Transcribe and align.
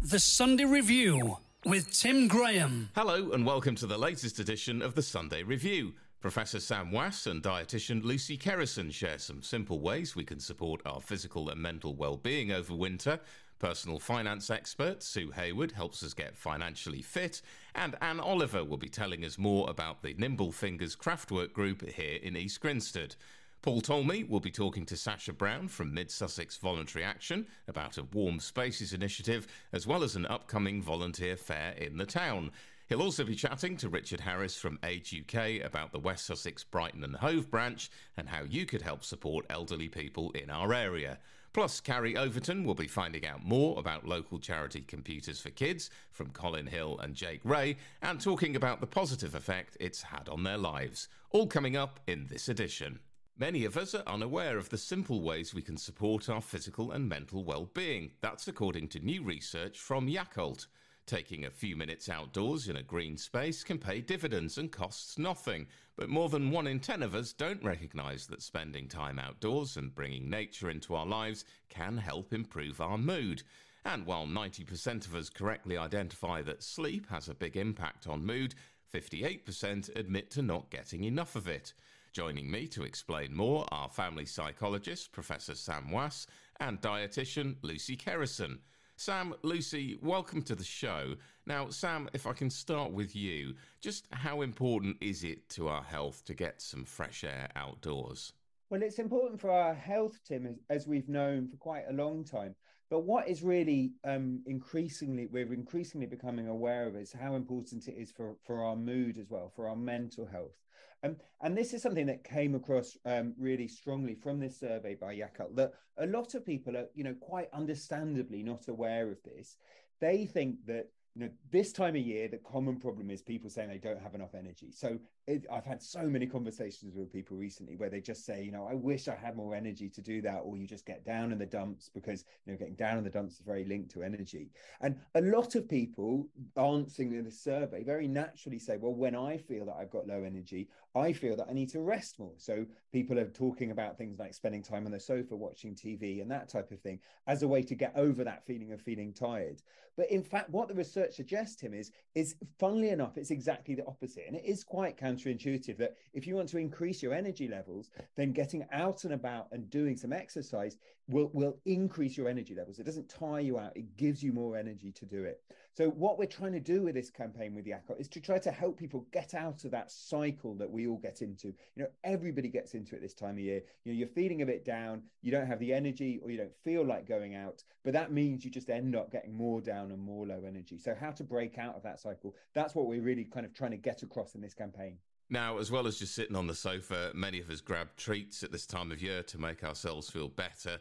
The 0.00 0.20
Sunday 0.20 0.64
Review 0.64 1.38
with 1.64 1.92
Tim 1.92 2.28
Graham. 2.28 2.88
Hello, 2.94 3.32
and 3.32 3.44
welcome 3.44 3.74
to 3.74 3.86
the 3.86 3.98
latest 3.98 4.38
edition 4.38 4.80
of 4.80 4.94
the 4.94 5.02
Sunday 5.02 5.42
Review. 5.42 5.92
Professor 6.20 6.60
Sam 6.60 6.92
Wass 6.92 7.26
and 7.26 7.42
dietitian 7.42 8.04
Lucy 8.04 8.38
Kerrison 8.38 8.92
share 8.92 9.18
some 9.18 9.42
simple 9.42 9.80
ways 9.80 10.14
we 10.14 10.24
can 10.24 10.38
support 10.38 10.80
our 10.86 11.00
physical 11.00 11.48
and 11.48 11.60
mental 11.60 11.96
well-being 11.96 12.52
over 12.52 12.76
winter. 12.76 13.18
Personal 13.58 13.98
finance 13.98 14.50
expert 14.50 15.02
Sue 15.02 15.32
Hayward 15.32 15.72
helps 15.72 16.04
us 16.04 16.14
get 16.14 16.36
financially 16.36 17.02
fit, 17.02 17.42
and 17.74 17.96
Anne 18.00 18.20
Oliver 18.20 18.64
will 18.64 18.76
be 18.76 18.88
telling 18.88 19.24
us 19.24 19.36
more 19.36 19.68
about 19.68 20.02
the 20.02 20.14
Nimble 20.16 20.52
Fingers 20.52 20.94
Craftwork 20.94 21.52
Group 21.52 21.84
here 21.90 22.20
in 22.22 22.36
East 22.36 22.60
Grinstead. 22.60 23.16
Paul 23.60 23.80
Talmey 23.80 24.28
will 24.28 24.38
be 24.38 24.52
talking 24.52 24.86
to 24.86 24.96
Sasha 24.96 25.32
Brown 25.32 25.66
from 25.66 25.92
Mid 25.92 26.12
Sussex 26.12 26.56
Voluntary 26.58 27.04
Action 27.04 27.44
about 27.66 27.98
a 27.98 28.04
Warm 28.04 28.38
Spaces 28.38 28.92
initiative, 28.92 29.48
as 29.72 29.84
well 29.84 30.04
as 30.04 30.14
an 30.14 30.26
upcoming 30.26 30.80
volunteer 30.80 31.36
fair 31.36 31.72
in 31.72 31.96
the 31.96 32.06
town. 32.06 32.52
He'll 32.88 33.02
also 33.02 33.24
be 33.24 33.34
chatting 33.34 33.76
to 33.78 33.88
Richard 33.88 34.20
Harris 34.20 34.56
from 34.56 34.78
Age 34.84 35.12
UK 35.12 35.64
about 35.64 35.90
the 35.90 35.98
West 35.98 36.24
Sussex 36.24 36.62
Brighton 36.62 37.02
and 37.02 37.16
Hove 37.16 37.50
branch 37.50 37.90
and 38.16 38.28
how 38.28 38.44
you 38.44 38.64
could 38.64 38.82
help 38.82 39.02
support 39.02 39.44
elderly 39.50 39.88
people 39.88 40.30
in 40.30 40.50
our 40.50 40.72
area. 40.72 41.18
Plus, 41.52 41.80
Carrie 41.80 42.16
Overton 42.16 42.62
will 42.64 42.76
be 42.76 42.86
finding 42.86 43.26
out 43.26 43.44
more 43.44 43.76
about 43.76 44.06
local 44.06 44.38
charity 44.38 44.82
Computers 44.82 45.40
for 45.40 45.50
Kids 45.50 45.90
from 46.12 46.30
Colin 46.30 46.68
Hill 46.68 47.00
and 47.00 47.16
Jake 47.16 47.40
Rae 47.42 47.76
and 48.02 48.20
talking 48.20 48.54
about 48.54 48.80
the 48.80 48.86
positive 48.86 49.34
effect 49.34 49.76
it's 49.80 50.02
had 50.02 50.28
on 50.28 50.44
their 50.44 50.58
lives. 50.58 51.08
All 51.30 51.48
coming 51.48 51.76
up 51.76 51.98
in 52.06 52.28
this 52.28 52.48
edition. 52.48 53.00
Many 53.40 53.64
of 53.64 53.76
us 53.76 53.94
are 53.94 54.02
unaware 54.04 54.58
of 54.58 54.68
the 54.68 54.76
simple 54.76 55.20
ways 55.20 55.54
we 55.54 55.62
can 55.62 55.76
support 55.76 56.28
our 56.28 56.40
physical 56.40 56.90
and 56.90 57.08
mental 57.08 57.44
well-being. 57.44 58.10
That's 58.20 58.48
according 58.48 58.88
to 58.88 58.98
new 58.98 59.22
research 59.22 59.78
from 59.78 60.08
Yakult. 60.08 60.66
Taking 61.06 61.44
a 61.44 61.50
few 61.50 61.76
minutes 61.76 62.08
outdoors 62.08 62.68
in 62.68 62.74
a 62.74 62.82
green 62.82 63.16
space 63.16 63.62
can 63.62 63.78
pay 63.78 64.00
dividends 64.00 64.58
and 64.58 64.72
costs 64.72 65.18
nothing, 65.18 65.68
but 65.96 66.08
more 66.08 66.28
than 66.28 66.50
one 66.50 66.66
in 66.66 66.80
ten 66.80 67.00
of 67.00 67.14
us 67.14 67.32
don't 67.32 67.62
recognise 67.62 68.26
that 68.26 68.42
spending 68.42 68.88
time 68.88 69.20
outdoors 69.20 69.76
and 69.76 69.94
bringing 69.94 70.28
nature 70.28 70.68
into 70.68 70.96
our 70.96 71.06
lives 71.06 71.44
can 71.68 71.96
help 71.96 72.32
improve 72.32 72.80
our 72.80 72.98
mood. 72.98 73.44
And 73.84 74.04
while 74.04 74.26
90% 74.26 75.06
of 75.06 75.14
us 75.14 75.30
correctly 75.30 75.78
identify 75.78 76.42
that 76.42 76.64
sleep 76.64 77.08
has 77.08 77.28
a 77.28 77.34
big 77.34 77.56
impact 77.56 78.08
on 78.08 78.26
mood, 78.26 78.56
58% 78.92 79.94
admit 79.94 80.32
to 80.32 80.42
not 80.42 80.70
getting 80.70 81.04
enough 81.04 81.36
of 81.36 81.46
it. 81.46 81.72
Joining 82.18 82.50
me 82.50 82.66
to 82.66 82.82
explain 82.82 83.32
more 83.32 83.64
are 83.70 83.88
family 83.88 84.26
psychologist 84.26 85.12
Professor 85.12 85.54
Sam 85.54 85.92
Wass 85.92 86.26
and 86.58 86.80
dietitian 86.80 87.54
Lucy 87.62 87.96
Kerrison. 87.96 88.58
Sam, 88.96 89.34
Lucy, 89.44 90.00
welcome 90.02 90.42
to 90.42 90.56
the 90.56 90.64
show. 90.64 91.14
Now, 91.46 91.68
Sam, 91.68 92.08
if 92.12 92.26
I 92.26 92.32
can 92.32 92.50
start 92.50 92.90
with 92.90 93.14
you, 93.14 93.54
just 93.80 94.08
how 94.10 94.40
important 94.40 94.96
is 95.00 95.22
it 95.22 95.48
to 95.50 95.68
our 95.68 95.84
health 95.84 96.24
to 96.24 96.34
get 96.34 96.60
some 96.60 96.84
fresh 96.84 97.22
air 97.22 97.50
outdoors? 97.54 98.32
Well, 98.68 98.82
it's 98.82 98.98
important 98.98 99.40
for 99.40 99.52
our 99.52 99.72
health, 99.72 100.18
Tim, 100.26 100.58
as 100.68 100.88
we've 100.88 101.08
known 101.08 101.46
for 101.46 101.56
quite 101.58 101.84
a 101.88 101.92
long 101.92 102.24
time. 102.24 102.56
But 102.90 103.00
what 103.00 103.28
is 103.28 103.42
really 103.42 103.92
um, 104.04 104.40
increasingly, 104.46 105.26
we're 105.26 105.52
increasingly 105.52 106.06
becoming 106.06 106.48
aware 106.48 106.86
of 106.86 106.96
is 106.96 107.12
how 107.12 107.34
important 107.34 107.86
it 107.86 107.96
is 107.96 108.10
for, 108.10 108.36
for 108.44 108.64
our 108.64 108.76
mood 108.76 109.18
as 109.18 109.28
well, 109.28 109.52
for 109.54 109.68
our 109.68 109.76
mental 109.76 110.26
health. 110.26 110.56
Um, 111.04 111.16
and 111.42 111.56
this 111.56 111.74
is 111.74 111.82
something 111.82 112.06
that 112.06 112.24
came 112.24 112.54
across 112.54 112.96
um, 113.04 113.34
really 113.38 113.68
strongly 113.68 114.14
from 114.14 114.40
this 114.40 114.58
survey 114.58 114.94
by 114.94 115.14
Yakult, 115.14 115.54
that 115.56 115.74
a 115.98 116.06
lot 116.06 116.34
of 116.34 116.46
people 116.46 116.76
are, 116.76 116.86
you 116.94 117.04
know, 117.04 117.14
quite 117.14 117.48
understandably 117.52 118.42
not 118.42 118.68
aware 118.68 119.10
of 119.10 119.22
this. 119.22 119.58
They 120.00 120.26
think 120.26 120.56
that 120.66 120.88
you 121.14 121.24
know, 121.24 121.30
this 121.50 121.72
time 121.72 121.96
of 121.96 122.02
year, 122.02 122.28
the 122.28 122.38
common 122.38 122.78
problem 122.78 123.10
is 123.10 123.22
people 123.22 123.50
saying 123.50 123.68
they 123.68 123.78
don't 123.78 124.00
have 124.00 124.14
enough 124.14 124.34
energy. 124.34 124.70
So 124.70 124.98
it, 125.28 125.44
I've 125.52 125.66
had 125.66 125.82
so 125.82 126.04
many 126.04 126.26
conversations 126.26 126.96
with 126.96 127.12
people 127.12 127.36
recently 127.36 127.76
where 127.76 127.90
they 127.90 128.00
just 128.00 128.24
say, 128.24 128.42
you 128.42 128.50
know, 128.50 128.66
I 128.68 128.74
wish 128.74 129.08
I 129.08 129.14
had 129.14 129.36
more 129.36 129.54
energy 129.54 129.90
to 129.90 130.00
do 130.00 130.22
that, 130.22 130.38
or 130.42 130.56
you 130.56 130.66
just 130.66 130.86
get 130.86 131.04
down 131.04 131.32
in 131.32 131.38
the 131.38 131.46
dumps 131.46 131.90
because 131.92 132.24
you 132.46 132.52
know 132.52 132.58
getting 132.58 132.76
down 132.76 132.96
in 132.96 133.04
the 133.04 133.10
dumps 133.10 133.34
is 133.34 133.40
very 133.40 133.64
linked 133.64 133.90
to 133.92 134.02
energy. 134.02 134.50
And 134.80 134.96
a 135.14 135.20
lot 135.20 135.54
of 135.54 135.68
people 135.68 136.26
answering 136.56 137.12
in 137.12 137.24
the 137.24 137.30
survey 137.30 137.84
very 137.84 138.08
naturally 138.08 138.58
say, 138.58 138.78
well, 138.78 138.94
when 138.94 139.14
I 139.14 139.36
feel 139.36 139.66
that 139.66 139.76
I've 139.78 139.90
got 139.90 140.06
low 140.06 140.24
energy, 140.24 140.70
I 140.94 141.12
feel 141.12 141.36
that 141.36 141.48
I 141.48 141.52
need 141.52 141.68
to 141.70 141.80
rest 141.80 142.18
more. 142.18 142.32
So 142.38 142.64
people 142.90 143.18
are 143.18 143.28
talking 143.28 143.70
about 143.70 143.98
things 143.98 144.18
like 144.18 144.32
spending 144.32 144.62
time 144.62 144.86
on 144.86 144.92
the 144.92 145.00
sofa 145.00 145.36
watching 145.36 145.74
TV 145.74 146.22
and 146.22 146.30
that 146.30 146.48
type 146.48 146.70
of 146.72 146.80
thing 146.80 147.00
as 147.26 147.42
a 147.42 147.48
way 147.48 147.62
to 147.62 147.74
get 147.74 147.92
over 147.96 148.24
that 148.24 148.46
feeling 148.46 148.72
of 148.72 148.80
feeling 148.80 149.12
tired. 149.12 149.60
But 149.98 150.12
in 150.12 150.22
fact, 150.22 150.50
what 150.50 150.68
the 150.68 150.74
research 150.74 151.16
suggests, 151.16 151.56
Tim 151.56 151.74
is 151.74 151.90
is 152.14 152.36
funnily 152.60 152.90
enough, 152.90 153.18
it's 153.18 153.32
exactly 153.32 153.74
the 153.74 153.84
opposite, 153.86 154.24
and 154.28 154.36
it 154.36 154.44
is 154.44 154.62
quite 154.62 154.96
counterintuitive 155.18 155.76
that 155.78 155.96
if 156.12 156.26
you 156.26 156.34
want 156.34 156.48
to 156.50 156.58
increase 156.58 157.02
your 157.02 157.12
energy 157.12 157.48
levels, 157.48 157.90
then 158.16 158.32
getting 158.32 158.66
out 158.72 159.04
and 159.04 159.14
about 159.14 159.48
and 159.52 159.70
doing 159.70 159.96
some 159.96 160.12
exercise 160.12 160.76
will 161.08 161.30
will 161.32 161.56
increase 161.64 162.16
your 162.16 162.28
energy 162.28 162.54
levels. 162.54 162.78
It 162.78 162.84
doesn't 162.84 163.08
tire 163.08 163.40
you 163.40 163.58
out; 163.58 163.76
it 163.76 163.96
gives 163.96 164.22
you 164.22 164.32
more 164.32 164.56
energy 164.56 164.92
to 164.92 165.06
do 165.06 165.24
it. 165.24 165.42
So 165.78 165.90
what 165.90 166.18
we're 166.18 166.26
trying 166.26 166.52
to 166.52 166.60
do 166.60 166.82
with 166.82 166.94
this 166.94 167.08
campaign 167.08 167.54
with 167.54 167.64
Yakult 167.64 168.00
is 168.00 168.08
to 168.08 168.20
try 168.20 168.38
to 168.40 168.50
help 168.50 168.76
people 168.76 169.06
get 169.12 169.32
out 169.32 169.64
of 169.64 169.70
that 169.70 169.92
cycle 169.92 170.54
that 170.56 170.70
we 170.70 170.88
all 170.88 170.96
get 170.96 171.22
into. 171.22 171.54
You 171.76 171.84
know, 171.84 171.86
everybody 172.02 172.48
gets 172.48 172.74
into 172.74 172.96
it 172.96 173.00
this 173.00 173.14
time 173.14 173.34
of 173.34 173.38
year. 173.38 173.62
You 173.84 173.92
know, 173.92 173.98
you're 173.98 174.08
feeling 174.08 174.42
a 174.42 174.46
bit 174.46 174.64
down, 174.64 175.02
you 175.22 175.30
don't 175.30 175.46
have 175.46 175.60
the 175.60 175.72
energy, 175.72 176.18
or 176.20 176.32
you 176.32 176.36
don't 176.36 176.56
feel 176.64 176.84
like 176.84 177.06
going 177.06 177.36
out, 177.36 177.62
but 177.84 177.92
that 177.92 178.12
means 178.12 178.44
you 178.44 178.50
just 178.50 178.70
end 178.70 178.96
up 178.96 179.12
getting 179.12 179.32
more 179.32 179.60
down 179.60 179.92
and 179.92 180.02
more 180.02 180.26
low 180.26 180.42
energy. 180.44 180.78
So 180.78 180.96
how 180.98 181.12
to 181.12 181.22
break 181.22 181.58
out 181.58 181.76
of 181.76 181.84
that 181.84 182.00
cycle? 182.00 182.34
That's 182.54 182.74
what 182.74 182.86
we're 182.86 183.00
really 183.00 183.24
kind 183.24 183.46
of 183.46 183.54
trying 183.54 183.70
to 183.70 183.76
get 183.76 184.02
across 184.02 184.34
in 184.34 184.40
this 184.40 184.54
campaign. 184.54 184.98
Now, 185.30 185.58
as 185.58 185.70
well 185.70 185.86
as 185.86 185.98
just 185.98 186.14
sitting 186.14 186.36
on 186.36 186.46
the 186.46 186.54
sofa, 186.54 187.10
many 187.14 187.38
of 187.38 187.50
us 187.50 187.60
grab 187.60 187.88
treats 187.98 188.42
at 188.42 188.50
this 188.50 188.64
time 188.64 188.90
of 188.90 189.02
year 189.02 189.22
to 189.24 189.38
make 189.38 189.62
ourselves 189.62 190.08
feel 190.08 190.28
better. 190.28 190.78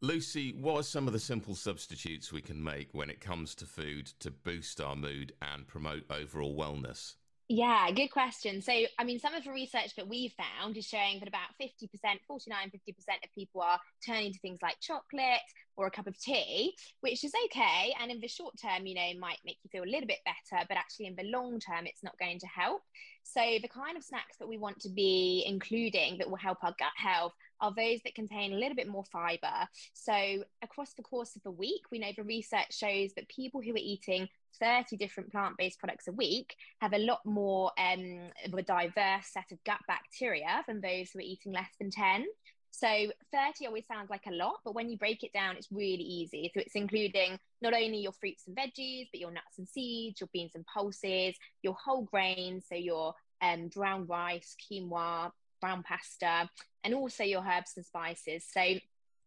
Lucy, 0.00 0.52
what 0.52 0.78
are 0.78 0.82
some 0.84 1.08
of 1.08 1.12
the 1.12 1.18
simple 1.18 1.56
substitutes 1.56 2.32
we 2.32 2.40
can 2.40 2.62
make 2.62 2.94
when 2.94 3.10
it 3.10 3.20
comes 3.20 3.56
to 3.56 3.66
food 3.66 4.06
to 4.20 4.30
boost 4.30 4.80
our 4.80 4.94
mood 4.94 5.32
and 5.42 5.66
promote 5.66 6.04
overall 6.10 6.56
wellness? 6.56 7.14
Yeah, 7.50 7.90
good 7.92 8.08
question. 8.08 8.60
So, 8.60 8.72
I 8.98 9.04
mean, 9.04 9.18
some 9.18 9.32
of 9.34 9.42
the 9.42 9.50
research 9.50 9.94
that 9.96 10.06
we've 10.06 10.34
found 10.34 10.76
is 10.76 10.84
showing 10.86 11.18
that 11.20 11.28
about 11.28 11.48
50%, 11.58 11.88
49, 12.26 12.70
50% 12.70 13.24
of 13.24 13.34
people 13.34 13.62
are 13.62 13.80
turning 14.04 14.34
to 14.34 14.38
things 14.40 14.58
like 14.60 14.80
chocolate 14.80 15.40
or 15.74 15.86
a 15.86 15.90
cup 15.90 16.06
of 16.06 16.18
tea, 16.20 16.74
which 17.00 17.24
is 17.24 17.32
okay. 17.46 17.94
And 17.98 18.10
in 18.10 18.20
the 18.20 18.28
short 18.28 18.54
term, 18.60 18.84
you 18.84 18.94
know, 18.94 19.18
might 19.18 19.38
make 19.46 19.56
you 19.62 19.70
feel 19.70 19.84
a 19.84 19.90
little 19.90 20.06
bit 20.06 20.18
better, 20.26 20.62
but 20.68 20.76
actually 20.76 21.06
in 21.06 21.16
the 21.16 21.24
long 21.24 21.58
term, 21.58 21.86
it's 21.86 22.02
not 22.02 22.18
going 22.18 22.38
to 22.40 22.46
help. 22.46 22.82
So, 23.22 23.40
the 23.40 23.68
kind 23.68 23.96
of 23.96 24.04
snacks 24.04 24.36
that 24.38 24.48
we 24.48 24.58
want 24.58 24.80
to 24.80 24.90
be 24.90 25.44
including 25.46 26.18
that 26.18 26.28
will 26.28 26.36
help 26.36 26.58
our 26.62 26.74
gut 26.78 26.92
health 26.96 27.32
are 27.60 27.72
those 27.74 28.00
that 28.04 28.14
contain 28.14 28.52
a 28.52 28.56
little 28.56 28.76
bit 28.76 28.88
more 28.88 29.04
fiber. 29.04 29.68
So, 29.94 30.44
across 30.62 30.92
the 30.94 31.02
course 31.02 31.34
of 31.36 31.42
a 31.46 31.50
week, 31.50 31.82
we 31.90 31.98
know 31.98 32.12
the 32.14 32.24
research 32.24 32.76
shows 32.76 33.14
that 33.14 33.28
people 33.28 33.62
who 33.62 33.72
are 33.72 33.78
eating 33.78 34.28
30 34.60 34.96
different 34.96 35.30
plant 35.30 35.56
based 35.56 35.78
products 35.78 36.08
a 36.08 36.12
week 36.12 36.54
have 36.80 36.92
a 36.92 36.98
lot 36.98 37.24
more 37.24 37.70
um, 37.78 38.30
of 38.44 38.54
a 38.54 38.62
diverse 38.62 39.26
set 39.26 39.50
of 39.52 39.62
gut 39.64 39.80
bacteria 39.86 40.62
than 40.66 40.80
those 40.80 41.10
who 41.10 41.18
are 41.18 41.22
eating 41.22 41.52
less 41.52 41.70
than 41.78 41.90
10. 41.90 42.26
So 42.70 42.86
30 43.32 43.66
always 43.66 43.86
sounds 43.86 44.10
like 44.10 44.26
a 44.26 44.32
lot, 44.32 44.60
but 44.64 44.74
when 44.74 44.88
you 44.88 44.98
break 44.98 45.24
it 45.24 45.32
down, 45.32 45.56
it's 45.56 45.72
really 45.72 46.04
easy. 46.04 46.50
So 46.54 46.60
it's 46.60 46.74
including 46.74 47.38
not 47.60 47.74
only 47.74 47.98
your 47.98 48.12
fruits 48.12 48.44
and 48.46 48.56
veggies, 48.56 49.08
but 49.10 49.20
your 49.20 49.30
nuts 49.30 49.58
and 49.58 49.68
seeds, 49.68 50.20
your 50.20 50.28
beans 50.32 50.52
and 50.54 50.64
pulses, 50.66 51.34
your 51.62 51.74
whole 51.74 52.02
grains, 52.02 52.66
so 52.68 52.74
your 52.74 53.14
um, 53.40 53.68
brown 53.68 54.06
rice, 54.06 54.54
quinoa, 54.70 55.32
brown 55.60 55.82
pasta, 55.82 56.48
and 56.84 56.94
also 56.94 57.24
your 57.24 57.42
herbs 57.42 57.72
and 57.76 57.84
spices. 57.84 58.44
So 58.48 58.74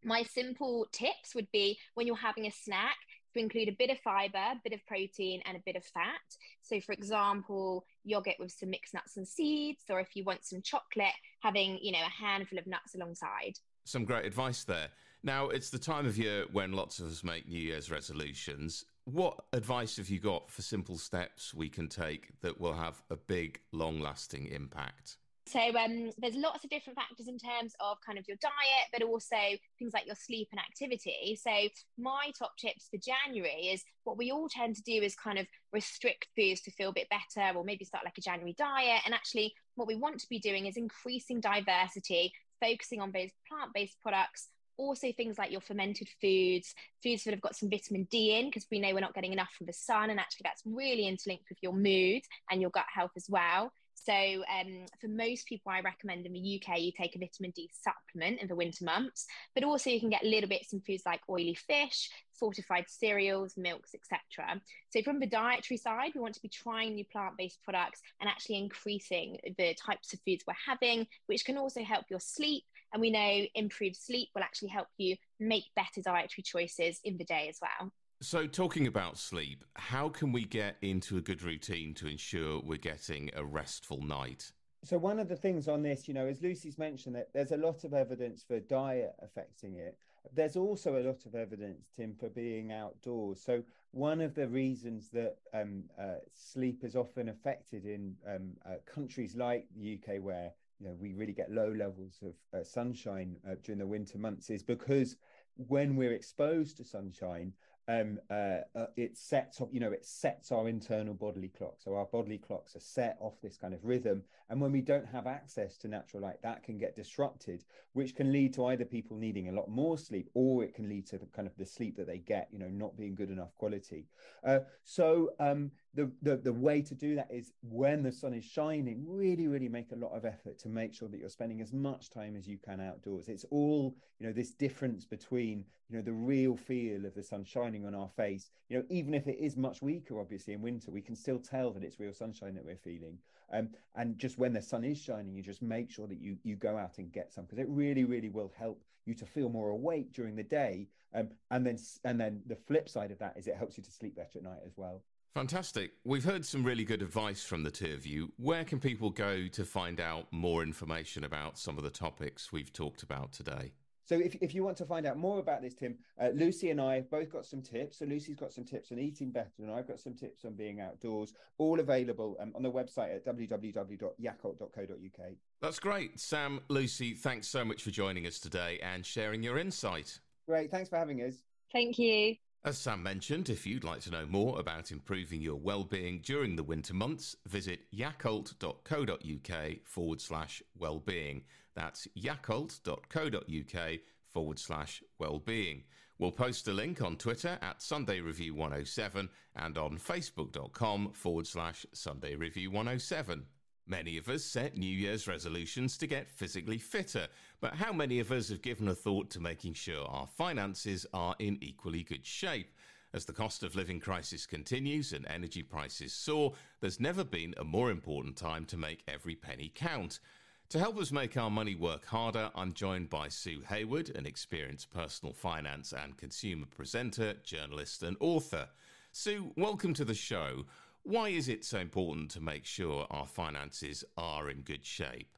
my 0.04 0.24
simple 0.24 0.88
tips 0.92 1.36
would 1.36 1.48
be 1.52 1.78
when 1.94 2.08
you're 2.08 2.16
having 2.16 2.48
a 2.48 2.52
snack, 2.52 2.96
to 3.34 3.40
include 3.40 3.70
a 3.70 3.76
bit 3.78 3.90
of 3.90 4.00
fiber, 4.00 4.38
a 4.38 4.62
bit 4.64 4.74
of 4.74 4.86
protein, 4.86 5.42
and 5.46 5.58
a 5.58 5.62
bit 5.66 5.76
of 5.76 5.84
fat. 5.84 6.20
So, 6.62 6.80
for 6.80 6.94
example, 6.94 7.86
yogurt 8.04 8.36
with 8.40 8.52
some 8.52 8.70
mixed 8.70 8.94
nuts 8.94 9.18
and 9.18 9.28
seeds, 9.28 9.84
or 9.90 10.00
if 10.00 10.16
you 10.16 10.24
want 10.24 10.46
some 10.46 10.62
chocolate, 10.62 11.14
having 11.42 11.80
you 11.82 11.92
know 11.92 12.00
a 12.06 12.24
handful 12.24 12.60
of 12.60 12.68
nuts 12.68 12.96
alongside. 12.96 13.54
Some 13.84 14.06
great 14.06 14.26
advice 14.26 14.64
there. 14.64 14.90
Now, 15.24 15.50
it's 15.50 15.70
the 15.70 15.80
time 15.80 16.08
of 16.08 16.18
year 16.18 16.46
when 16.52 16.72
lots 16.72 17.00
of 17.00 17.08
us 17.08 17.24
make 17.24 17.48
New 17.48 17.60
Year's 17.60 17.92
resolutions. 17.92 18.86
What 19.06 19.40
advice 19.54 19.98
have 19.98 20.10
you 20.10 20.20
got 20.20 20.50
for 20.50 20.62
simple 20.64 20.98
steps 20.98 21.54
we 21.54 21.70
can 21.70 21.88
take 21.88 22.30
that 22.42 22.60
will 22.60 22.74
have 22.74 23.02
a 23.10 23.16
big, 23.16 23.60
long 23.72 24.00
lasting 24.00 24.48
impact? 24.48 25.18
So 25.52 25.60
um, 25.60 26.12
there's 26.18 26.36
lots 26.36 26.64
of 26.64 26.70
different 26.70 26.98
factors 26.98 27.28
in 27.28 27.38
terms 27.38 27.74
of 27.82 27.98
kind 28.06 28.18
of 28.18 28.26
your 28.26 28.38
diet, 28.42 28.88
but 28.94 29.04
also 29.04 29.36
things 29.78 29.94
like 29.94 30.06
your 30.06 30.16
sleep 30.16 30.48
and 30.52 30.60
activity. 30.60 31.38
So 31.42 31.52
my 31.98 32.32
top 32.40 32.54
tips 32.58 32.88
for 32.90 32.98
January 32.98 33.68
is 33.74 33.84
what 34.06 34.18
we 34.18 34.32
all 34.32 34.48
tend 34.48 34.78
to 34.78 34.82
do 34.84 35.04
is 35.04 35.14
kind 35.16 35.38
of 35.38 35.48
restrict 35.74 36.28
foods 36.38 36.62
to 36.62 36.72
feel 36.72 36.90
a 36.90 36.94
bit 36.94 37.08
better, 37.10 37.58
or 37.58 37.66
maybe 37.66 37.84
start 37.84 38.06
like 38.06 38.18
a 38.18 38.22
January 38.22 38.56
diet. 38.58 39.02
And 39.06 39.14
actually, 39.14 39.54
what 39.76 39.90
we 39.90 39.96
want 39.96 40.20
to 40.20 40.30
be 40.30 40.40
doing 40.40 40.68
is 40.68 40.78
increasing 40.78 41.42
diversity, 41.42 42.32
focusing 42.62 43.02
on 43.02 43.12
those 43.12 43.32
plant-based 43.50 43.98
products 44.02 44.48
also 44.78 45.12
things 45.12 45.38
like 45.38 45.52
your 45.52 45.62
fermented 45.62 46.08
foods, 46.22 46.74
foods 47.04 47.24
that 47.24 47.32
have 47.32 47.42
got 47.42 47.56
some 47.56 47.70
vitamin 47.70 48.08
D 48.10 48.40
in, 48.40 48.48
because 48.48 48.66
we 48.72 48.80
know 48.80 48.94
we're 48.94 49.00
not 49.00 49.14
getting 49.14 49.34
enough 49.34 49.52
from 49.56 49.68
the 49.68 49.74
sun. 49.74 50.10
And 50.10 50.20
actually, 50.20 50.44
that's 50.46 50.64
really 50.66 51.08
interlinked 51.08 51.46
with 51.50 51.60
your 51.62 51.74
mood 51.74 52.24
and 52.50 52.62
your 52.62 52.72
gut 52.72 52.86
health 52.92 53.12
as 53.16 53.28
well. 53.30 53.72
So, 54.04 54.14
um, 54.14 54.86
for 55.00 55.08
most 55.08 55.46
people, 55.46 55.72
I 55.72 55.82
recommend 55.82 56.26
in 56.26 56.34
the 56.34 56.62
UK 56.62 56.80
you 56.80 56.92
take 56.92 57.16
a 57.16 57.20
vitamin 57.20 57.52
D 57.52 57.70
supplement 57.72 58.42
in 58.42 58.48
the 58.48 58.56
winter 58.56 58.84
months, 58.84 59.28
but 59.54 59.64
also 59.64 59.92
you 59.92 60.00
can 60.00 60.10
get 60.10 60.24
little 60.24 60.50
bits 60.50 60.74
in 60.74 60.82
foods 60.82 61.04
like 61.06 61.22
oily 61.30 61.54
fish, 61.54 62.10
fortified 62.34 62.86
cereals, 62.88 63.54
milks, 63.58 63.94
etc. 63.94 64.60
So, 64.90 65.04
from 65.04 65.20
the 65.20 65.28
dietary 65.28 65.78
side, 65.78 66.14
we 66.16 66.22
want 66.22 66.34
to 66.34 66.42
be 66.42 66.50
trying 66.50 66.96
new 66.96 67.06
plant 67.06 67.38
based 67.38 67.62
products 67.64 68.02
and 68.20 68.30
actually 68.30 68.58
increasing 68.58 69.38
the 69.58 69.76
types 69.76 70.14
of 70.14 70.20
foods 70.26 70.44
we're 70.48 70.54
having, 70.66 71.06
which 71.28 71.46
can 71.46 71.58
also 71.58 71.84
help 71.84 72.06
your 72.10 72.20
sleep. 72.20 72.64
And 72.94 73.02
we 73.02 73.12
know 73.12 73.46
improved 73.54 73.96
sleep 73.96 74.30
will 74.34 74.44
actually 74.44 74.70
help 74.70 74.88
you 74.98 75.16
make 75.40 75.66
better 75.76 76.02
dietary 76.04 76.44
choices 76.44 77.00
in 77.04 77.18
the 77.18 77.24
day 77.24 77.48
as 77.50 77.60
well. 77.62 77.92
So, 78.24 78.46
talking 78.46 78.86
about 78.86 79.18
sleep, 79.18 79.66
how 79.74 80.08
can 80.08 80.32
we 80.32 80.46
get 80.46 80.76
into 80.84 81.18
a 81.18 81.22
good 81.22 81.42
routine 81.42 81.96
to 81.96 82.08
ensure 82.08 82.62
we're 82.64 82.78
getting 82.78 83.32
a 83.36 83.44
restful 83.44 84.00
night? 84.04 84.52
So, 84.84 85.00
one 85.00 85.18
of 85.18 85.28
the 85.28 85.36
things 85.36 85.68
on 85.68 85.82
this, 85.82 86.08
you 86.08 86.14
know, 86.14 86.28
as 86.28 86.40
Lucy's 86.40 86.78
mentioned, 86.78 87.16
that 87.16 87.30
there's 87.34 87.52
a 87.52 87.58
lot 87.58 87.84
of 87.84 87.96
evidence 87.96 88.44
for 88.44 88.60
diet 88.60 89.16
affecting 89.24 89.78
it. 89.78 89.98
There's 90.36 90.56
also 90.56 90.98
a 90.98 91.04
lot 91.04 91.26
of 91.26 91.34
evidence, 91.34 91.88
Tim, 91.96 92.14
for 92.14 92.30
being 92.30 92.72
outdoors. 92.72 93.42
So, 93.42 93.64
one 93.90 94.22
of 94.22 94.36
the 94.36 94.48
reasons 94.48 95.10
that 95.14 95.38
um, 95.52 95.86
uh, 96.00 96.18
sleep 96.32 96.84
is 96.84 96.96
often 96.96 97.28
affected 97.28 97.86
in 97.86 98.16
um, 98.28 98.52
uh, 98.68 98.76
countries 98.86 99.36
like 99.36 99.66
the 99.76 99.96
UK, 99.96 100.22
where 100.22 100.52
you 100.80 100.86
know 100.86 100.96
we 101.00 101.14
really 101.14 101.34
get 101.34 101.52
low 101.52 101.74
levels 101.76 102.20
of 102.22 102.36
uh, 102.54 102.64
sunshine 102.64 103.38
uh, 103.50 103.56
during 103.64 103.80
the 103.80 103.88
winter 103.88 104.20
months, 104.20 104.52
is 104.52 104.62
because 104.62 105.16
when 105.56 105.96
we're 105.96 106.14
exposed 106.14 106.78
to 106.78 106.84
sunshine, 106.84 107.54
um, 107.92 108.20
uh, 108.30 108.60
uh, 108.76 108.86
it 108.96 109.18
sets 109.18 109.60
up, 109.60 109.70
you 109.72 109.80
know, 109.80 109.92
it 109.92 110.06
sets 110.06 110.52
our 110.52 110.70
internal 110.70 111.14
bodily 111.14 111.50
clock. 111.50 111.76
So 111.80 111.96
our 111.96 112.06
bodily 112.06 112.38
clocks 112.38 112.76
are 112.76 112.80
set 112.80 113.18
off 113.20 113.42
this 113.42 113.58
kind 113.58 113.74
of 113.74 113.84
rhythm. 113.84 114.24
And 114.50 114.62
when 114.62 114.72
we 114.72 114.82
don't 114.82 115.06
have 115.08 115.28
access 115.28 115.78
to 115.80 115.88
natural 115.88 116.24
light, 116.24 116.42
that 116.44 116.64
can 116.64 116.78
get 116.78 116.96
disrupted, 116.96 117.66
which 117.94 118.16
can 118.16 118.32
lead 118.32 118.54
to 118.54 118.66
either 118.68 118.86
people 118.86 119.18
needing 119.18 119.50
a 119.50 119.52
lot 119.52 119.70
more 119.70 119.98
sleep 119.98 120.30
or 120.34 120.64
it 120.64 120.74
can 120.74 120.88
lead 120.88 121.06
to 121.08 121.18
the 121.18 121.26
kind 121.28 121.48
of 121.48 121.58
the 121.58 121.66
sleep 121.66 121.98
that 121.98 122.08
they 122.08 122.20
get, 122.20 122.48
you 122.52 122.60
know, 122.60 122.70
not 122.70 122.98
being 122.98 123.16
good 123.16 123.30
enough 123.30 123.56
quality. 123.58 124.06
Uh, 124.46 124.60
so 124.84 125.32
um, 125.40 125.72
the, 125.94 126.10
the 126.22 126.38
the 126.38 126.54
way 126.54 126.82
to 126.82 126.96
do 126.96 127.16
that 127.16 127.28
is 127.30 127.52
when 127.62 128.02
the 128.02 128.12
sun 128.12 128.34
is 128.34 128.46
shining 128.46 129.04
really 129.06 129.48
really 129.48 129.68
make 129.68 129.92
a 129.92 129.96
lot 129.96 130.12
of 130.12 130.24
effort 130.24 130.58
to 130.60 130.70
make 130.70 130.94
sure 130.94 131.10
that 131.10 131.20
you're 131.20 131.30
spending 131.30 131.60
as 131.60 131.74
much 131.74 132.10
time 132.10 132.36
as 132.38 132.48
you 132.48 132.58
can 132.58 132.80
outdoors. 132.80 133.28
It's 133.28 133.46
all 133.52 133.96
you 134.20 134.28
know 134.28 134.34
this 134.34 134.52
difference 134.52 135.06
between 135.06 135.66
you 135.90 135.98
know 135.98 136.02
the 136.02 136.14
real 136.14 136.56
feel 136.56 137.06
of 137.06 137.14
the 137.14 137.24
sun 137.24 137.44
shining 137.44 137.86
on 137.86 137.94
our 137.94 138.08
face. 138.08 138.52
You 138.70 138.78
know 138.78 138.86
even 138.90 139.14
if 139.14 139.28
it 139.28 139.38
is 139.38 139.58
much 139.58 139.82
weaker 139.82 140.20
obviously 140.20 140.54
in 140.54 140.62
winter 140.62 140.92
we 140.92 141.02
can 141.02 141.16
still 141.16 141.40
tell 141.40 141.72
that 141.72 141.84
it's 141.84 142.00
real 142.00 142.14
sunshine 142.14 142.56
that 142.56 142.66
we're 142.66 142.78
feeling. 142.78 143.18
Um, 143.54 143.70
and 143.96 144.18
just 144.18 144.38
when 144.38 144.54
the 144.54 144.62
sun 144.62 144.86
is 144.86 144.98
shining 144.98 145.36
you 145.36 145.44
just 145.44 145.62
make 145.62 145.92
sure 145.92 146.08
that 146.08 146.22
you 146.22 146.38
you 146.44 146.56
go 146.56 146.78
out 146.78 147.00
and 147.00 147.12
get 147.12 147.34
some 147.34 147.44
because 147.44 147.60
it 147.60 147.68
really 147.68 148.06
really 148.06 148.30
will 148.30 148.54
help 148.58 148.82
you 149.06 149.14
to 149.16 149.26
feel 149.26 149.50
more 149.50 149.70
awake 149.72 150.14
during 150.14 150.36
the 150.38 150.44
day. 150.44 150.88
Um, 151.14 151.32
and 151.50 151.66
then 151.66 151.78
and 152.06 152.18
then 152.18 152.44
the 152.46 152.56
flip 152.56 152.88
side 152.88 153.12
of 153.12 153.20
that 153.20 153.36
is 153.36 153.48
it 153.48 153.58
helps 153.58 153.78
you 153.78 153.84
to 153.84 153.92
sleep 153.92 154.16
better 154.16 154.40
at 154.40 154.44
night 154.44 154.62
as 154.66 154.78
well 154.78 155.02
Fantastic. 155.34 155.94
We've 156.04 156.26
heard 156.26 156.46
some 156.46 156.64
really 156.64 156.84
good 156.84 157.02
advice 157.02 157.42
from 157.44 157.64
the 157.64 157.72
two 157.72 157.94
of 157.94 158.06
you. 158.06 158.34
Where 158.38 158.66
can 158.66 158.82
people 158.82 159.10
go 159.10 159.48
to 159.48 159.64
find 159.64 160.02
out 160.02 160.28
more 160.32 160.62
information 160.62 161.24
about 161.24 161.58
some 161.58 161.78
of 161.78 161.86
the 161.86 161.90
topics 161.90 162.52
we've 162.52 162.74
talked 162.74 163.02
about 163.02 163.32
today? 163.32 163.72
So, 164.04 164.20
if, 164.20 164.36
if 164.42 164.54
you 164.54 164.62
want 164.62 164.76
to 164.78 164.86
find 164.86 165.06
out 165.06 165.18
more 165.18 165.40
about 165.40 165.62
this, 165.62 165.74
Tim, 165.74 165.98
uh, 166.22 166.32
Lucy 166.34 166.70
and 166.70 166.82
I 166.82 166.96
have 166.96 167.10
both 167.10 167.32
got 167.32 167.46
some 167.46 167.62
tips. 167.62 168.00
So, 168.00 168.06
Lucy's 168.06 168.36
got 168.36 168.52
some 168.52 168.66
tips 168.66 168.92
on 168.92 169.00
eating 169.00 169.32
better, 169.32 169.54
and 169.60 169.72
I've 169.72 169.88
got 169.88 170.02
some 170.02 170.16
tips 170.16 170.44
on 170.44 170.56
being 170.56 170.82
outdoors, 170.82 171.34
all 171.58 171.80
available 171.80 172.36
um, 172.42 172.52
on 172.54 172.62
the 172.62 172.72
website 172.72 173.16
at 173.16 173.26
www.yakult.co.uk. 173.26 175.30
That's 175.62 175.80
great. 175.80 176.20
Sam, 176.20 176.60
Lucy, 176.68 177.14
thanks 177.14 177.48
so 177.48 177.64
much 177.64 177.84
for 177.84 177.92
joining 177.92 178.28
us 178.28 178.38
today 178.38 178.82
and 178.84 179.06
sharing 179.06 179.44
your 179.44 179.58
insight. 179.58 180.20
Great. 180.46 180.72
Thanks 180.72 180.90
for 180.90 180.98
having 180.98 181.22
us. 181.22 181.36
Thank 181.72 181.98
you. 181.98 182.36
As 182.64 182.78
Sam 182.78 183.02
mentioned, 183.02 183.50
if 183.50 183.66
you'd 183.66 183.84
like 183.84 184.02
to 184.02 184.12
know 184.12 184.28
more 184.28 184.60
about 184.60 184.92
improving 184.92 185.42
your 185.42 185.56
well-being 185.56 186.22
during 186.24 186.56
the 186.56 186.62
winter 186.62 186.94
months, 186.94 187.36
visit 187.48 187.80
yakult.co.uk 187.92 189.78
forward 189.84 190.22
slash 190.22 190.62
well-being. 190.78 191.42
That's 191.74 192.08
yakult.co.uk 192.16 194.00
forward 194.28 194.60
slash 194.60 195.02
well-being. 195.18 195.86
We'll 196.20 196.32
post 196.32 196.68
a 196.68 196.72
link 196.72 197.02
on 197.02 197.16
Twitter 197.16 197.58
at 197.64 197.82
Sunday 197.82 198.20
Review 198.20 198.54
107 198.54 199.28
and 199.56 199.78
on 199.80 199.98
facebook.com 199.98 201.14
forward 201.14 201.48
slash 201.48 201.88
Sunday 201.94 202.36
Review 202.36 202.70
107. 202.70 203.44
Many 203.92 204.16
of 204.16 204.30
us 204.30 204.46
set 204.46 204.78
New 204.78 204.88
Year's 204.88 205.28
resolutions 205.28 205.98
to 205.98 206.08
get 206.08 206.32
physically 206.32 206.78
fitter, 206.78 207.28
but 207.60 207.74
how 207.74 207.92
many 207.92 208.22
of 208.22 208.32
us 208.32 208.48
have 208.48 208.62
given 208.62 208.88
a 208.88 208.96
thought 208.96 209.30
to 209.32 209.42
making 209.42 209.74
sure 209.74 210.06
our 210.08 210.28
finances 210.28 211.06
are 211.14 211.36
in 211.40 211.58
equally 211.60 212.02
good 212.02 212.26
shape? 212.26 212.74
As 213.14 213.26
the 213.26 213.34
cost 213.34 213.64
of 213.64 213.76
living 213.76 214.00
crisis 214.00 214.46
continues 214.46 215.12
and 215.12 215.28
energy 215.28 215.62
prices 215.62 216.14
soar, 216.14 216.54
there's 216.80 217.02
never 217.02 217.26
been 217.26 217.54
a 217.58 217.66
more 217.66 217.92
important 217.92 218.38
time 218.38 218.64
to 218.68 218.78
make 218.78 219.04
every 219.10 219.36
penny 219.36 219.70
count. 219.76 220.22
To 220.70 220.80
help 220.80 220.98
us 220.98 221.12
make 221.12 221.36
our 221.36 221.52
money 221.52 221.76
work 221.76 222.06
harder, 222.06 222.50
I'm 222.56 222.72
joined 222.72 223.10
by 223.10 223.28
Sue 223.28 223.62
Hayward, 223.68 224.12
an 224.12 224.26
experienced 224.26 224.90
personal 224.90 225.34
finance 225.34 225.92
and 225.92 226.16
consumer 226.16 226.66
presenter, 226.66 227.34
journalist, 227.44 228.04
and 228.04 228.16
author. 228.22 228.70
Sue, 229.12 229.52
welcome 229.58 229.94
to 229.96 230.06
the 230.06 230.14
show. 230.14 230.64
Why 231.04 231.30
is 231.30 231.50
it 231.50 231.66
so 231.66 231.80
important 231.80 232.32
to 232.32 232.42
make 232.42 232.66
sure 232.66 233.08
our 233.10 233.26
finances 233.26 234.04
are 234.18 234.50
in 234.50 234.62
good 234.62 234.86
shape? 234.86 235.38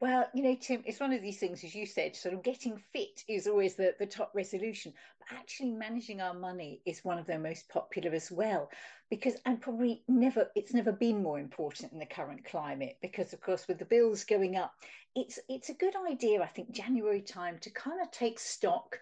Well, 0.00 0.26
you 0.34 0.42
know, 0.42 0.56
Tim, 0.60 0.82
it's 0.84 1.00
one 1.00 1.12
of 1.12 1.22
these 1.22 1.38
things, 1.38 1.64
as 1.64 1.74
you 1.74 1.86
said, 1.86 2.14
sort 2.14 2.34
of 2.34 2.42
getting 2.42 2.76
fit 2.92 3.24
is 3.26 3.46
always 3.46 3.74
the, 3.74 3.94
the 3.98 4.06
top 4.06 4.32
resolution, 4.34 4.92
but 5.18 5.38
actually 5.38 5.70
managing 5.70 6.20
our 6.20 6.34
money 6.34 6.82
is 6.84 7.04
one 7.04 7.18
of 7.18 7.26
the 7.26 7.38
most 7.38 7.68
popular 7.70 8.12
as 8.12 8.30
well. 8.30 8.68
Because, 9.08 9.36
and 9.46 9.60
probably 9.60 10.02
never, 10.08 10.50
it's 10.56 10.74
never 10.74 10.92
been 10.92 11.22
more 11.22 11.38
important 11.38 11.92
in 11.92 11.98
the 11.98 12.06
current 12.06 12.44
climate, 12.44 12.98
because 13.00 13.32
of 13.32 13.40
course, 13.40 13.66
with 13.68 13.78
the 13.78 13.84
bills 13.84 14.24
going 14.24 14.56
up, 14.56 14.74
it's 15.14 15.38
it's 15.48 15.68
a 15.68 15.74
good 15.74 15.94
idea, 16.10 16.42
I 16.42 16.48
think, 16.48 16.72
January 16.72 17.22
time 17.22 17.58
to 17.60 17.70
kind 17.70 18.00
of 18.02 18.10
take 18.10 18.38
stock 18.40 18.98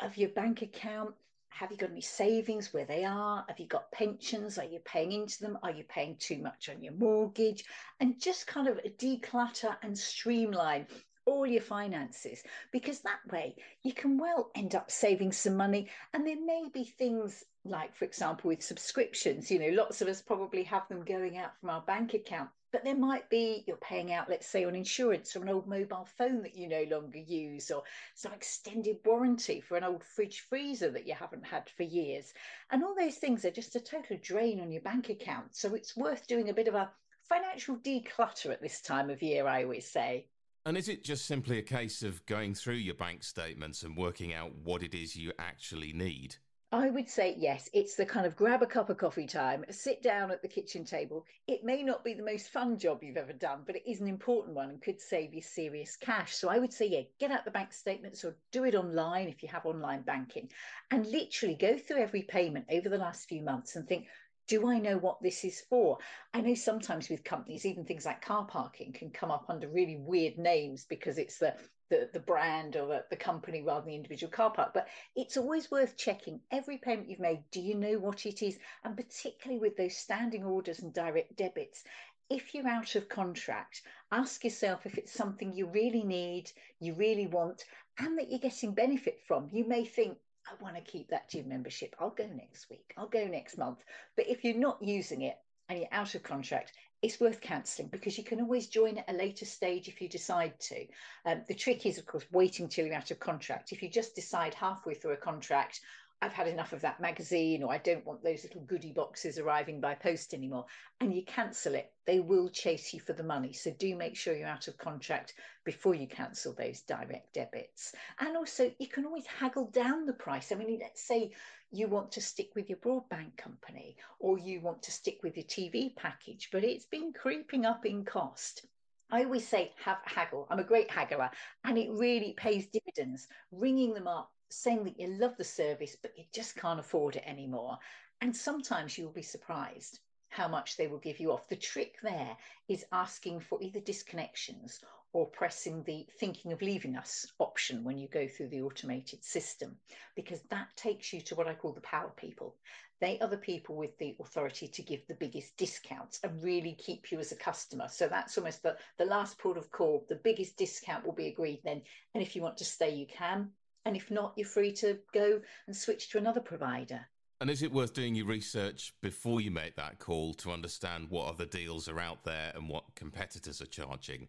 of 0.00 0.16
your 0.16 0.30
bank 0.30 0.62
account, 0.62 1.14
have 1.58 1.70
you 1.70 1.76
got 1.76 1.90
any 1.90 2.00
savings 2.00 2.72
where 2.72 2.84
they 2.84 3.04
are? 3.04 3.44
Have 3.48 3.60
you 3.60 3.66
got 3.66 3.92
pensions? 3.92 4.58
Are 4.58 4.64
you 4.64 4.80
paying 4.84 5.12
into 5.12 5.40
them? 5.40 5.58
Are 5.62 5.70
you 5.70 5.84
paying 5.84 6.16
too 6.18 6.38
much 6.38 6.68
on 6.68 6.82
your 6.82 6.94
mortgage? 6.94 7.64
And 8.00 8.20
just 8.20 8.46
kind 8.46 8.68
of 8.68 8.80
declutter 8.98 9.76
and 9.82 9.96
streamline 9.96 10.86
all 11.24 11.46
your 11.46 11.62
finances 11.62 12.42
because 12.72 13.00
that 13.00 13.20
way 13.30 13.54
you 13.82 13.92
can 13.92 14.18
well 14.18 14.50
end 14.54 14.74
up 14.74 14.90
saving 14.90 15.32
some 15.32 15.56
money. 15.56 15.88
And 16.12 16.26
there 16.26 16.44
may 16.44 16.68
be 16.72 16.84
things 16.84 17.44
like, 17.64 17.94
for 17.94 18.04
example, 18.04 18.48
with 18.48 18.62
subscriptions, 18.62 19.50
you 19.50 19.58
know, 19.58 19.76
lots 19.82 20.00
of 20.00 20.08
us 20.08 20.20
probably 20.20 20.64
have 20.64 20.88
them 20.88 21.04
going 21.04 21.38
out 21.38 21.56
from 21.60 21.70
our 21.70 21.82
bank 21.82 22.14
account 22.14 22.50
but 22.72 22.84
there 22.84 22.96
might 22.96 23.28
be 23.28 23.62
you're 23.66 23.76
paying 23.76 24.12
out, 24.12 24.30
let's 24.30 24.46
say, 24.46 24.64
on 24.64 24.74
insurance 24.74 25.36
or 25.36 25.42
an 25.42 25.50
old 25.50 25.68
mobile 25.68 26.08
phone 26.16 26.42
that 26.42 26.56
you 26.56 26.66
no 26.66 26.84
longer 26.90 27.18
use, 27.18 27.70
or 27.70 27.82
some 28.14 28.32
extended 28.32 28.96
warranty 29.04 29.60
for 29.60 29.76
an 29.76 29.84
old 29.84 30.02
fridge 30.02 30.40
freezer 30.40 30.90
that 30.90 31.06
you 31.06 31.14
haven't 31.14 31.44
had 31.44 31.68
for 31.68 31.82
years. 31.82 32.32
And 32.70 32.82
all 32.82 32.94
those 32.94 33.16
things 33.16 33.44
are 33.44 33.50
just 33.50 33.76
a 33.76 33.80
total 33.80 34.16
drain 34.22 34.60
on 34.60 34.72
your 34.72 34.82
bank 34.82 35.10
account. 35.10 35.54
So 35.54 35.74
it's 35.74 35.96
worth 35.96 36.26
doing 36.26 36.48
a 36.48 36.54
bit 36.54 36.68
of 36.68 36.74
a 36.74 36.90
financial 37.28 37.76
declutter 37.76 38.50
at 38.50 38.62
this 38.62 38.80
time 38.80 39.10
of 39.10 39.22
year, 39.22 39.46
I 39.46 39.64
always 39.64 39.88
say. 39.88 40.26
And 40.64 40.76
is 40.76 40.88
it 40.88 41.04
just 41.04 41.26
simply 41.26 41.58
a 41.58 41.62
case 41.62 42.02
of 42.02 42.24
going 42.26 42.54
through 42.54 42.74
your 42.74 42.94
bank 42.94 43.24
statements 43.24 43.82
and 43.82 43.96
working 43.96 44.32
out 44.32 44.54
what 44.54 44.82
it 44.82 44.94
is 44.94 45.16
you 45.16 45.32
actually 45.38 45.92
need? 45.92 46.36
I 46.74 46.88
would 46.88 47.10
say 47.10 47.34
yes. 47.38 47.68
It's 47.74 47.96
the 47.96 48.06
kind 48.06 48.24
of 48.24 48.34
grab 48.34 48.62
a 48.62 48.66
cup 48.66 48.88
of 48.88 48.96
coffee 48.96 49.26
time, 49.26 49.62
sit 49.68 50.02
down 50.02 50.30
at 50.30 50.40
the 50.40 50.48
kitchen 50.48 50.86
table. 50.86 51.26
It 51.46 51.64
may 51.64 51.82
not 51.82 52.02
be 52.02 52.14
the 52.14 52.22
most 52.22 52.48
fun 52.48 52.78
job 52.78 53.02
you've 53.02 53.18
ever 53.18 53.34
done, 53.34 53.60
but 53.66 53.76
it 53.76 53.86
is 53.86 54.00
an 54.00 54.08
important 54.08 54.56
one 54.56 54.70
and 54.70 54.80
could 54.80 54.98
save 54.98 55.34
you 55.34 55.42
serious 55.42 55.98
cash. 55.98 56.34
So 56.34 56.48
I 56.48 56.58
would 56.58 56.72
say, 56.72 56.86
yeah, 56.86 57.02
get 57.20 57.30
out 57.30 57.44
the 57.44 57.50
bank 57.50 57.74
statements 57.74 58.24
or 58.24 58.38
do 58.52 58.64
it 58.64 58.74
online 58.74 59.28
if 59.28 59.42
you 59.42 59.50
have 59.50 59.66
online 59.66 60.00
banking 60.00 60.48
and 60.90 61.06
literally 61.06 61.56
go 61.56 61.76
through 61.76 61.98
every 61.98 62.22
payment 62.22 62.64
over 62.70 62.88
the 62.88 62.96
last 62.96 63.28
few 63.28 63.42
months 63.42 63.76
and 63.76 63.86
think, 63.86 64.06
do 64.48 64.66
I 64.66 64.78
know 64.78 64.96
what 64.96 65.22
this 65.22 65.44
is 65.44 65.60
for? 65.60 65.98
I 66.32 66.40
know 66.40 66.54
sometimes 66.54 67.10
with 67.10 67.22
companies, 67.22 67.66
even 67.66 67.84
things 67.84 68.06
like 68.06 68.22
car 68.22 68.46
parking 68.46 68.92
can 68.92 69.10
come 69.10 69.30
up 69.30 69.44
under 69.50 69.68
really 69.68 69.96
weird 69.98 70.38
names 70.38 70.86
because 70.88 71.18
it's 71.18 71.38
the 71.38 71.54
the, 71.92 72.08
the 72.14 72.20
brand 72.20 72.74
or 72.74 72.86
the, 72.86 73.04
the 73.10 73.16
company 73.16 73.60
rather 73.60 73.82
than 73.82 73.90
the 73.90 73.96
individual 73.96 74.30
car 74.30 74.50
park. 74.50 74.72
But 74.72 74.88
it's 75.14 75.36
always 75.36 75.70
worth 75.70 75.94
checking 75.98 76.40
every 76.50 76.78
payment 76.78 77.10
you've 77.10 77.20
made. 77.20 77.44
Do 77.50 77.60
you 77.60 77.74
know 77.74 77.98
what 77.98 78.24
it 78.24 78.42
is? 78.42 78.58
And 78.82 78.96
particularly 78.96 79.60
with 79.60 79.76
those 79.76 79.94
standing 79.94 80.42
orders 80.42 80.80
and 80.80 80.94
direct 80.94 81.36
debits, 81.36 81.84
if 82.30 82.54
you're 82.54 82.66
out 82.66 82.94
of 82.94 83.10
contract, 83.10 83.82
ask 84.10 84.42
yourself 84.42 84.86
if 84.86 84.96
it's 84.96 85.12
something 85.12 85.52
you 85.52 85.66
really 85.66 86.02
need, 86.02 86.50
you 86.80 86.94
really 86.94 87.26
want, 87.26 87.62
and 87.98 88.18
that 88.18 88.30
you're 88.30 88.38
getting 88.38 88.72
benefit 88.72 89.20
from. 89.28 89.50
You 89.52 89.68
may 89.68 89.84
think, 89.84 90.16
I 90.46 90.62
want 90.64 90.76
to 90.76 90.80
keep 90.80 91.10
that 91.10 91.28
gym 91.28 91.50
membership. 91.50 91.94
I'll 92.00 92.08
go 92.08 92.26
next 92.26 92.70
week. 92.70 92.94
I'll 92.96 93.06
go 93.06 93.26
next 93.26 93.58
month. 93.58 93.80
But 94.16 94.28
if 94.28 94.44
you're 94.44 94.54
not 94.54 94.78
using 94.80 95.20
it 95.22 95.36
and 95.68 95.78
you're 95.78 95.88
out 95.92 96.14
of 96.14 96.22
contract, 96.22 96.72
it's 97.02 97.18
worth 97.18 97.40
cancelling 97.40 97.88
because 97.88 98.16
you 98.16 98.22
can 98.22 98.40
always 98.40 98.68
join 98.68 98.98
at 98.98 99.10
a 99.10 99.12
later 99.12 99.44
stage 99.44 99.88
if 99.88 100.00
you 100.00 100.08
decide 100.08 100.58
to. 100.60 100.86
Um, 101.26 101.42
the 101.48 101.54
trick 101.54 101.84
is, 101.84 101.98
of 101.98 102.06
course, 102.06 102.24
waiting 102.30 102.68
till 102.68 102.86
you're 102.86 102.94
out 102.94 103.10
of 103.10 103.18
contract. 103.18 103.72
If 103.72 103.82
you 103.82 103.90
just 103.90 104.14
decide 104.14 104.54
halfway 104.54 104.94
through 104.94 105.12
a 105.12 105.16
contract, 105.16 105.80
I've 106.22 106.32
had 106.32 106.46
enough 106.46 106.72
of 106.72 106.80
that 106.82 107.00
magazine, 107.00 107.64
or 107.64 107.72
I 107.72 107.78
don't 107.78 108.06
want 108.06 108.22
those 108.22 108.44
little 108.44 108.60
goodie 108.60 108.92
boxes 108.92 109.38
arriving 109.38 109.80
by 109.80 109.96
post 109.96 110.32
anymore, 110.32 110.66
and 111.00 111.12
you 111.12 111.24
cancel 111.24 111.74
it, 111.74 111.90
they 112.06 112.20
will 112.20 112.48
chase 112.48 112.94
you 112.94 113.00
for 113.00 113.12
the 113.12 113.24
money. 113.24 113.52
So 113.52 113.72
do 113.72 113.96
make 113.96 114.16
sure 114.16 114.32
you're 114.32 114.46
out 114.46 114.68
of 114.68 114.78
contract 114.78 115.34
before 115.64 115.96
you 115.96 116.06
cancel 116.06 116.52
those 116.52 116.82
direct 116.82 117.34
debits. 117.34 117.92
And 118.20 118.36
also, 118.36 118.70
you 118.78 118.86
can 118.86 119.04
always 119.04 119.26
haggle 119.26 119.66
down 119.66 120.06
the 120.06 120.12
price. 120.12 120.52
I 120.52 120.54
mean, 120.54 120.78
let's 120.80 121.02
say 121.02 121.32
you 121.72 121.88
want 121.88 122.12
to 122.12 122.20
stick 122.20 122.50
with 122.54 122.68
your 122.68 122.78
broadband 122.78 123.36
company 123.36 123.96
or 124.20 124.38
you 124.38 124.60
want 124.60 124.80
to 124.84 124.92
stick 124.92 125.18
with 125.24 125.36
your 125.36 125.46
TV 125.46 125.96
package, 125.96 126.50
but 126.52 126.62
it's 126.62 126.86
been 126.86 127.12
creeping 127.12 127.66
up 127.66 127.84
in 127.84 128.04
cost. 128.04 128.64
I 129.10 129.24
always 129.24 129.46
say 129.48 129.72
have 129.84 129.98
haggle. 130.04 130.46
I'm 130.50 130.60
a 130.60 130.64
great 130.64 130.90
haggler, 130.90 131.30
and 131.64 131.76
it 131.76 131.90
really 131.90 132.32
pays 132.34 132.68
dividends. 132.68 133.26
Ringing 133.50 133.92
them 133.92 134.06
up, 134.06 134.30
saying 134.52 134.84
that 134.84 134.98
you 134.98 135.08
love 135.08 135.36
the 135.36 135.44
service, 135.44 135.96
but 136.00 136.12
you 136.16 136.24
just 136.32 136.56
can't 136.56 136.80
afford 136.80 137.16
it 137.16 137.24
anymore. 137.26 137.78
And 138.20 138.36
sometimes 138.36 138.96
you'll 138.96 139.10
be 139.10 139.22
surprised 139.22 140.00
how 140.28 140.48
much 140.48 140.76
they 140.76 140.86
will 140.86 140.98
give 140.98 141.20
you 141.20 141.32
off. 141.32 141.48
The 141.48 141.56
trick 141.56 141.96
there 142.02 142.36
is 142.68 142.86
asking 142.92 143.40
for 143.40 143.60
either 143.62 143.80
disconnections 143.80 144.80
or 145.12 145.26
pressing 145.26 145.82
the 145.82 146.06
thinking 146.18 146.52
of 146.52 146.62
leaving 146.62 146.96
us 146.96 147.26
option 147.38 147.84
when 147.84 147.98
you 147.98 148.08
go 148.08 148.26
through 148.26 148.48
the 148.48 148.62
automated 148.62 149.22
system, 149.22 149.76
because 150.16 150.40
that 150.48 150.68
takes 150.74 151.12
you 151.12 151.20
to 151.20 151.34
what 151.34 151.46
I 151.46 151.54
call 151.54 151.72
the 151.72 151.82
power 151.82 152.10
people. 152.16 152.56
They 153.00 153.18
are 153.18 153.28
the 153.28 153.36
people 153.36 153.74
with 153.74 153.98
the 153.98 154.16
authority 154.20 154.68
to 154.68 154.82
give 154.82 155.06
the 155.06 155.14
biggest 155.14 155.56
discounts 155.56 156.20
and 156.22 156.42
really 156.42 156.74
keep 156.74 157.10
you 157.10 157.18
as 157.18 157.32
a 157.32 157.36
customer. 157.36 157.88
So 157.88 158.08
that's 158.08 158.38
almost 158.38 158.62
the, 158.62 158.76
the 158.96 159.04
last 159.04 159.38
port 159.38 159.58
of 159.58 159.70
call. 159.70 160.06
The 160.08 160.20
biggest 160.22 160.56
discount 160.56 161.04
will 161.04 161.12
be 161.12 161.26
agreed 161.26 161.60
then. 161.64 161.82
And 162.14 162.22
if 162.22 162.36
you 162.36 162.42
want 162.42 162.56
to 162.58 162.64
stay, 162.64 162.94
you 162.94 163.06
can. 163.06 163.50
And 163.84 163.96
if 163.96 164.10
not, 164.10 164.34
you're 164.36 164.46
free 164.46 164.72
to 164.74 164.98
go 165.12 165.40
and 165.66 165.76
switch 165.76 166.10
to 166.10 166.18
another 166.18 166.40
provider. 166.40 167.06
And 167.40 167.50
is 167.50 167.62
it 167.62 167.72
worth 167.72 167.92
doing 167.92 168.14
your 168.14 168.26
research 168.26 168.94
before 169.02 169.40
you 169.40 169.50
make 169.50 169.74
that 169.74 169.98
call 169.98 170.34
to 170.34 170.52
understand 170.52 171.10
what 171.10 171.28
other 171.28 171.44
deals 171.44 171.88
are 171.88 171.98
out 171.98 172.22
there 172.22 172.52
and 172.54 172.68
what 172.68 172.94
competitors 172.94 173.60
are 173.60 173.66
charging? 173.66 174.28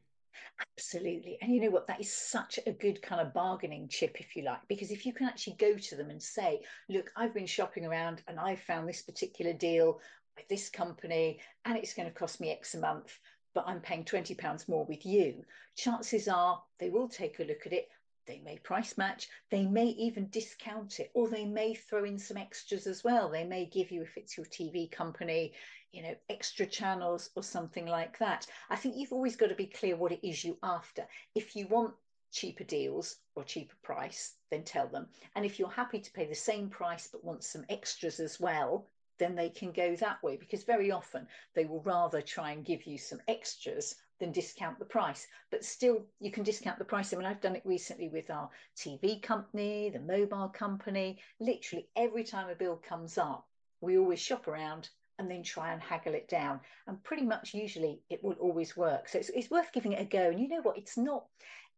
Absolutely. 0.77 1.37
And 1.41 1.53
you 1.53 1.61
know 1.61 1.69
what? 1.69 1.85
That 1.85 2.01
is 2.01 2.11
such 2.11 2.57
a 2.65 2.71
good 2.71 3.01
kind 3.03 3.21
of 3.21 3.33
bargaining 3.33 3.87
chip, 3.87 4.19
if 4.19 4.35
you 4.35 4.43
like, 4.43 4.67
because 4.67 4.89
if 4.89 5.05
you 5.05 5.13
can 5.13 5.27
actually 5.27 5.57
go 5.59 5.77
to 5.77 5.95
them 5.95 6.09
and 6.09 6.21
say, 6.21 6.61
look, 6.89 7.11
I've 7.15 7.35
been 7.35 7.45
shopping 7.45 7.85
around 7.85 8.23
and 8.27 8.39
I've 8.39 8.61
found 8.61 8.89
this 8.89 9.03
particular 9.03 9.53
deal 9.53 9.99
with 10.35 10.47
this 10.47 10.69
company 10.69 11.39
and 11.65 11.77
it's 11.77 11.93
going 11.93 12.07
to 12.07 12.15
cost 12.15 12.41
me 12.41 12.49
X 12.49 12.73
a 12.73 12.79
month, 12.79 13.19
but 13.53 13.65
I'm 13.67 13.79
paying 13.79 14.05
£20 14.05 14.67
more 14.67 14.85
with 14.85 15.05
you, 15.05 15.43
chances 15.75 16.27
are 16.27 16.63
they 16.79 16.89
will 16.89 17.07
take 17.07 17.39
a 17.39 17.43
look 17.43 17.67
at 17.67 17.73
it 17.73 17.89
they 18.25 18.39
may 18.39 18.57
price 18.57 18.97
match, 18.97 19.27
they 19.49 19.65
may 19.65 19.87
even 19.87 20.29
discount 20.29 20.99
it, 20.99 21.11
or 21.13 21.27
they 21.27 21.45
may 21.45 21.73
throw 21.73 22.03
in 22.03 22.17
some 22.17 22.37
extras 22.37 22.87
as 22.87 23.03
well. 23.03 23.29
They 23.29 23.43
may 23.43 23.65
give 23.65 23.91
you, 23.91 24.01
if 24.01 24.17
it's 24.17 24.37
your 24.37 24.45
TV 24.45 24.89
company, 24.91 25.53
you 25.91 26.01
know, 26.01 26.15
extra 26.29 26.65
channels 26.65 27.29
or 27.35 27.43
something 27.43 27.85
like 27.85 28.17
that. 28.19 28.47
I 28.69 28.75
think 28.75 28.95
you've 28.95 29.13
always 29.13 29.35
got 29.35 29.47
to 29.47 29.55
be 29.55 29.67
clear 29.67 29.95
what 29.95 30.11
it 30.11 30.27
is 30.27 30.43
you 30.43 30.57
after. 30.63 31.07
If 31.35 31.55
you 31.55 31.67
want 31.67 31.93
cheaper 32.31 32.63
deals 32.63 33.17
or 33.35 33.43
cheaper 33.43 33.75
price, 33.83 34.35
then 34.49 34.63
tell 34.63 34.87
them. 34.87 35.07
And 35.35 35.45
if 35.45 35.59
you're 35.59 35.69
happy 35.69 35.99
to 35.99 36.11
pay 36.11 36.25
the 36.25 36.35
same 36.35 36.69
price 36.69 37.07
but 37.11 37.23
want 37.23 37.43
some 37.43 37.65
extras 37.69 38.19
as 38.19 38.39
well, 38.39 38.87
then 39.19 39.35
they 39.35 39.49
can 39.49 39.71
go 39.71 39.95
that 39.97 40.21
way 40.23 40.35
because 40.35 40.63
very 40.63 40.91
often 40.91 41.27
they 41.53 41.65
will 41.65 41.81
rather 41.83 42.21
try 42.21 42.51
and 42.51 42.65
give 42.65 42.87
you 42.87 42.97
some 42.97 43.21
extras 43.27 43.95
than 44.19 44.31
discount 44.31 44.79
the 44.79 44.85
price. 44.85 45.27
But 45.51 45.65
still, 45.65 46.05
you 46.19 46.31
can 46.31 46.43
discount 46.43 46.79
the 46.79 46.85
price. 46.85 47.13
I 47.13 47.17
mean, 47.17 47.25
I've 47.25 47.41
done 47.41 47.55
it 47.55 47.65
recently 47.65 48.09
with 48.09 48.29
our 48.29 48.49
TV 48.77 49.21
company, 49.21 49.89
the 49.89 49.99
mobile 49.99 50.49
company. 50.49 51.19
Literally, 51.39 51.87
every 51.95 52.23
time 52.23 52.49
a 52.49 52.55
bill 52.55 52.77
comes 52.77 53.17
up, 53.17 53.47
we 53.81 53.97
always 53.97 54.19
shop 54.19 54.47
around 54.47 54.89
and 55.19 55.29
then 55.29 55.43
try 55.43 55.73
and 55.73 55.81
haggle 55.81 56.13
it 56.13 56.27
down. 56.27 56.59
And 56.87 57.03
pretty 57.03 57.23
much 57.23 57.53
usually 57.53 58.01
it 58.09 58.23
will 58.23 58.33
always 58.33 58.75
work. 58.75 59.07
So 59.07 59.19
it's, 59.19 59.29
it's 59.29 59.51
worth 59.51 59.71
giving 59.73 59.93
it 59.93 60.01
a 60.01 60.05
go. 60.05 60.29
And 60.29 60.39
you 60.39 60.47
know 60.47 60.61
what? 60.61 60.77
It's 60.77 60.97
not 60.97 61.25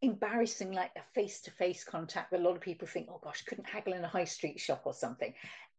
embarrassing 0.02 0.72
like 0.72 0.90
a 0.96 1.02
face 1.14 1.40
to 1.42 1.50
face 1.50 1.84
contact 1.84 2.30
that 2.30 2.40
a 2.40 2.42
lot 2.42 2.56
of 2.56 2.60
people 2.60 2.86
think, 2.86 3.08
oh 3.10 3.20
gosh, 3.22 3.42
couldn't 3.42 3.68
haggle 3.68 3.94
in 3.94 4.04
a 4.04 4.08
high 4.08 4.24
street 4.24 4.60
shop 4.60 4.82
or 4.84 4.94
something. 4.94 5.32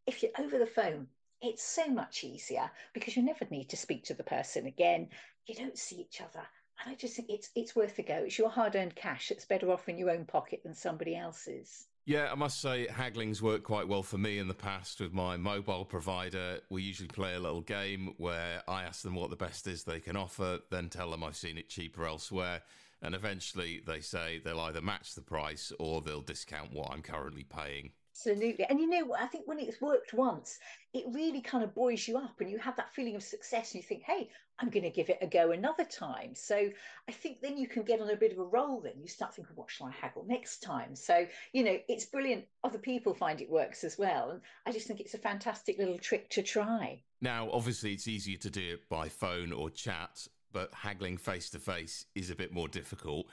If 0.05 0.23
you're 0.23 0.31
over 0.39 0.57
the 0.57 0.65
phone, 0.65 1.07
it's 1.41 1.63
so 1.63 1.87
much 1.87 2.23
easier 2.23 2.69
because 2.93 3.15
you 3.15 3.23
never 3.23 3.45
need 3.49 3.69
to 3.69 3.77
speak 3.77 4.03
to 4.05 4.13
the 4.13 4.23
person 4.23 4.65
again. 4.65 5.09
You 5.45 5.55
don't 5.55 5.77
see 5.77 5.97
each 5.97 6.21
other. 6.21 6.45
And 6.83 6.91
I 6.91 6.95
just 6.95 7.15
think 7.15 7.29
it's 7.29 7.49
it's 7.55 7.75
worth 7.75 7.97
a 7.99 8.03
go. 8.03 8.23
It's 8.25 8.37
your 8.37 8.49
hard-earned 8.49 8.95
cash. 8.95 9.31
It's 9.31 9.45
better 9.45 9.71
off 9.71 9.89
in 9.89 9.97
your 9.97 10.11
own 10.11 10.25
pocket 10.25 10.61
than 10.63 10.75
somebody 10.75 11.15
else's. 11.15 11.87
Yeah, 12.05 12.29
I 12.31 12.35
must 12.35 12.61
say 12.61 12.87
haggling's 12.87 13.41
worked 13.41 13.65
quite 13.65 13.87
well 13.87 14.03
for 14.03 14.17
me 14.17 14.39
in 14.39 14.47
the 14.47 14.53
past 14.53 15.01
with 15.01 15.11
my 15.11 15.35
mobile 15.35 15.83
provider. 15.83 16.59
We 16.69 16.81
usually 16.81 17.09
play 17.09 17.35
a 17.35 17.39
little 17.39 17.59
game 17.59 18.13
where 18.17 18.61
I 18.65 18.83
ask 18.83 19.01
them 19.01 19.15
what 19.15 19.29
the 19.29 19.35
best 19.35 19.67
is 19.67 19.83
they 19.83 19.99
can 19.99 20.15
offer, 20.15 20.59
then 20.71 20.87
tell 20.87 21.11
them 21.11 21.21
I've 21.21 21.35
seen 21.35 21.57
it 21.57 21.67
cheaper 21.67 22.05
elsewhere, 22.05 22.61
and 23.01 23.13
eventually 23.13 23.81
they 23.85 23.99
say 23.99 24.39
they'll 24.39 24.61
either 24.61 24.79
match 24.79 25.15
the 25.15 25.21
price 25.21 25.73
or 25.79 25.99
they'll 25.99 26.21
discount 26.21 26.71
what 26.71 26.91
I'm 26.91 27.01
currently 27.01 27.43
paying. 27.43 27.91
Absolutely. 28.17 28.65
And 28.65 28.79
you 28.79 28.89
know? 28.89 29.13
I 29.13 29.27
think 29.27 29.47
when 29.47 29.59
it's 29.59 29.79
worked 29.79 30.13
once, 30.13 30.57
it 30.93 31.05
really 31.11 31.41
kind 31.41 31.63
of 31.63 31.75
buoys 31.75 32.07
you 32.07 32.17
up 32.17 32.41
and 32.41 32.49
you 32.49 32.57
have 32.57 32.75
that 32.77 32.93
feeling 32.95 33.15
of 33.15 33.21
success 33.21 33.73
and 33.73 33.83
you 33.83 33.87
think, 33.87 34.01
hey, 34.03 34.29
I'm 34.59 34.69
going 34.69 34.83
to 34.83 34.89
give 34.89 35.09
it 35.09 35.19
a 35.21 35.27
go 35.27 35.51
another 35.51 35.83
time. 35.83 36.33
So 36.33 36.69
I 37.07 37.11
think 37.11 37.41
then 37.41 37.57
you 37.57 37.67
can 37.67 37.83
get 37.83 38.01
on 38.01 38.09
a 38.09 38.15
bit 38.15 38.31
of 38.31 38.39
a 38.39 38.43
roll 38.43 38.81
then. 38.81 38.93
You 38.99 39.07
start 39.07 39.35
thinking, 39.35 39.55
what 39.55 39.69
shall 39.69 39.87
I 39.87 39.91
haggle 39.91 40.25
next 40.27 40.63
time? 40.63 40.95
So, 40.95 41.27
you 41.53 41.63
know, 41.63 41.77
it's 41.87 42.05
brilliant. 42.05 42.45
Other 42.63 42.79
people 42.79 43.13
find 43.13 43.39
it 43.39 43.51
works 43.51 43.83
as 43.83 43.99
well. 43.99 44.31
And 44.31 44.41
I 44.65 44.71
just 44.71 44.87
think 44.87 44.99
it's 44.99 45.13
a 45.13 45.19
fantastic 45.19 45.77
little 45.77 45.99
trick 45.99 46.27
to 46.31 46.41
try. 46.41 47.03
Now, 47.21 47.51
obviously, 47.51 47.93
it's 47.93 48.07
easier 48.07 48.37
to 48.37 48.49
do 48.49 48.73
it 48.73 48.89
by 48.89 49.09
phone 49.09 49.51
or 49.51 49.69
chat, 49.69 50.27
but 50.51 50.73
haggling 50.73 51.17
face 51.17 51.51
to 51.51 51.59
face 51.59 52.05
is 52.15 52.31
a 52.31 52.35
bit 52.35 52.51
more 52.51 52.67
difficult. 52.67 53.27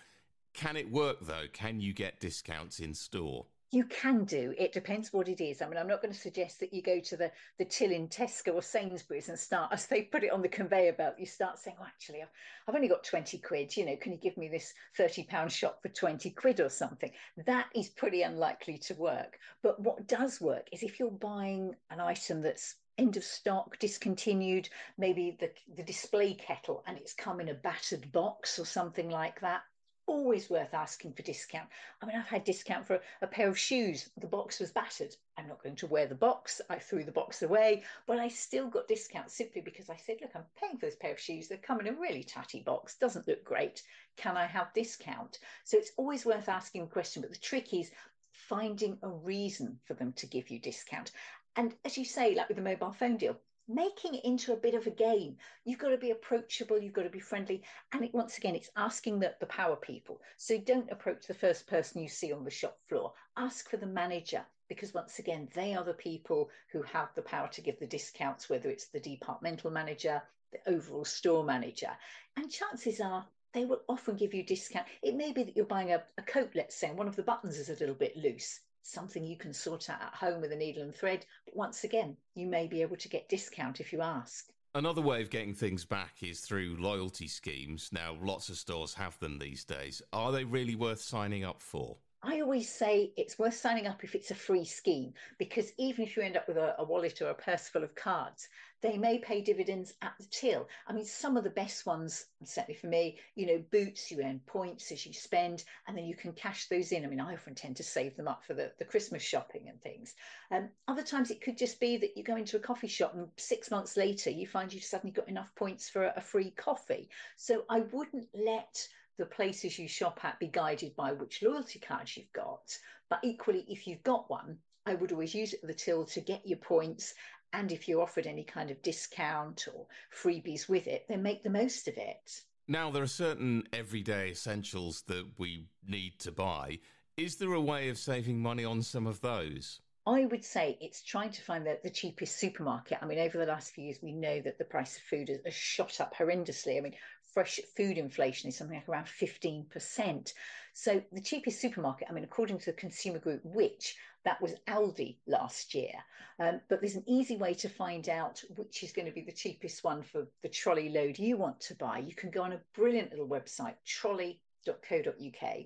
Can 0.52 0.76
it 0.76 0.90
work 0.90 1.20
though? 1.22 1.46
Can 1.52 1.80
you 1.80 1.94
get 1.94 2.20
discounts 2.20 2.80
in 2.80 2.92
store? 2.92 3.46
You 3.75 3.85
can 3.87 4.25
do. 4.25 4.54
It 4.57 4.73
depends 4.73 5.12
what 5.12 5.28
it 5.28 5.40
is. 5.40 5.61
I 5.61 5.66
mean, 5.66 5.78
I'm 5.78 5.88
not 5.88 6.00
going 6.00 6.14
to 6.14 6.21
suggest 6.21 6.61
that 6.61 6.73
you 6.73 6.81
go 6.81 7.00
to 7.00 7.16
the 7.16 7.33
the 7.59 7.64
till 7.64 7.90
in 7.90 8.07
Tesco 8.07 8.54
or 8.54 8.62
Sainsbury's 8.62 9.28
and 9.28 9.37
start 9.37 9.73
as 9.73 9.87
they 9.87 10.02
put 10.02 10.23
it 10.23 10.31
on 10.31 10.43
the 10.43 10.49
conveyor 10.49 10.93
belt. 10.93 11.19
You 11.19 11.26
start 11.26 11.59
saying, 11.59 11.76
"Oh, 11.81 11.85
actually, 11.85 12.23
I've, 12.23 12.28
I've 12.69 12.76
only 12.76 12.87
got 12.87 13.02
twenty 13.02 13.38
quid. 13.38 13.76
You 13.76 13.87
know, 13.87 13.97
can 13.97 14.12
you 14.12 14.19
give 14.19 14.37
me 14.37 14.47
this 14.47 14.73
thirty 14.97 15.25
pound 15.25 15.50
shop 15.50 15.83
for 15.83 15.88
twenty 15.88 16.31
quid 16.31 16.61
or 16.61 16.69
something?" 16.69 17.11
That 17.47 17.66
is 17.75 17.88
pretty 17.88 18.23
unlikely 18.23 18.78
to 18.78 18.95
work. 18.95 19.40
But 19.61 19.81
what 19.81 20.07
does 20.07 20.40
work 20.40 20.69
is 20.71 20.85
if 20.85 21.00
you're 21.00 21.11
buying 21.11 21.75
an 21.90 21.99
item 21.99 22.43
that's 22.43 22.76
end 22.97 23.16
of 23.16 23.25
stock, 23.25 23.76
discontinued, 23.81 24.69
maybe 24.99 25.37
the, 25.40 25.50
the 25.75 25.83
display 25.83 26.35
kettle 26.35 26.85
and 26.87 26.97
it's 26.97 27.12
come 27.12 27.40
in 27.40 27.49
a 27.49 27.54
battered 27.54 28.12
box 28.12 28.57
or 28.61 28.66
something 28.66 29.11
like 29.11 29.40
that 29.40 29.62
always 30.06 30.50
worth 30.50 30.75
asking 30.75 31.12
for 31.12 31.23
discount. 31.23 31.68
I 32.00 32.06
mean, 32.06 32.16
I've 32.16 32.26
had 32.26 32.44
discount 32.44 32.87
for 32.87 32.96
a, 32.96 33.00
a, 33.23 33.26
pair 33.26 33.49
of 33.49 33.58
shoes. 33.58 34.11
The 34.18 34.26
box 34.26 34.61
was 34.61 34.70
battered. 34.70 35.14
I'm 35.37 35.49
not 35.49 35.62
going 35.62 35.76
to 35.76 35.87
wear 35.87 36.06
the 36.06 36.14
box. 36.14 36.61
I 36.70 36.78
threw 36.78 37.04
the 37.04 37.12
box 37.12 37.42
away, 37.42 37.82
but 38.06 38.18
I 38.18 38.28
still 38.28 38.68
got 38.68 38.88
discount 38.88 39.30
simply 39.30 39.61
because 39.61 39.90
I 39.90 39.96
said, 39.96 40.16
look, 40.20 40.30
I'm 40.34 40.44
paying 40.61 40.78
for 40.78 40.87
this 40.87 40.96
pair 40.96 41.12
of 41.12 41.20
shoes. 41.20 41.49
They 41.49 41.56
come 41.56 41.80
in 41.80 41.88
a 41.88 41.92
really 41.92 42.25
tatty 42.25 42.61
box. 42.61 42.96
Doesn't 42.96 43.28
look 43.28 43.44
great. 43.44 43.82
Can 44.16 44.37
I 44.37 44.46
have 44.46 44.73
discount? 44.75 45.38
So 45.64 45.76
it's 45.78 45.92
always 45.96 46.25
worth 46.25 46.49
asking 46.49 46.82
a 46.82 46.87
question. 46.87 47.23
But 47.23 47.32
the 47.32 47.38
trick 47.38 47.73
is 47.75 47.90
finding 48.30 48.99
a 49.02 49.08
reason 49.08 49.78
for 49.84 49.94
them 49.94 50.12
to 50.14 50.26
give 50.26 50.50
you 50.50 50.58
discount. 50.58 51.12
And 51.56 51.75
as 51.84 51.96
you 51.96 52.04
say, 52.04 52.34
like 52.34 52.49
with 52.49 52.56
the 52.56 52.62
mobile 52.62 52.92
phone 52.92 53.16
deal, 53.16 53.37
making 53.68 54.14
it 54.14 54.25
into 54.25 54.52
a 54.52 54.56
bit 54.56 54.75
of 54.75 54.87
a 54.87 54.90
game. 54.90 55.37
You've 55.64 55.78
got 55.78 55.90
to 55.90 55.97
be 55.97 56.11
approachable, 56.11 56.78
you've 56.78 56.92
got 56.92 57.04
to 57.04 57.11
be 57.11 57.21
friendly. 57.21 57.62
And 57.92 58.04
it, 58.04 58.14
once 58.14 58.37
again, 58.38 58.54
it's 58.54 58.71
asking 58.76 59.21
the, 59.21 59.35
the 59.40 59.47
power 59.47 59.76
people. 59.76 60.21
So 60.37 60.59
don't 60.59 60.90
approach 60.90 61.26
the 61.26 61.35
first 61.35 61.66
person 61.66 62.02
you 62.02 62.09
see 62.09 62.33
on 62.33 62.44
the 62.44 62.50
shop 62.50 62.78
floor. 62.88 63.12
Ask 63.37 63.71
for 63.71 63.76
the 63.76 63.87
manager, 63.87 64.44
because 64.68 64.92
once 64.94 65.18
again, 65.18 65.49
they 65.54 65.75
are 65.75 65.85
the 65.85 65.94
people 65.94 66.50
who 66.73 66.83
have 66.83 67.09
the 67.14 67.23
power 67.23 67.49
to 67.49 67.61
give 67.61 67.78
the 67.78 67.87
discounts, 67.87 68.49
whether 68.49 68.68
it's 68.68 68.87
the 68.87 69.00
departmental 69.00 69.71
manager, 69.71 70.23
the 70.52 70.73
overall 70.73 71.04
store 71.04 71.44
manager. 71.44 71.90
And 72.37 72.50
chances 72.50 73.00
are 73.00 73.26
they 73.52 73.64
will 73.64 73.83
often 73.88 74.16
give 74.16 74.35
you 74.35 74.42
discount. 74.42 74.87
It 75.02 75.14
may 75.14 75.33
be 75.33 75.44
that 75.44 75.56
you're 75.56 75.64
buying 75.64 75.92
a, 75.92 76.02
a 76.18 76.23
coat, 76.23 76.50
let's 76.54 76.76
say, 76.76 76.88
and 76.88 76.99
one 76.99 77.09
of 77.09 77.16
the 77.16 77.23
buttons 77.23 77.59
is 77.59 77.71
a 77.71 77.80
little 77.80 77.94
bit 77.94 78.16
loose 78.16 78.61
something 78.84 79.24
you 79.24 79.36
can 79.36 79.52
sort 79.52 79.90
out 79.90 80.00
at 80.00 80.14
home 80.14 80.40
with 80.40 80.52
a 80.52 80.56
needle 80.56 80.82
and 80.82 80.94
thread. 80.94 81.26
But 81.44 81.56
once 81.56 81.84
again, 81.84 82.16
you 82.34 82.46
may 82.46 82.66
be 82.66 82.82
able 82.82 82.96
to 82.96 83.08
get 83.08 83.28
discount 83.28 83.80
if 83.80 83.92
you 83.92 84.00
ask. 84.00 84.52
Another 84.76 85.02
way 85.02 85.22
of 85.22 85.30
getting 85.30 85.54
things 85.54 85.84
back 85.84 86.22
is 86.22 86.40
through 86.40 86.76
loyalty 86.80 87.28
schemes. 87.28 87.90
Now, 87.92 88.16
lots 88.20 88.48
of 88.48 88.56
stores 88.56 88.94
have 88.94 89.18
them 89.20 89.38
these 89.38 89.64
days. 89.64 90.02
Are 90.12 90.32
they 90.32 90.44
really 90.44 90.74
worth 90.74 91.00
signing 91.00 91.44
up 91.44 91.62
for? 91.62 91.96
I 92.26 92.40
always 92.40 92.73
say 92.73 93.12
it's 93.19 93.38
worth 93.38 93.54
signing 93.54 93.87
up 93.87 94.02
if 94.02 94.14
it's 94.14 94.31
a 94.31 94.35
free 94.35 94.64
scheme, 94.64 95.12
because 95.38 95.73
even 95.76 96.04
if 96.04 96.16
you 96.16 96.23
end 96.23 96.38
up 96.38 96.49
with 96.49 96.57
a, 96.57 96.75
a, 96.78 96.85
wallet 96.85 97.21
or 97.21 97.28
a 97.28 97.35
purse 97.35 97.69
full 97.69 97.85
of 97.85 97.95
cards, 97.95 98.49
they 98.81 98.97
may 98.97 99.19
pay 99.19 99.43
dividends 99.43 99.93
at 100.00 100.14
the 100.19 100.26
till. 100.31 100.66
I 100.87 100.95
mean, 100.95 101.04
some 101.04 101.37
of 101.37 101.45
the 101.45 101.50
best 101.50 101.85
ones, 101.85 102.26
certainly 102.43 102.78
for 102.81 102.87
me, 102.87 103.19
you 103.35 103.47
know, 103.47 103.62
boots, 103.71 104.11
you 104.11 104.23
earn 104.23 104.40
points 104.47 104.90
as 104.90 105.04
you 105.04 105.12
spend, 105.12 105.64
and 105.87 105.97
then 105.97 106.07
you 106.07 106.16
can 106.16 106.33
cash 106.33 106.66
those 106.69 106.93
in. 106.93 107.04
I 107.04 107.09
mean, 107.09 107.21
I 107.21 107.35
often 107.35 107.54
tend 107.54 107.76
to 107.76 107.83
save 107.83 108.16
them 108.16 108.28
up 108.28 108.43
for 108.43 108.54
the, 108.54 108.73
the 108.78 108.87
Christmas 108.87 109.23
shopping 109.23 109.69
and 109.69 109.81
things. 109.83 110.14
Um, 110.50 110.71
other 110.88 111.02
times 111.02 111.31
it 111.31 111.43
could 111.43 111.59
just 111.59 111.78
be 111.78 111.99
that 111.99 112.16
you 112.16 112.25
go 112.25 112.37
into 112.37 112.57
a 112.57 112.61
coffee 112.61 112.88
shop 112.88 113.14
and 113.14 113.28
six 113.37 113.71
months 113.71 113.99
later 113.99 114.31
you 114.31 114.47
find 114.47 114.73
you've 114.73 114.85
suddenly 114.85 115.12
got 115.12 115.28
enough 115.28 115.54
points 115.57 115.90
for 115.90 116.04
a, 116.04 116.14
a 116.16 116.21
free 116.23 116.52
coffee. 116.52 117.11
So 117.37 117.64
I 117.69 117.81
wouldn't 117.81 118.28
let 118.35 118.88
the 119.18 119.26
places 119.26 119.78
you 119.78 119.88
shop 119.88 120.25
at 120.25 120.38
be 120.38 120.49
guided 120.49 120.97
by 120.97 121.12
which 121.12 121.42
loyalty 121.42 121.78
cards 121.78 122.16
you've 122.16 122.33
got. 122.33 122.76
But 123.09 123.21
equally, 123.23 123.64
if 123.68 123.87
you've 123.87 124.02
got 124.02 124.28
one, 124.30 124.59
I 124.87 124.94
would 124.94 125.12
always 125.12 125.35
use 125.35 125.52
it 125.52 125.61
at 125.62 125.68
the 125.68 125.75
till 125.75 126.04
to 126.06 126.21
get 126.21 126.47
your 126.47 126.59
points. 126.59 127.14
And 127.52 127.71
if 127.71 127.87
you're 127.87 128.02
offered 128.02 128.26
any 128.26 128.44
kind 128.44 128.71
of 128.71 128.83
discount 128.83 129.68
or 129.73 129.87
freebies 130.12 130.68
with 130.68 130.87
it, 130.87 131.06
then 131.09 131.23
make 131.23 131.42
the 131.42 131.50
most 131.50 131.87
of 131.87 131.97
it. 131.97 132.42
Now, 132.66 132.90
there 132.90 133.02
are 133.02 133.06
certain 133.06 133.64
everyday 133.73 134.30
essentials 134.30 135.02
that 135.02 135.26
we 135.38 135.66
need 135.87 136.18
to 136.21 136.33
buy. 136.33 136.80
Is 137.16 137.37
there 137.37 137.52
a 137.52 137.61
way 137.61 137.90
of 137.90 137.99
saving 137.99 138.40
money 138.40 138.64
on 138.64 138.83
some 138.83 139.06
of 139.06 139.21
those? 139.21 139.80
I 140.06 140.26
would 140.26 140.44
say 140.44 140.76
it's 140.80 141.02
trying 141.02 141.30
to 141.30 141.42
find 141.42 141.64
the, 141.64 141.78
the 141.83 141.90
cheapest 141.90 142.38
supermarket. 142.38 142.99
I 143.00 143.06
mean, 143.06 143.18
over 143.18 143.38
the 143.38 143.47
last 143.47 143.73
few 143.73 143.85
years, 143.85 143.99
we 144.02 144.12
know 144.12 144.40
that 144.40 144.59
the 144.59 144.64
price 144.64 144.97
of 144.97 145.02
food 145.02 145.28
has, 145.30 145.38
has 145.44 145.54
shot 145.54 146.00
up 146.00 146.14
horrendously. 146.14 146.76
I 146.76 146.80
mean, 146.80 146.94
fresh 147.34 147.58
food 147.76 147.98
inflation 147.98 148.48
is 148.48 148.56
something 148.56 148.76
like 148.76 148.88
around 148.88 149.06
15%. 149.06 150.32
So 150.72 151.02
the 151.12 151.20
cheapest 151.20 151.60
supermarket, 151.60 152.08
I 152.08 152.12
mean, 152.12 152.24
according 152.24 152.58
to 152.60 152.66
the 152.66 152.72
consumer 152.72 153.18
group 153.18 153.40
Which, 153.44 153.96
that 154.24 154.40
was 154.40 154.54
Aldi 154.68 155.16
last 155.26 155.74
year. 155.74 155.92
Um, 156.40 156.60
but 156.68 156.80
there's 156.80 156.96
an 156.96 157.04
easy 157.06 157.36
way 157.36 157.54
to 157.54 157.68
find 157.68 158.08
out 158.08 158.42
which 158.56 158.82
is 158.82 158.92
going 158.92 159.06
to 159.06 159.12
be 159.12 159.20
the 159.20 159.32
cheapest 159.32 159.84
one 159.84 160.02
for 160.02 160.26
the 160.42 160.48
trolley 160.48 160.88
load 160.88 161.18
you 161.18 161.36
want 161.36 161.60
to 161.60 161.74
buy. 161.74 161.98
You 161.98 162.14
can 162.14 162.30
go 162.30 162.42
on 162.42 162.52
a 162.52 162.60
brilliant 162.74 163.10
little 163.10 163.28
website, 163.28 163.74
trolley.co.uk, 163.84 165.56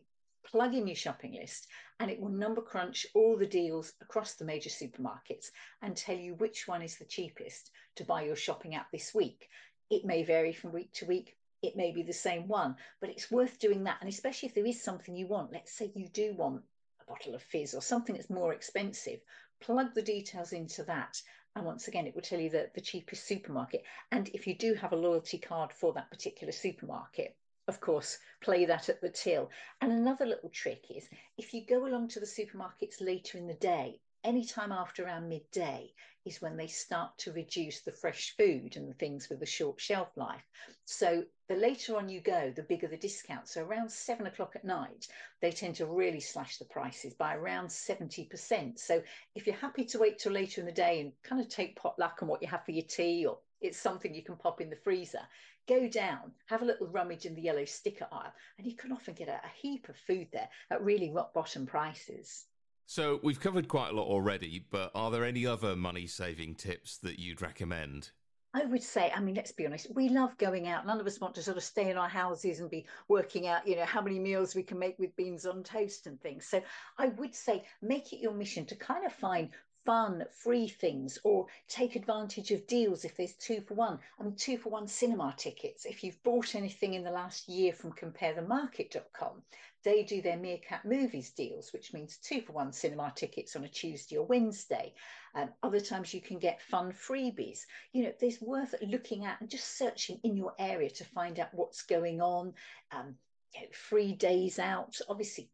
plug 0.45 0.75
in 0.75 0.87
your 0.87 0.97
shopping 0.97 1.35
list, 1.35 1.69
and 2.01 2.11
it 2.11 2.21
will 2.21 2.31
number 2.31 2.61
crunch 2.61 3.07
all 3.15 3.37
the 3.37 3.47
deals 3.47 3.93
across 4.01 4.35
the 4.35 4.45
major 4.45 4.71
supermarkets 4.71 5.51
and 5.83 5.97
tell 5.97 6.17
you 6.17 6.35
which 6.35 6.67
one 6.67 6.83
is 6.83 6.97
the 6.97 7.05
cheapest 7.05 7.71
to 7.97 8.05
buy 8.05 8.23
your 8.23 8.37
shopping 8.37 8.75
at 8.75 8.87
this 8.93 9.15
week. 9.15 9.49
It 9.91 10.05
may 10.05 10.23
vary 10.23 10.53
from 10.53 10.73
week 10.73 10.93
to 10.95 11.07
week, 11.07 11.38
it 11.63 11.77
may 11.77 11.91
be 11.91 12.03
the 12.03 12.13
same 12.13 12.47
one, 12.49 12.77
but 13.01 13.11
it's 13.11 13.31
worth 13.31 13.59
doing 13.59 13.85
that. 13.85 13.99
And 14.01 14.09
especially 14.09 14.49
if 14.49 14.55
there 14.55 14.67
is 14.67 14.83
something 14.83 15.17
you 15.17 15.27
want, 15.27 15.53
let's 15.53 15.73
say 15.73 15.91
you 15.95 16.09
do 16.09 16.35
want 16.35 16.63
a 17.01 17.05
bottle 17.05 17.35
of 17.35 17.43
fizz 17.43 17.75
or 17.75 17.83
something 17.83 18.15
that's 18.15 18.31
more 18.31 18.53
expensive, 18.53 19.21
plug 19.61 19.95
the 19.95 20.03
details 20.03 20.53
into 20.53 20.85
that. 20.85 21.21
And 21.57 21.67
once 21.67 21.89
again, 21.89 22.07
it 22.07 22.15
will 22.15 22.23
tell 22.23 22.39
you 22.39 22.51
the, 22.51 22.71
the 22.75 22.81
cheapest 22.81 23.27
supermarket. 23.27 23.83
And 24.13 24.29
if 24.29 24.47
you 24.47 24.57
do 24.57 24.75
have 24.75 24.93
a 24.93 24.97
loyalty 24.97 25.39
card 25.39 25.73
for 25.73 25.93
that 25.95 26.11
particular 26.11 26.53
supermarket, 26.53 27.37
of 27.67 27.81
course, 27.81 28.19
play 28.41 28.65
that 28.65 28.89
at 28.89 29.01
the 29.01 29.11
till. 29.11 29.51
And 29.81 29.93
another 29.93 30.25
little 30.25 30.51
trick 30.51 30.85
is 30.91 31.09
if 31.37 31.53
you 31.53 31.67
go 31.67 31.87
along 31.87 32.09
to 32.09 32.21
the 32.21 32.27
supermarkets 32.27 33.01
later 33.01 33.37
in 33.37 33.47
the 33.47 33.55
day, 33.55 34.01
anytime 34.25 34.73
after 34.73 35.05
around 35.05 35.29
midday 35.29 35.93
is 36.25 36.43
when 36.43 36.57
they 36.57 36.67
start 36.67 37.17
to 37.19 37.33
reduce 37.33 37.81
the 37.81 37.93
fresh 37.93 38.35
food 38.37 38.77
and 38.77 38.89
the 38.89 38.95
things 38.95 39.29
with 39.29 39.41
the 39.41 39.47
short 39.47 39.81
shelf 39.81 40.09
life. 40.17 40.45
So 40.85 41.25
the 41.49 41.57
later 41.57 41.97
on 41.97 42.09
you 42.09 42.21
go, 42.21 42.53
the 42.55 42.63
bigger 42.63 42.87
the 42.87 42.97
discount. 42.97 43.49
So 43.49 43.65
around 43.65 43.91
seven 43.91 44.27
o'clock 44.27 44.53
at 44.55 44.65
night, 44.65 45.09
they 45.41 45.51
tend 45.51 45.77
to 45.77 45.87
really 45.87 46.21
slash 46.21 46.59
the 46.59 46.67
prices 46.67 47.15
by 47.15 47.35
around 47.35 47.69
70%. 47.69 48.79
So 48.79 49.03
if 49.35 49.47
you're 49.47 49.57
happy 49.57 49.85
to 49.87 49.99
wait 49.99 50.19
till 50.19 50.33
later 50.33 50.61
in 50.61 50.67
the 50.67 50.73
day 50.73 51.01
and 51.01 51.13
kind 51.23 51.41
of 51.41 51.49
take 51.49 51.77
potluck 51.77 52.19
on 52.23 52.29
what 52.29 52.43
you 52.43 52.49
have 52.49 52.65
for 52.65 52.73
your 52.73 52.87
tea 52.87 53.25
or 53.25 53.39
it's 53.61 53.79
something 53.79 54.15
you 54.15 54.23
can 54.23 54.37
pop 54.37 54.61
in 54.61 54.71
the 54.71 54.77
freezer, 54.77 55.23
go 55.67 55.89
down, 55.89 56.33
have 56.47 56.63
a 56.63 56.67
little 56.67 56.87
rummage 56.87 57.27
in 57.27 57.35
the 57.35 57.43
yellow 57.43 57.65
sticker 57.65 58.07
aisle, 58.13 58.33
and 58.57 58.67
you 58.67 58.77
can 58.77 58.93
often 58.93 59.15
get 59.15 59.29
a, 59.29 59.35
a 59.35 59.51
heap 59.61 59.89
of 59.89 59.97
food 59.97 60.29
there 60.33 60.49
at 60.71 60.83
really 60.83 61.11
rock 61.11 61.33
bottom 61.35 61.67
prices. 61.67 62.47
So 62.91 63.21
we've 63.23 63.39
covered 63.39 63.69
quite 63.69 63.91
a 63.91 63.95
lot 63.95 64.07
already, 64.07 64.65
but 64.71 64.91
are 64.95 65.11
there 65.11 65.23
any 65.23 65.45
other 65.45 65.77
money 65.77 66.07
saving 66.07 66.55
tips 66.55 66.97
that 67.03 67.19
you'd 67.19 67.43
recommend? 67.43 68.13
I 68.55 68.65
would 68.65 68.83
say, 68.83 69.13
I 69.15 69.21
mean, 69.21 69.35
let's 69.35 69.53
be 69.53 69.67
honest, 69.67 69.95
we 69.95 70.09
love 70.09 70.39
going 70.39 70.69
out. 70.69 70.87
None 70.87 70.99
of 70.99 71.07
us 71.07 71.21
want 71.21 71.35
to 71.35 71.43
sort 71.43 71.59
of 71.59 71.63
stay 71.63 71.91
in 71.91 71.99
our 71.99 72.09
houses 72.09 72.61
and 72.61 72.71
be 72.71 72.87
working 73.07 73.47
out, 73.47 73.69
you 73.69 73.77
know, 73.77 73.85
how 73.85 74.01
many 74.01 74.19
meals 74.19 74.55
we 74.55 74.63
can 74.63 74.79
make 74.79 74.99
with 74.99 75.15
beans 75.17 75.45
on 75.45 75.63
toast 75.63 76.07
and 76.07 76.19
things. 76.23 76.47
So 76.47 76.63
I 76.97 77.09
would 77.09 77.35
say 77.35 77.63
make 77.83 78.15
it 78.15 78.23
your 78.23 78.33
mission 78.33 78.65
to 78.65 78.75
kind 78.75 79.05
of 79.05 79.13
find 79.13 79.51
fun, 79.85 80.25
free 80.33 80.69
things, 80.69 81.19
or 81.25 81.47
take 81.69 81.97
advantage 81.97 82.51
of 82.51 82.67
deals 82.67 83.05
if 83.05 83.17
there's 83.17 83.35
two 83.35 83.61
for 83.61 83.75
one. 83.75 83.99
I 84.19 84.23
mean, 84.23 84.37
two 84.37 84.59
for 84.59 84.71
one 84.71 84.87
cinema 84.87 85.35
tickets. 85.37 85.85
If 85.85 86.05
you've 86.05 86.23
bought 86.23 86.55
anything 86.55 86.95
in 86.95 87.05
the 87.05 87.11
last 87.11 87.49
year 87.49 87.73
from 87.73 87.93
comparethemarket.com, 87.93 89.43
they 89.85 90.03
do 90.03 90.21
their 90.21 90.37
Meerkat 90.37 90.85
Movies 90.85 91.31
deals, 91.31 91.73
which 91.73 91.93
means 91.95 92.19
two 92.19 92.41
for 92.43 92.53
one 92.53 92.73
cinema 92.73 93.13
tickets 93.15 93.57
on 93.57 93.65
a 93.65 93.69
Tuesday 93.69 94.17
or 94.17 94.27
Wednesday. 94.27 94.93
Um, 95.35 95.51
other 95.63 95.81
times 95.81 96.13
you 96.13 96.21
can 96.21 96.39
get 96.39 96.61
fun 96.61 96.93
freebies. 96.93 97.61
You 97.93 98.05
know, 98.05 98.13
there's 98.21 98.41
worth 98.41 98.75
looking 98.83 99.25
at 99.25 99.41
and 99.41 99.49
just 99.49 99.79
searching 99.79 100.21
in 100.25 100.37
your 100.37 100.55
area 100.59 100.91
to 100.91 101.05
find 101.05 101.39
out 101.39 101.55
what's 101.55 101.83
going 101.83 102.21
on. 102.21 102.55
Um, 102.91 103.15
you 103.55 103.63
know, 103.63 103.69
free 103.73 104.13
days 104.13 104.59
out. 104.59 104.97
Obviously, 105.09 105.49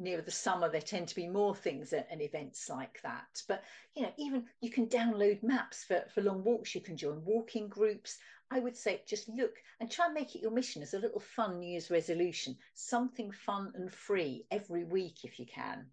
near 0.00 0.20
the 0.22 0.30
summer 0.30 0.68
there 0.68 0.80
tend 0.80 1.08
to 1.08 1.14
be 1.14 1.28
more 1.28 1.54
things 1.54 1.92
and 1.92 2.22
events 2.22 2.68
like 2.68 3.00
that. 3.02 3.42
But 3.46 3.62
you 3.94 4.02
know 4.02 4.12
even 4.16 4.46
you 4.60 4.70
can 4.70 4.86
download 4.88 5.42
maps 5.42 5.84
for, 5.84 6.04
for 6.14 6.22
long 6.22 6.42
walks. 6.42 6.74
You 6.74 6.80
can 6.80 6.96
join 6.96 7.24
walking 7.24 7.68
groups. 7.68 8.18
I 8.50 8.58
would 8.58 8.76
say 8.76 9.02
just 9.06 9.28
look 9.28 9.54
and 9.78 9.90
try 9.90 10.06
and 10.06 10.14
make 10.14 10.34
it 10.34 10.42
your 10.42 10.50
mission 10.50 10.82
as 10.82 10.94
a 10.94 10.98
little 10.98 11.20
fun 11.20 11.60
new 11.60 11.70
year's 11.70 11.90
resolution. 11.90 12.56
Something 12.74 13.30
fun 13.30 13.72
and 13.76 13.92
free 13.92 14.46
every 14.50 14.84
week 14.84 15.24
if 15.24 15.38
you 15.38 15.46
can. 15.46 15.86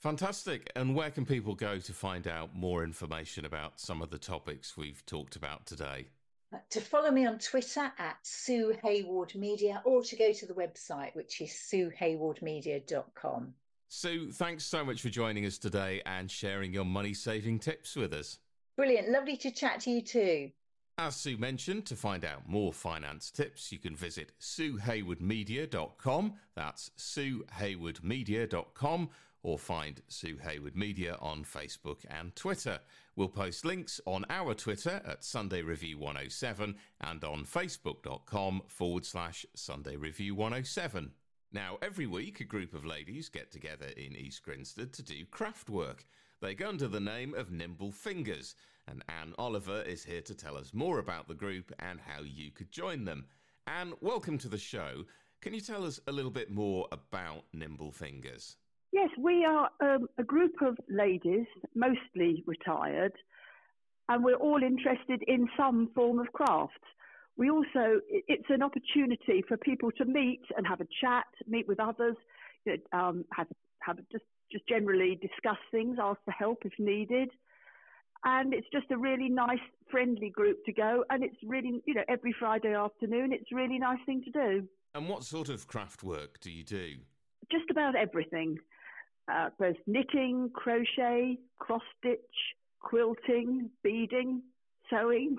Fantastic. 0.00 0.70
And 0.76 0.94
where 0.94 1.10
can 1.10 1.24
people 1.24 1.54
go 1.54 1.78
to 1.78 1.92
find 1.94 2.28
out 2.28 2.54
more 2.54 2.84
information 2.84 3.46
about 3.46 3.80
some 3.80 4.02
of 4.02 4.10
the 4.10 4.18
topics 4.18 4.76
we've 4.76 5.04
talked 5.06 5.34
about 5.34 5.66
today? 5.66 6.08
To 6.70 6.80
follow 6.80 7.10
me 7.10 7.26
on 7.26 7.38
Twitter 7.38 7.92
at 7.98 8.16
Sue 8.22 8.74
Hayward 8.82 9.34
Media 9.34 9.82
or 9.84 10.02
to 10.02 10.16
go 10.16 10.32
to 10.32 10.46
the 10.46 10.54
website, 10.54 11.14
which 11.14 11.40
is 11.40 11.50
suehaywardmedia.com. 11.50 13.54
Sue, 13.88 14.32
thanks 14.32 14.64
so 14.64 14.84
much 14.84 15.00
for 15.00 15.08
joining 15.08 15.46
us 15.46 15.58
today 15.58 16.02
and 16.06 16.30
sharing 16.30 16.72
your 16.72 16.84
money 16.84 17.14
saving 17.14 17.60
tips 17.60 17.94
with 17.94 18.12
us. 18.12 18.38
Brilliant. 18.76 19.08
Lovely 19.08 19.36
to 19.38 19.50
chat 19.50 19.80
to 19.80 19.90
you 19.90 20.02
too. 20.02 20.50
As 20.96 21.16
Sue 21.16 21.36
mentioned, 21.36 21.86
to 21.86 21.96
find 21.96 22.24
out 22.24 22.48
more 22.48 22.72
finance 22.72 23.30
tips, 23.30 23.72
you 23.72 23.78
can 23.78 23.96
visit 23.96 24.32
suehaywardmedia.com. 24.40 26.34
That's 26.54 26.90
suehaywardmedia.com 26.96 29.10
or 29.44 29.58
find 29.58 30.00
Sue 30.08 30.38
Hayward 30.42 30.74
Media 30.74 31.16
on 31.20 31.44
Facebook 31.44 31.98
and 32.08 32.34
Twitter. 32.34 32.80
We'll 33.16 33.28
post 33.28 33.64
links 33.64 34.00
on 34.06 34.24
our 34.28 34.54
Twitter 34.54 35.00
at 35.04 35.22
Sunday 35.22 35.62
Review 35.62 35.98
107 35.98 36.74
and 37.00 37.22
on 37.22 37.44
facebook.com 37.44 38.62
forward 38.66 39.06
slash 39.06 39.46
Sunday 39.54 39.94
Review 39.94 40.34
107. 40.34 41.12
Now, 41.52 41.78
every 41.80 42.08
week, 42.08 42.40
a 42.40 42.44
group 42.44 42.74
of 42.74 42.84
ladies 42.84 43.28
get 43.28 43.52
together 43.52 43.86
in 43.96 44.16
East 44.16 44.42
Grinstead 44.42 44.92
to 44.94 45.02
do 45.04 45.24
craft 45.26 45.70
work. 45.70 46.04
They 46.42 46.56
go 46.56 46.68
under 46.68 46.88
the 46.88 46.98
name 46.98 47.34
of 47.34 47.52
Nimble 47.52 47.92
Fingers, 47.92 48.56
and 48.88 49.04
Anne 49.08 49.34
Oliver 49.38 49.82
is 49.82 50.02
here 50.02 50.22
to 50.22 50.34
tell 50.34 50.56
us 50.56 50.74
more 50.74 50.98
about 50.98 51.28
the 51.28 51.34
group 51.34 51.72
and 51.78 52.00
how 52.00 52.22
you 52.22 52.50
could 52.50 52.72
join 52.72 53.04
them. 53.04 53.26
Anne, 53.68 53.92
welcome 54.00 54.38
to 54.38 54.48
the 54.48 54.58
show. 54.58 55.04
Can 55.40 55.54
you 55.54 55.60
tell 55.60 55.86
us 55.86 56.00
a 56.08 56.12
little 56.12 56.32
bit 56.32 56.50
more 56.50 56.88
about 56.90 57.44
Nimble 57.52 57.92
Fingers? 57.92 58.56
Yes, 58.94 59.10
we 59.18 59.44
are 59.44 59.70
um, 59.80 60.06
a 60.18 60.22
group 60.22 60.62
of 60.62 60.78
ladies, 60.88 61.46
mostly 61.74 62.44
retired, 62.46 63.12
and 64.08 64.22
we're 64.22 64.36
all 64.36 64.62
interested 64.62 65.20
in 65.26 65.48
some 65.56 65.90
form 65.96 66.20
of 66.20 66.32
craft. 66.32 66.78
We 67.36 67.50
also, 67.50 67.98
it's 68.08 68.48
an 68.50 68.62
opportunity 68.62 69.42
for 69.48 69.56
people 69.56 69.90
to 69.98 70.04
meet 70.04 70.42
and 70.56 70.64
have 70.64 70.80
a 70.80 70.86
chat, 71.00 71.26
meet 71.48 71.66
with 71.66 71.80
others, 71.80 72.14
you 72.64 72.76
know, 72.92 72.96
um, 72.96 73.24
have, 73.32 73.48
have 73.80 73.96
just, 74.12 74.22
just 74.52 74.64
generally 74.68 75.18
discuss 75.20 75.58
things, 75.72 75.98
ask 76.00 76.20
for 76.24 76.30
help 76.30 76.58
if 76.64 76.72
needed. 76.78 77.30
And 78.22 78.54
it's 78.54 78.68
just 78.72 78.92
a 78.92 78.96
really 78.96 79.28
nice, 79.28 79.58
friendly 79.90 80.30
group 80.30 80.64
to 80.66 80.72
go. 80.72 81.04
And 81.10 81.24
it's 81.24 81.36
really, 81.44 81.82
you 81.84 81.94
know, 81.94 82.04
every 82.08 82.32
Friday 82.38 82.76
afternoon, 82.76 83.32
it's 83.32 83.50
a 83.52 83.56
really 83.56 83.80
nice 83.80 83.98
thing 84.06 84.22
to 84.22 84.30
do. 84.30 84.68
And 84.94 85.08
what 85.08 85.24
sort 85.24 85.48
of 85.48 85.66
craft 85.66 86.04
work 86.04 86.38
do 86.38 86.48
you 86.48 86.62
do? 86.62 86.92
Just 87.50 87.68
about 87.70 87.96
everything 87.96 88.58
uh, 89.32 89.50
both 89.58 89.76
knitting, 89.86 90.50
crochet, 90.54 91.38
cross 91.58 91.82
stitch, 91.98 92.20
quilting, 92.80 93.70
beading, 93.82 94.42
sewing, 94.90 95.36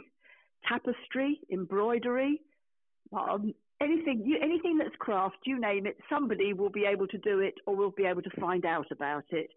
tapestry, 0.67 1.39
embroidery, 1.51 2.41
um, 3.13 3.53
anything 3.81 4.23
you, 4.25 4.37
anything 4.41 4.77
that's 4.77 4.95
craft, 4.99 5.37
you 5.45 5.59
name 5.59 5.85
it, 5.85 5.97
somebody 6.09 6.53
will 6.53 6.69
be 6.69 6.85
able 6.85 7.07
to 7.07 7.17
do 7.19 7.39
it 7.39 7.55
or 7.67 7.75
will 7.75 7.91
be 7.91 8.05
able 8.05 8.21
to 8.21 8.29
find 8.39 8.65
out 8.65 8.87
about 8.91 9.25
it. 9.31 9.49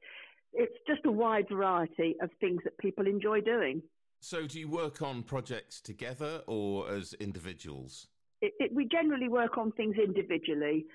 It's 0.52 0.76
just 0.86 1.00
a 1.04 1.10
wide 1.10 1.46
variety 1.50 2.16
of 2.20 2.30
things 2.40 2.60
that 2.64 2.76
people 2.78 3.06
enjoy 3.06 3.40
doing. 3.40 3.82
So, 4.20 4.46
do 4.46 4.58
you 4.58 4.68
work 4.68 5.00
on 5.00 5.22
projects 5.22 5.80
together 5.80 6.42
or 6.46 6.90
as 6.90 7.14
individuals? 7.14 8.08
It, 8.40 8.52
it, 8.58 8.74
we 8.74 8.86
generally 8.86 9.28
work 9.28 9.58
on 9.58 9.72
things 9.72 9.96
individually. 10.02 10.86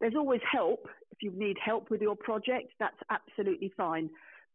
There's 0.00 0.14
always 0.16 0.40
help. 0.50 0.86
If 1.12 1.22
you 1.22 1.32
need 1.36 1.56
help 1.62 1.90
with 1.90 2.00
your 2.00 2.16
project, 2.16 2.72
that's 2.78 2.96
absolutely 3.10 3.72
fine. 3.76 4.10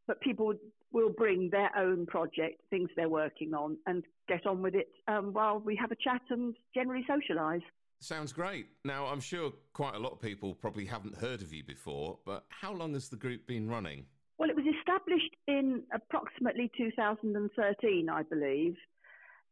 But 0.08 0.22
people 0.22 0.54
will 0.92 1.10
bring 1.10 1.50
their 1.52 1.70
own 1.78 2.06
project, 2.06 2.62
things 2.70 2.90
they're 2.96 3.10
working 3.10 3.54
on, 3.54 3.78
and 3.86 4.04
get 4.28 4.46
on 4.46 4.62
with 4.62 4.76
it 4.76 4.90
um, 5.08 5.34
while 5.34 5.60
we 5.60 5.76
have 5.76 5.92
a 5.92 5.96
chat 5.96 6.22
and 6.30 6.56
generally 6.74 7.06
socialise. 7.10 7.62
Sounds 8.00 8.34
great. 8.34 8.68
Now, 8.84 9.06
I'm 9.06 9.20
sure 9.20 9.52
quite 9.74 9.96
a 9.96 10.00
lot 10.00 10.12
of 10.12 10.22
people 10.22 10.54
probably 10.54 10.86
haven't 10.86 11.16
heard 11.16 11.42
of 11.42 11.54
you 11.54 11.64
before, 11.64 12.20
but 12.26 12.46
how 12.50 12.74
long 12.74 12.94
has 12.94 13.10
the 13.10 13.16
group 13.16 13.48
been 13.48 13.68
running? 13.68 14.06
Well, 14.38 14.50
it 14.50 14.56
was 14.56 14.66
established 14.80 15.36
in 15.48 15.84
approximately 15.94 16.72
2013, 16.78 18.10
I 18.10 18.24
believe. 18.24 18.76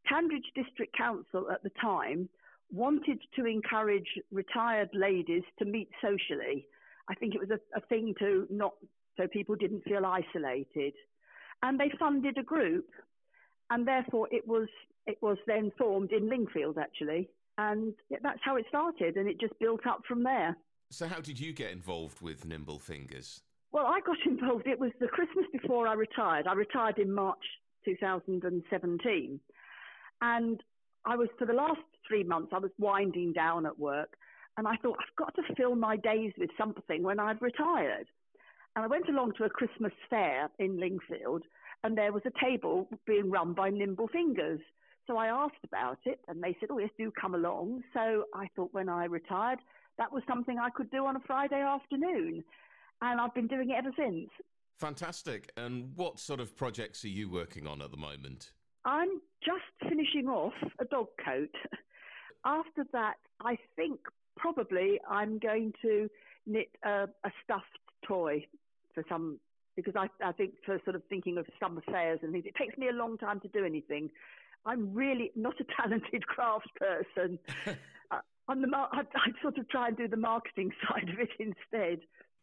Tandridge 0.08 0.52
District 0.56 0.96
Council 0.96 1.50
at 1.52 1.64
the 1.64 1.72
time 1.82 2.30
wanted 2.74 3.20
to 3.36 3.46
encourage 3.46 4.08
retired 4.32 4.90
ladies 4.94 5.44
to 5.60 5.66
meet 5.66 5.90
socially. 6.02 6.68
I 7.08 7.16
think 7.16 7.36
it 7.36 7.40
was 7.40 7.52
a, 7.52 7.78
a 7.78 7.82
thing 7.82 8.16
to 8.20 8.48
not 8.50 8.74
so 9.16 9.28
people 9.28 9.56
didn't 9.56 9.84
feel 9.84 10.06
isolated, 10.06 10.94
and 11.62 11.80
they 11.80 11.92
funded 12.00 12.38
a 12.38 12.44
group, 12.44 12.90
and 13.70 13.88
therefore 13.88 14.28
it 14.32 14.48
was 14.48 14.68
it 15.06 15.18
was 15.22 15.38
then 15.46 15.72
formed 15.78 16.12
in 16.12 16.30
Lingfield 16.30 16.78
actually, 16.78 17.30
and 17.58 17.94
that's 18.24 18.40
how 18.44 18.56
it 18.56 18.66
started, 18.70 19.18
and 19.18 19.30
it 19.30 19.40
just 19.40 19.58
built 19.60 19.86
up 19.86 20.02
from 20.08 20.24
there. 20.24 20.58
So, 20.90 21.08
how 21.08 21.22
did 21.22 21.40
you 21.40 21.54
get 21.54 21.72
involved 21.72 22.22
with 22.22 22.46
Nimble 22.46 22.80
Fingers? 22.80 23.42
Well, 23.72 23.86
I 23.86 24.00
got 24.06 24.18
involved. 24.26 24.68
It 24.68 24.80
was 24.80 24.92
the 25.00 25.08
Christmas 25.08 25.46
before 25.52 25.88
I 25.88 25.94
retired. 25.94 26.48
I 26.48 26.54
retired 26.54 26.98
in 26.98 27.14
March 27.14 27.44
2017, 27.86 29.40
and 30.22 30.64
I 31.06 31.16
was 31.16 31.28
for 31.38 31.46
the 31.46 31.54
last 31.54 31.82
three 32.08 32.24
months. 32.24 32.52
I 32.54 32.60
was 32.60 32.72
winding 32.80 33.34
down 33.34 33.66
at 33.66 33.78
work, 33.78 34.16
and 34.58 34.68
I 34.68 34.76
thought 34.78 34.98
I've 35.00 35.16
got 35.16 35.36
to 35.36 35.56
fill 35.56 35.76
my 35.76 35.98
days 35.98 36.32
with 36.38 36.50
something 36.58 37.04
when 37.04 37.20
I've 37.20 37.42
retired. 37.42 38.08
And 38.76 38.86
I 38.86 38.88
went 38.88 39.10
along 39.10 39.34
to 39.38 39.44
a 39.44 39.50
Christmas 39.50 39.94
fair 40.10 40.50
in 40.60 40.80
Lingfield, 40.80 41.44
and 41.84 41.98
there 41.98 42.13
was 42.13 42.24
a 42.26 42.46
table 42.46 42.88
being 43.06 43.30
run 43.30 43.54
by 43.54 43.70
Nimble 43.70 44.08
Fingers. 44.08 44.62
So 45.06 45.18
I 45.18 45.28
asked 45.28 45.63
about 45.66 46.00
it, 46.06 46.22
and 46.28 46.42
they 46.42 46.56
said, 46.60 46.70
"Oh 46.72 46.80
yes, 46.80 46.89
do 46.98 47.12
come 47.12 47.36
along." 47.36 47.84
So 47.94 48.26
I 48.34 48.48
thought 48.56 48.74
when 48.74 48.88
I 48.88 49.06
retired, 49.06 49.60
that 49.98 50.12
was 50.12 50.24
something 50.28 50.58
I 50.58 50.70
could 50.70 50.89
do 50.89 51.06
on 51.06 51.18
a 51.18 51.20
Friday 51.20 51.62
afternoon, 51.62 52.44
and 53.02 53.20
I've 53.20 53.34
been 53.34 53.48
doing 53.48 53.72
it 53.72 53.76
ever 53.78 53.92
since. 53.98 54.30
Fantastic. 54.80 55.52
And 55.58 55.96
what 55.96 56.20
sort 56.20 56.39
of 56.39 56.56
projects 56.56 57.04
are 57.04 57.10
you 57.10 57.30
working 57.30 57.68
on 57.68 57.82
at 57.82 57.92
the 57.92 57.98
moment? 57.98 58.54
I'm 58.86 59.22
just 59.43 59.89
finishing 59.89 60.28
off 60.28 60.54
a 60.80 60.86
dog 60.86 61.08
coat. 61.24 61.56
After 62.46 62.84
that, 62.91 63.15
I 63.41 63.58
think 63.76 64.00
probably 64.38 65.00
I'm 65.10 65.39
going 65.39 65.74
to 65.82 66.10
knit 66.46 66.69
a, 66.84 67.08
a 67.24 67.32
stuffed 67.43 67.65
toy 68.06 68.46
for 68.93 69.04
some 69.08 69.39
because 69.76 69.96
I, 69.96 70.08
I 70.24 70.32
think 70.34 70.54
for 70.65 70.80
sort 70.84 70.96
of 70.96 71.04
thinking 71.10 71.38
of 71.38 71.48
summer 71.60 71.82
fairs 71.89 72.19
and 72.22 72.32
things, 72.32 72.46
it 72.46 72.56
takes 72.56 72.78
me 72.78 72.89
a 72.89 72.91
long 72.91 73.17
time 73.17 73.39
to 73.39 73.48
do 73.48 73.65
anything. 73.65 74.10
I'm 74.65 74.93
really 74.93 75.32
not 75.36 75.56
a 75.60 75.65
talented 75.82 76.28
craft 76.28 76.69
person. 76.76 77.39
uh, 78.12 78.19
I'm 78.48 78.62
the 78.62 78.67
I, 78.76 79.00
I 79.00 79.41
sort 79.41 79.58
of 79.58 79.67
try 79.69 79.88
and 79.88 79.98
do 79.98 80.08
the 80.08 80.17
marketing 80.17 80.72
side 80.88 81.10
of 81.10 81.19
it 81.19 81.30
instead. 81.39 82.02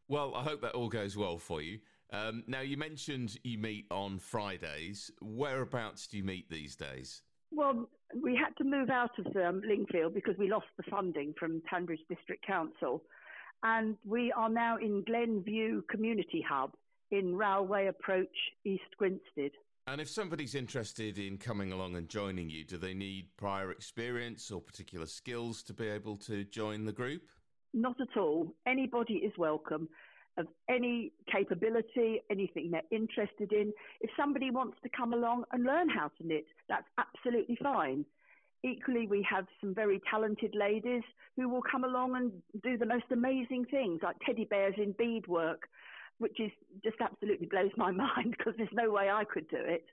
Well, 0.08 0.34
I 0.34 0.42
hope 0.42 0.60
that 0.62 0.72
all 0.72 0.88
goes 0.88 1.16
well 1.16 1.38
for 1.38 1.62
you. 1.62 1.78
Um, 2.12 2.42
now, 2.46 2.60
you 2.60 2.76
mentioned 2.76 3.38
you 3.44 3.58
meet 3.58 3.86
on 3.90 4.18
Fridays. 4.18 5.10
Whereabouts 5.20 6.08
do 6.08 6.16
you 6.16 6.24
meet 6.24 6.50
these 6.50 6.74
days? 6.74 7.22
Well, 7.52 7.88
we 8.20 8.36
had 8.36 8.56
to 8.58 8.64
move 8.64 8.90
out 8.90 9.10
of 9.18 9.26
um, 9.36 9.62
Lingfield 9.64 10.14
because 10.14 10.36
we 10.38 10.48
lost 10.48 10.66
the 10.76 10.82
funding 10.90 11.34
from 11.38 11.62
Tandridge 11.70 12.00
District 12.08 12.44
Council. 12.44 13.02
And 13.62 13.96
we 14.04 14.32
are 14.32 14.48
now 14.48 14.76
in 14.78 15.04
Glenview 15.04 15.82
Community 15.90 16.44
Hub 16.48 16.72
in 17.10 17.36
Railway 17.36 17.86
Approach, 17.86 18.36
East 18.64 18.82
Grinstead. 18.96 19.52
And 19.86 20.00
if 20.00 20.08
somebody's 20.08 20.54
interested 20.54 21.18
in 21.18 21.38
coming 21.38 21.72
along 21.72 21.96
and 21.96 22.08
joining 22.08 22.48
you, 22.48 22.64
do 22.64 22.78
they 22.78 22.94
need 22.94 23.26
prior 23.36 23.70
experience 23.70 24.50
or 24.50 24.60
particular 24.60 25.06
skills 25.06 25.62
to 25.64 25.72
be 25.72 25.88
able 25.88 26.16
to 26.18 26.44
join 26.44 26.84
the 26.84 26.92
group? 26.92 27.22
Not 27.72 28.00
at 28.00 28.16
all. 28.16 28.54
Anybody 28.66 29.14
is 29.14 29.32
welcome 29.38 29.88
of 30.40 30.48
any 30.68 31.12
capability, 31.30 32.20
anything 32.30 32.70
they're 32.70 32.82
interested 32.90 33.52
in. 33.52 33.72
If 34.00 34.10
somebody 34.18 34.50
wants 34.50 34.78
to 34.82 34.88
come 34.88 35.12
along 35.12 35.44
and 35.52 35.64
learn 35.64 35.88
how 35.88 36.08
to 36.08 36.26
knit, 36.26 36.46
that's 36.68 36.88
absolutely 36.98 37.56
fine. 37.62 38.04
Equally, 38.64 39.06
we 39.06 39.26
have 39.30 39.46
some 39.60 39.74
very 39.74 40.00
talented 40.10 40.54
ladies 40.54 41.02
who 41.36 41.48
will 41.48 41.62
come 41.62 41.84
along 41.84 42.16
and 42.16 42.32
do 42.62 42.76
the 42.76 42.86
most 42.86 43.04
amazing 43.12 43.66
things, 43.70 44.00
like 44.02 44.16
teddy 44.26 44.44
bears 44.44 44.74
in 44.76 44.92
beadwork, 44.92 45.68
which 46.18 46.38
is 46.40 46.50
just 46.82 46.96
absolutely 47.00 47.46
blows 47.46 47.70
my 47.76 47.90
mind 48.04 48.34
because 48.36 48.54
there's 48.56 48.68
no 48.72 48.90
way 48.90 49.08
I 49.10 49.24
could 49.24 49.48
do 49.48 49.58
it. 49.60 49.84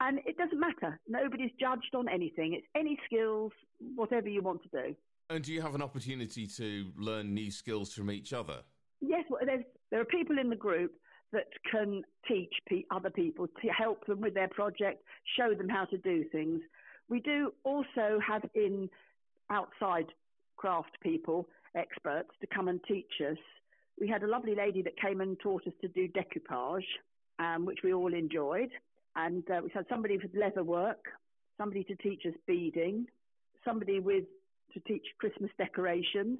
And 0.00 0.20
it 0.26 0.36
doesn't 0.36 0.60
matter. 0.60 1.00
Nobody's 1.08 1.52
judged 1.58 1.94
on 1.94 2.08
anything. 2.08 2.54
It's 2.54 2.66
any 2.76 2.98
skills, 3.06 3.52
whatever 3.94 4.28
you 4.28 4.42
want 4.42 4.62
to 4.64 4.68
do. 4.68 4.96
And 5.30 5.42
do 5.42 5.52
you 5.52 5.62
have 5.62 5.74
an 5.74 5.82
opportunity 5.82 6.46
to 6.46 6.92
learn 6.96 7.34
new 7.34 7.50
skills 7.50 7.92
from 7.92 8.10
each 8.10 8.32
other? 8.32 8.62
Yes, 9.00 9.24
well, 9.28 9.40
there 9.90 10.00
are 10.00 10.04
people 10.04 10.38
in 10.38 10.50
the 10.50 10.56
group 10.56 10.92
that 11.32 11.46
can 11.70 12.02
teach 12.26 12.52
other 12.90 13.10
people 13.10 13.46
to 13.46 13.68
help 13.68 14.06
them 14.06 14.20
with 14.20 14.34
their 14.34 14.48
project, 14.48 15.02
show 15.38 15.54
them 15.54 15.68
how 15.68 15.84
to 15.86 15.98
do 15.98 16.24
things. 16.30 16.60
We 17.08 17.20
do 17.20 17.52
also 17.64 18.18
have 18.26 18.42
in 18.54 18.88
outside 19.50 20.06
craft 20.56 20.96
people, 21.02 21.46
experts, 21.74 22.30
to 22.40 22.46
come 22.46 22.68
and 22.68 22.80
teach 22.88 23.12
us. 23.28 23.36
We 24.00 24.08
had 24.08 24.22
a 24.22 24.26
lovely 24.26 24.54
lady 24.54 24.82
that 24.82 24.98
came 24.98 25.20
and 25.20 25.38
taught 25.40 25.66
us 25.66 25.72
to 25.82 25.88
do 25.88 26.08
decoupage, 26.08 26.84
um, 27.38 27.64
which 27.64 27.78
we 27.84 27.92
all 27.92 28.12
enjoyed. 28.12 28.70
And 29.14 29.48
uh, 29.50 29.60
we 29.62 29.70
had 29.72 29.86
somebody 29.88 30.18
with 30.18 30.34
leather 30.34 30.64
work, 30.64 31.04
somebody 31.58 31.84
to 31.84 31.96
teach 31.96 32.22
us 32.26 32.34
beading, 32.46 33.06
somebody 33.64 34.00
with 34.00 34.24
to 34.74 34.80
teach 34.80 35.06
Christmas 35.18 35.50
decorations. 35.56 36.38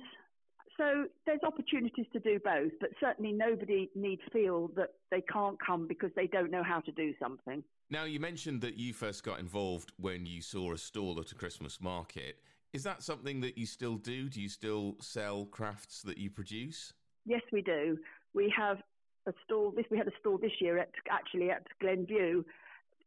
So 0.77 1.07
there's 1.25 1.41
opportunities 1.43 2.07
to 2.13 2.21
do 2.21 2.39
both, 2.45 2.73
but 2.81 2.91
certainly 3.01 3.33
nobody 3.33 3.91
need 3.95 4.21
feel 4.33 4.69
that 4.77 4.91
they 5.11 5.23
can't 5.23 5.57
come 5.65 5.87
because 5.87 6.11
they 6.15 6.27
don't 6.27 6.51
know 6.51 6.63
how 6.63 6.81
to 6.81 6.93
do 6.93 7.15
something. 7.19 7.65
Now, 7.89 8.05
you 8.05 8.21
mentioned 8.21 8.61
that 8.63 8.77
you 8.77 8.93
first 8.93 9.23
got 9.23 9.39
involved 9.39 9.93
when 9.99 10.27
you 10.27 10.43
saw 10.43 10.73
a 10.73 10.79
stall 10.79 11.19
at 11.21 11.33
a 11.33 11.35
Christmas 11.35 11.81
market. 11.81 12.41
Is 12.73 12.83
that 12.83 13.03
something 13.03 13.41
that 13.41 13.57
you 13.57 13.65
still 13.65 13.97
do? 13.97 14.29
Do 14.29 14.41
you 14.41 14.49
still 14.49 14.97
sell 15.01 15.47
crafts 15.47 16.03
that 16.03 16.19
you 16.19 16.31
produce? 16.31 16.93
Yes, 17.25 17.43
we 17.53 17.63
do. 17.63 17.99
We 18.35 18.53
have 18.57 18.79
a 19.27 19.33
stall. 19.45 19.71
This 19.71 19.87
we 19.91 19.97
had 19.97 20.09
a 20.09 20.13
stall 20.21 20.37
this 20.37 20.53
year 20.61 20.79
at 20.79 20.91
actually 21.11 21.51
at 21.51 21.67
Glenview 21.81 22.43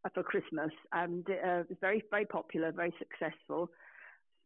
uh, 0.06 0.10
for 0.14 0.24
Christmas, 0.24 0.72
and 0.92 1.30
uh, 1.30 1.60
it 1.60 1.70
was 1.70 1.78
very 1.82 2.04
very 2.10 2.26
popular, 2.26 2.72
very 2.72 2.94
successful. 2.98 3.70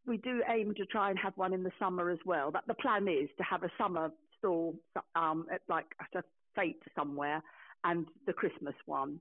We 0.05 0.17
do 0.17 0.41
aim 0.49 0.73
to 0.75 0.85
try 0.85 1.09
and 1.09 1.19
have 1.19 1.33
one 1.37 1.53
in 1.53 1.63
the 1.63 1.71
summer 1.79 2.09
as 2.09 2.19
well. 2.25 2.51
But 2.51 2.63
the 2.67 2.73
plan 2.73 3.07
is 3.07 3.29
to 3.37 3.43
have 3.43 3.63
a 3.63 3.69
summer 3.77 4.11
stall, 4.37 4.75
um, 5.15 5.45
at 5.51 5.61
like 5.69 5.85
at 5.99 6.19
a 6.19 6.23
fete 6.55 6.81
somewhere, 6.95 7.41
and 7.83 8.05
the 8.27 8.33
Christmas 8.33 8.75
one, 8.85 9.19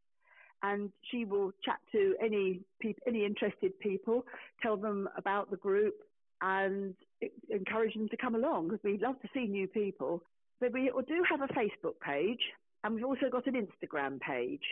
and 0.64 0.92
she 1.12 1.26
will 1.26 1.52
chat 1.64 1.78
to 1.92 2.16
any 2.24 2.62
any 3.08 3.26
interested 3.26 3.78
people, 3.80 4.26
tell 4.62 4.78
them 4.78 5.10
about 5.18 5.52
the 5.52 5.58
group, 5.58 5.96
and 6.42 6.96
encourage 7.50 7.94
them 7.94 8.10
to 8.10 8.18
come 8.18 8.36
along 8.36 8.70
because 8.70 8.84
we 8.84 8.98
love 8.98 9.20
to 9.22 9.28
see 9.34 9.46
new 9.46 9.68
people. 9.68 10.24
But 10.60 10.74
we 10.74 10.92
do 11.08 11.24
have 11.30 11.42
a 11.42 11.54
Facebook 11.54 12.00
page, 12.04 12.42
and 12.88 12.96
we've 12.96 13.04
also 13.04 13.30
got 13.30 13.46
an 13.48 13.54
Instagram 13.56 14.18
page. 14.22 14.64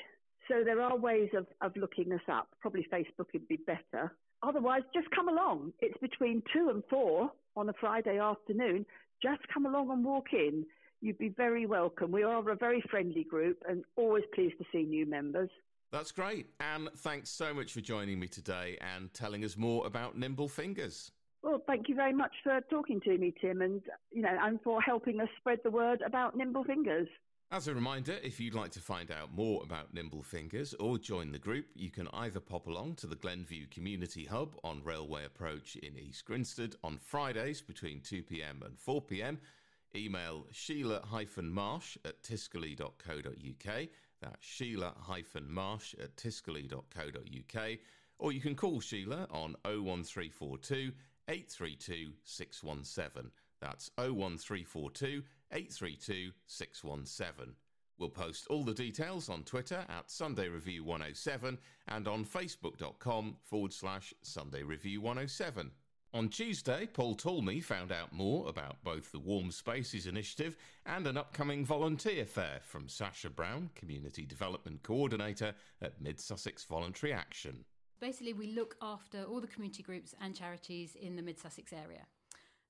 So 0.48 0.64
there 0.64 0.82
are 0.82 0.96
ways 0.96 1.28
of, 1.36 1.48
of 1.62 1.76
looking 1.76 2.14
us 2.14 2.22
up. 2.32 2.48
Probably 2.62 2.88
Facebook 2.90 3.26
would 3.34 3.46
be 3.50 3.58
better. 3.58 4.16
Otherwise, 4.42 4.84
just 4.94 5.10
come 5.12 5.28
along. 5.28 5.74
It's 5.82 5.98
between 5.98 6.42
two 6.54 6.70
and 6.70 6.82
four 6.90 7.30
on 7.58 7.68
a 7.68 7.74
Friday 7.74 8.18
afternoon. 8.18 8.86
Just 9.22 9.42
come 9.54 9.66
along 9.66 9.92
and 9.92 10.06
walk 10.06 10.28
in. 10.32 10.66
You'd 11.02 11.18
be 11.18 11.28
very 11.28 11.66
welcome. 11.66 12.10
We 12.10 12.24
are 12.24 12.50
a 12.50 12.56
very 12.56 12.82
friendly 12.90 13.26
group 13.26 13.62
and 13.68 13.84
always 13.98 14.24
pleased 14.34 14.58
to 14.60 14.66
see 14.72 14.84
new 14.84 15.06
members. 15.06 15.50
That's 15.92 16.14
great. 16.14 16.48
And 16.62 16.88
thanks 17.00 17.30
so 17.30 17.54
much 17.54 17.74
for 17.74 17.82
joining 17.82 18.18
me 18.18 18.30
today 18.30 18.78
and 18.96 19.14
telling 19.14 19.44
us 19.44 19.58
more 19.58 19.86
about 19.86 20.18
Nimble 20.18 20.48
Fingers. 20.48 21.12
Well, 21.44 21.62
thank 21.68 21.90
you 21.90 21.96
very 21.96 22.14
much 22.14 22.32
for 22.44 22.62
talking 22.70 23.02
to 23.02 23.18
me, 23.18 23.34
Tim, 23.42 23.62
and 23.62 23.82
you 24.12 24.22
know, 24.22 24.38
and 24.42 24.60
for 24.62 24.82
helping 24.82 25.20
us 25.20 25.28
spread 25.38 25.60
the 25.66 25.70
word 25.70 26.02
about 26.02 26.38
Nimble 26.38 26.64
Fingers. 26.64 27.10
As 27.52 27.68
a 27.68 27.76
reminder, 27.76 28.18
if 28.24 28.40
you'd 28.40 28.56
like 28.56 28.72
to 28.72 28.80
find 28.80 29.12
out 29.12 29.34
more 29.34 29.62
about 29.64 29.94
Nimble 29.94 30.24
Fingers 30.24 30.74
or 30.74 30.98
join 30.98 31.32
the 31.32 31.38
group, 31.38 31.68
you 31.76 31.92
can 31.92 32.08
either 32.12 32.40
pop 32.40 32.66
along 32.66 32.96
to 32.96 33.08
the 33.08 33.16
Glenview 33.16 33.68
Community 33.68 34.26
Hub 34.26 34.58
on 34.64 34.84
Railway 34.84 35.26
Approach 35.26 35.76
in 35.76 35.98
East 35.98 36.26
Grinstead 36.26 36.76
on 36.84 36.98
Fridays 36.98 37.62
between 37.62 38.02
2pm 38.02 38.66
and 38.66 38.78
4pm, 38.78 39.38
email 39.96 40.48
sheila-marsh 40.52 41.98
at 42.04 42.22
tiscali.co.uk, 42.24 43.88
that's 44.22 44.46
sheila-marsh 44.46 45.96
at 46.02 46.16
tiscali.co.uk, 46.18 47.78
or 48.18 48.32
you 48.32 48.42
can 48.42 48.56
call 48.56 48.80
Sheila 48.80 49.28
on 49.30 49.56
01342 49.64 50.92
832 51.28 52.12
617. 52.24 53.32
That's 53.62 53.92
01342 53.98 55.24
832 55.52 56.32
617. 56.48 57.56
We'll 57.98 58.10
post 58.10 58.48
all 58.48 58.64
the 58.64 58.74
details 58.74 59.30
on 59.30 59.44
Twitter 59.44 59.86
at 59.88 60.12
Sunday 60.12 60.50
Review 60.50 60.84
107 60.84 61.58
and 61.88 62.08
on 62.08 62.26
facebook.com 62.26 63.38
forward 63.44 63.74
slash 63.74 64.14
Sunday 64.22 64.64
Review 64.64 65.00
107. 65.00 65.72
On 66.14 66.30
Tuesday, 66.30 66.88
Paul 66.88 67.16
Talmey 67.16 67.62
found 67.62 67.92
out 67.92 68.14
more 68.14 68.48
about 68.48 68.82
both 68.84 69.12
the 69.12 69.20
Warm 69.20 69.52
Spaces 69.52 70.08
Initiative 70.08 70.56
and 70.86 71.08
an 71.08 71.18
upcoming 71.18 71.66
volunteer 71.66 72.26
fair 72.26 72.60
from 72.64 72.88
Sasha 72.88 73.30
Brown, 73.30 73.70
Community 73.76 74.26
Development 74.26 74.82
Coordinator 74.82 75.54
at 75.82 76.02
Mid 76.02 76.20
Sussex 76.20 76.64
Voluntary 76.64 77.12
Action. 77.12 77.66
Basically, 78.00 78.34
we 78.34 78.48
look 78.48 78.76
after 78.82 79.24
all 79.24 79.42
the 79.42 79.48
community 79.48 79.84
groups 79.84 80.16
and 80.22 80.36
charities 80.36 80.96
in 80.96 81.16
the 81.16 81.22
Mid 81.22 81.38
Sussex 81.40 81.74
area. 81.74 82.06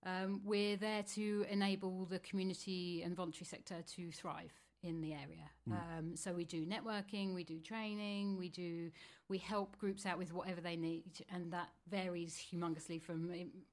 Um, 0.06 0.42
we're 0.44 0.78
there 0.78 1.04
to 1.16 1.46
enable 1.50 2.06
the 2.06 2.20
community 2.20 3.02
and 3.04 3.16
voluntary 3.16 3.46
sector 3.46 3.78
to 3.96 4.12
thrive 4.12 4.54
in 4.84 5.02
the 5.02 5.14
area. 5.14 5.50
Mm. 5.68 5.74
Um, 5.74 6.16
so 6.16 6.32
we 6.32 6.46
do 6.46 6.66
networking, 6.66 7.34
we 7.34 7.44
do 7.44 7.60
training, 7.60 8.38
we 8.38 8.50
do 8.50 8.92
we 9.28 9.40
help 9.40 9.76
groups 9.78 10.06
out 10.06 10.20
with 10.20 10.32
whatever 10.32 10.62
they 10.62 10.76
need, 10.76 11.26
and 11.34 11.52
that 11.52 11.70
varies 11.90 12.40
humongously 12.54 13.02
from 13.02 13.32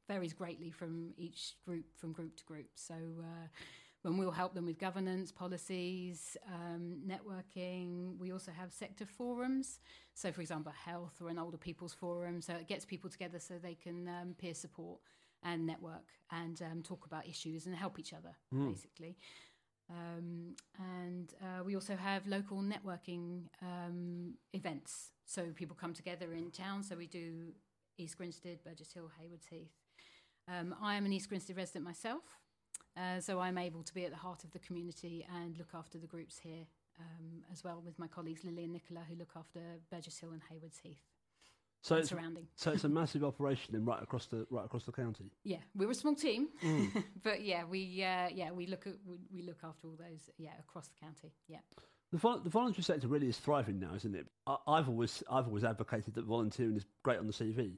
varies 0.08 0.32
greatly 0.32 0.70
from 0.70 1.12
each 1.18 1.54
group 1.66 1.84
from 1.96 2.12
group 2.12 2.36
to 2.36 2.44
group. 2.44 2.70
So. 2.74 2.94
Uh, 2.94 3.48
when 4.02 4.16
we'll 4.16 4.32
help 4.32 4.52
them 4.52 4.66
with 4.66 4.80
governance, 4.80 5.30
policies, 5.30 6.36
um, 6.52 6.96
networking. 7.06 8.18
We 8.18 8.32
also 8.32 8.50
have 8.50 8.72
sector 8.72 9.06
forums. 9.06 9.78
So, 10.14 10.32
for 10.32 10.40
example, 10.40 10.72
health 10.72 11.22
or 11.22 11.28
an 11.28 11.38
older 11.38 11.56
people's 11.56 11.94
forum. 11.94 12.40
So 12.40 12.52
it 12.54 12.66
gets 12.66 12.84
people 12.84 13.08
together 13.08 13.38
so 13.38 13.54
they 13.62 13.76
can 13.76 14.08
um, 14.08 14.34
peer 14.36 14.54
support 14.54 14.98
and 15.42 15.66
network 15.66 16.06
and 16.30 16.60
um, 16.62 16.82
talk 16.82 17.06
about 17.06 17.26
issues 17.26 17.66
and 17.66 17.74
help 17.74 17.98
each 17.98 18.12
other, 18.12 18.36
mm. 18.54 18.68
basically. 18.68 19.16
Um, 19.90 20.54
and 20.78 21.34
uh, 21.42 21.64
we 21.64 21.74
also 21.74 21.96
have 21.96 22.26
local 22.26 22.62
networking 22.62 23.42
um, 23.60 24.34
events. 24.52 25.10
So 25.26 25.46
people 25.54 25.76
come 25.78 25.92
together 25.92 26.32
in 26.32 26.50
town. 26.50 26.82
So 26.82 26.96
we 26.96 27.06
do 27.06 27.52
East 27.98 28.16
Grinstead, 28.16 28.62
Burgess 28.64 28.92
Hill, 28.92 29.10
Haywards 29.20 29.46
Heath. 29.50 29.72
Um, 30.48 30.74
I 30.80 30.94
am 30.94 31.04
an 31.04 31.12
East 31.12 31.28
Grinstead 31.28 31.56
resident 31.56 31.84
myself. 31.84 32.22
Uh, 32.96 33.20
so 33.20 33.40
I'm 33.40 33.58
able 33.58 33.82
to 33.82 33.94
be 33.94 34.04
at 34.04 34.10
the 34.10 34.16
heart 34.16 34.44
of 34.44 34.50
the 34.50 34.58
community 34.58 35.26
and 35.34 35.56
look 35.56 35.70
after 35.74 35.98
the 35.98 36.06
groups 36.06 36.38
here 36.38 36.66
um, 37.00 37.42
as 37.50 37.64
well 37.64 37.82
with 37.84 37.98
my 37.98 38.06
colleagues 38.06 38.44
Lily 38.44 38.64
and 38.64 38.72
Nicola 38.72 39.00
who 39.08 39.16
look 39.16 39.32
after 39.36 39.60
Burgess 39.90 40.18
Hill 40.18 40.30
and 40.32 40.42
Haywards 40.50 40.78
Heath. 40.82 41.11
So 41.82 41.96
it's, 41.96 42.10
surrounding. 42.10 42.46
So 42.54 42.70
it's 42.70 42.84
a 42.84 42.88
massive 42.88 43.24
operation 43.24 43.72
then 43.72 43.84
right 43.84 44.00
across 44.00 44.26
the 44.26 44.46
right 44.50 44.64
across 44.64 44.84
the 44.84 44.92
county. 44.92 45.24
Yeah, 45.42 45.58
we're 45.74 45.90
a 45.90 45.94
small 45.94 46.14
team, 46.14 46.48
mm. 46.62 47.04
but 47.24 47.42
yeah, 47.42 47.64
we 47.64 48.04
uh, 48.04 48.28
yeah 48.32 48.52
we 48.52 48.66
look 48.66 48.86
at 48.86 48.94
we, 49.04 49.16
we, 49.34 49.42
look 49.42 49.58
after 49.64 49.88
all 49.88 49.96
those 49.98 50.30
yeah 50.38 50.52
across 50.60 50.88
the 50.88 51.00
county. 51.00 51.32
Yeah. 51.48 51.58
The, 52.12 52.18
vol- 52.18 52.40
the 52.40 52.50
voluntary 52.50 52.84
sector 52.84 53.08
really 53.08 53.28
is 53.28 53.38
thriving 53.38 53.80
now, 53.80 53.94
isn't 53.96 54.14
it? 54.14 54.26
I, 54.46 54.56
I've 54.68 54.88
always 54.88 55.24
I've 55.28 55.48
always 55.48 55.64
advocated 55.64 56.14
that 56.14 56.24
volunteering 56.24 56.76
is 56.76 56.86
great 57.02 57.18
on 57.18 57.26
the 57.26 57.32
CV. 57.32 57.72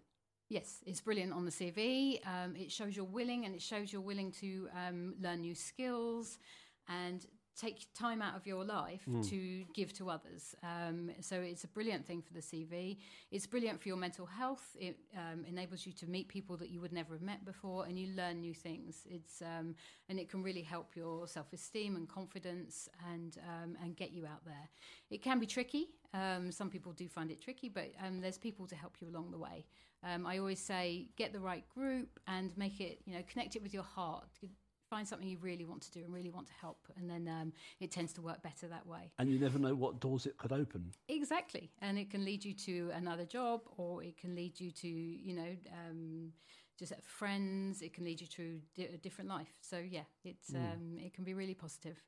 Yes, 0.51 0.81
it's 0.85 1.01
brilliant 1.01 1.33
on 1.33 1.47
the 1.47 1.51
CV. 1.51 2.21
Um, 2.27 2.55
it 2.57 2.71
shows 2.71 2.95
you're 2.95 3.07
willing, 3.07 3.47
and 3.47 3.55
it 3.55 3.63
shows 3.63 3.91
you're 3.91 4.03
willing 4.03 4.33
to 4.33 4.69
um, 4.77 5.15
learn 5.19 5.41
new 5.41 5.55
skills 5.55 6.39
and 6.89 7.27
take 7.57 7.87
time 7.95 8.21
out 8.21 8.37
of 8.37 8.47
your 8.47 8.65
life 8.65 9.03
mm. 9.09 9.29
to 9.29 9.65
give 9.73 9.93
to 9.95 10.11
others. 10.11 10.55
Um, 10.63 11.11
so 11.21 11.37
it's 11.37 11.65
a 11.65 11.69
brilliant 11.69 12.07
thing 12.07 12.23
for 12.23 12.33
the 12.33 12.41
CV. 12.41 12.99
It's 13.31 13.47
brilliant 13.47 13.81
for 13.81 13.89
your 13.89 13.97
mental 13.97 14.27
health. 14.27 14.77
It 14.79 14.99
um, 15.17 15.45
enables 15.45 15.87
you 15.87 15.93
to 15.93 16.07
meet 16.07 16.29
people 16.29 16.57
that 16.59 16.71
you 16.71 16.81
would 16.81 16.93
never 16.93 17.15
have 17.15 17.23
met 17.23 17.45
before, 17.45 17.87
and 17.87 17.99
you 17.99 18.09
learn 18.15 18.41
new 18.41 18.55
things. 18.55 19.07
It's 19.09 19.43
um, 19.43 19.75
and 20.09 20.19
it 20.19 20.29
can 20.29 20.43
really 20.43 20.63
help 20.63 20.97
your 20.97 21.27
self 21.27 21.53
esteem 21.53 21.97
and 21.97 22.09
confidence, 22.09 22.89
and 23.13 23.37
um, 23.49 23.77
and 23.83 23.97
get 23.97 24.13
you 24.13 24.27
out 24.27 24.45
there. 24.45 24.69
It 25.11 25.23
can 25.23 25.39
be 25.39 25.47
tricky. 25.47 25.89
Um, 26.13 26.53
some 26.53 26.71
people 26.71 26.93
do 26.93 27.09
find 27.09 27.31
it 27.31 27.41
tricky, 27.41 27.69
but 27.69 27.93
um, 28.05 28.21
there's 28.21 28.39
people 28.39 28.67
to 28.67 28.77
help 28.77 28.97
you 29.01 29.09
along 29.09 29.31
the 29.31 29.39
way. 29.39 29.67
I 30.27 30.37
always 30.37 30.61
say 30.61 31.09
get 31.17 31.33
the 31.33 31.41
right 31.41 31.65
group 31.75 32.21
and 32.29 32.55
make 32.59 32.79
it, 32.79 33.01
you 33.07 33.15
know, 33.15 33.23
connect 33.27 33.57
it 33.57 33.63
with 33.63 33.73
your 33.73 33.83
heart 33.83 34.27
find 34.95 35.09
something 35.09 35.27
you 35.27 35.39
really 35.41 35.65
want 35.65 35.83
to 35.83 35.91
do 35.91 36.01
and 36.05 36.15
really 36.15 36.31
want 36.31 36.47
to 36.47 36.53
help, 36.61 36.79
and 36.97 37.11
then 37.11 37.27
um, 37.29 37.53
it 37.81 37.91
tends 37.91 38.13
to 38.13 38.23
work 38.23 38.41
better 38.43 38.69
that 38.69 38.87
way. 38.87 39.11
And 39.19 39.29
you 39.29 39.41
never 39.41 39.59
know 39.59 39.75
what 39.75 39.99
doors 39.99 40.25
it 40.27 40.37
could 40.37 40.53
open. 40.53 40.93
Exactly, 41.09 41.73
and 41.83 41.99
it 41.99 42.11
can 42.11 42.25
lead 42.25 42.45
you 42.45 42.55
to 42.69 42.91
another 42.95 43.25
job, 43.25 43.63
or 43.77 44.05
it 44.05 44.17
can 44.17 44.37
lead 44.37 44.61
you 44.61 44.71
to 44.71 44.89
you 44.89 45.35
know. 45.35 45.53
Um, 45.73 46.33
just 46.77 46.93
friends, 47.03 47.83
it 47.83 47.93
can 47.93 48.05
lead 48.05 48.21
you 48.21 48.27
to 48.27 48.61
a 48.95 48.97
different 48.99 49.31
life. 49.31 49.53
So 49.61 49.79
yeah, 49.79 50.07
it's 50.25 50.51
mm. 50.51 50.73
um, 50.73 50.99
it 50.99 51.15
can 51.15 51.25
be 51.25 51.35
really 51.35 51.55
positive. 51.55 52.03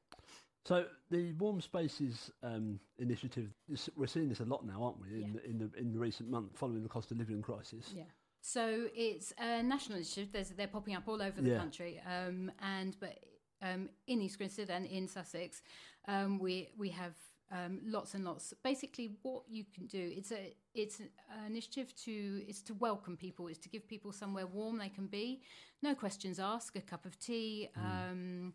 So 0.65 0.87
the 1.11 1.33
Warm 1.35 1.61
Spaces 1.61 2.33
um, 2.43 2.81
initiative, 2.99 3.51
we're 3.95 4.09
seeing 4.09 4.29
this 4.29 4.41
a 4.41 4.45
lot 4.45 4.67
now, 4.67 4.83
aren't 4.83 5.01
we? 5.01 5.09
In, 5.15 5.21
yeah. 5.21 5.29
the, 5.35 5.51
in 5.51 5.59
the 5.59 5.71
in 5.79 5.93
the 5.93 5.99
recent 5.99 6.29
month, 6.29 6.51
following 6.55 6.83
the 6.83 6.89
cost 6.89 7.13
of 7.13 7.19
living 7.19 7.43
crisis. 7.43 7.93
Yeah. 7.95 8.11
So 8.47 8.87
it's 8.95 9.33
a 9.41 9.61
national 9.61 9.97
initiative. 9.97 10.29
There's, 10.33 10.51
they're 10.51 10.69
popping 10.69 10.95
up 10.95 11.09
all 11.09 11.21
over 11.21 11.43
the 11.43 11.51
yeah. 11.51 11.59
country, 11.59 12.01
um, 12.09 12.53
and 12.63 12.97
but 13.01 13.19
um, 13.61 13.89
in 14.07 14.23
East 14.23 14.39
Grinstead 14.39 14.71
and 14.71 14.87
in 14.87 15.09
Sussex, 15.09 15.63
um, 16.07 16.39
we 16.39 16.69
we 16.79 16.91
have 16.91 17.15
um, 17.51 17.81
lots 17.85 18.15
and 18.15 18.25
lots. 18.25 18.55
Basically, 18.63 19.17
what 19.23 19.43
you 19.49 19.65
can 19.75 19.89
do 19.89 20.13
it's 20.17 20.31
a 20.31 20.55
it's 20.75 21.01
an 21.01 21.09
initiative 21.49 21.93
to 22.05 22.45
it's 22.47 22.63
to 22.63 22.75
welcome 22.75 23.17
people. 23.17 23.49
It's 23.49 23.59
to 23.59 23.69
give 23.69 23.89
people 23.89 24.13
somewhere 24.13 24.47
warm 24.47 24.79
they 24.79 24.91
can 24.91 25.09
be, 25.09 25.43
no 25.83 25.97
questions 25.97 26.39
asked, 26.39 26.77
a 26.77 26.81
cup 26.81 27.05
of 27.05 27.19
tea. 27.19 27.69
Mm. 27.77 28.53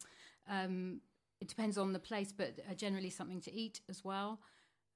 Um, 0.50 1.02
it 1.42 1.50
depends 1.50 1.78
on 1.78 1.92
the 1.92 2.00
place, 2.00 2.32
but 2.32 2.54
uh, 2.70 2.76
generally 2.76 3.10
something 3.10 3.42
to 3.42 3.54
eat 3.54 3.82
as 3.90 4.06
well. 4.06 4.40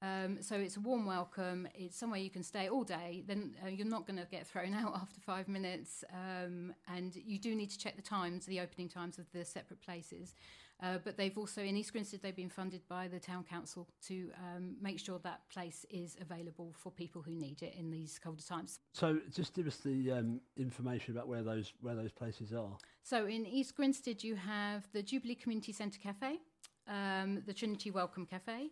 Um, 0.05 0.41
so 0.41 0.55
it's 0.55 0.77
a 0.77 0.79
warm 0.79 1.05
welcome. 1.05 1.67
It's 1.73 1.97
somewhere 1.97 2.19
you 2.19 2.29
can 2.29 2.43
stay 2.43 2.69
all 2.69 2.83
day. 2.83 3.23
Then 3.25 3.55
uh, 3.63 3.69
you're 3.69 3.87
not 3.87 4.05
going 4.05 4.19
to 4.19 4.27
get 4.29 4.45
thrown 4.45 4.73
out 4.81 4.95
after 4.95 5.19
five 5.19 5.47
minutes. 5.47 6.03
Um, 6.13 6.73
and 6.93 7.15
you 7.15 7.39
do 7.39 7.55
need 7.55 7.71
to 7.71 7.77
check 7.77 7.95
the 7.95 8.01
times, 8.01 8.45
the 8.45 8.59
opening 8.59 8.89
times 8.89 9.17
of 9.17 9.25
the 9.31 9.43
separate 9.43 9.81
places. 9.81 10.35
Uh, 10.83 10.97
but 11.03 11.15
they've 11.15 11.37
also, 11.37 11.61
in 11.61 11.77
East 11.77 11.93
Grinstead, 11.93 12.21
they've 12.21 12.35
been 12.35 12.49
funded 12.49 12.81
by 12.89 13.07
the 13.07 13.19
town 13.19 13.45
council 13.45 13.87
to 14.07 14.29
um, 14.37 14.75
make 14.81 14.99
sure 14.99 15.19
that 15.23 15.41
place 15.49 15.85
is 15.89 16.17
available 16.19 16.73
for 16.77 16.91
people 16.91 17.21
who 17.21 17.31
need 17.31 17.63
it 17.63 17.75
in 17.79 17.89
these 17.89 18.19
colder 18.21 18.43
times. 18.43 18.79
So 18.91 19.19
just 19.33 19.53
give 19.53 19.67
us 19.67 19.77
the 19.77 20.11
um, 20.11 20.41
information 20.57 21.15
about 21.15 21.29
where 21.29 21.43
those 21.43 21.71
where 21.81 21.95
those 21.95 22.11
places 22.11 22.51
are. 22.51 22.77
So 23.03 23.25
in 23.25 23.45
East 23.45 23.75
Grinstead, 23.75 24.21
you 24.21 24.35
have 24.35 24.85
the 24.91 25.01
Jubilee 25.01 25.35
Community 25.35 25.71
Centre 25.71 25.99
Cafe. 25.99 26.39
Um, 26.87 27.41
the 27.47 27.53
Trinity 27.53 27.89
Welcome 27.89 28.27
Cafe, 28.27 28.69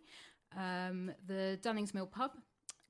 um, 0.56 1.12
the 1.26 1.58
Dunnings 1.62 1.94
Mill 1.94 2.06
Pub, 2.06 2.32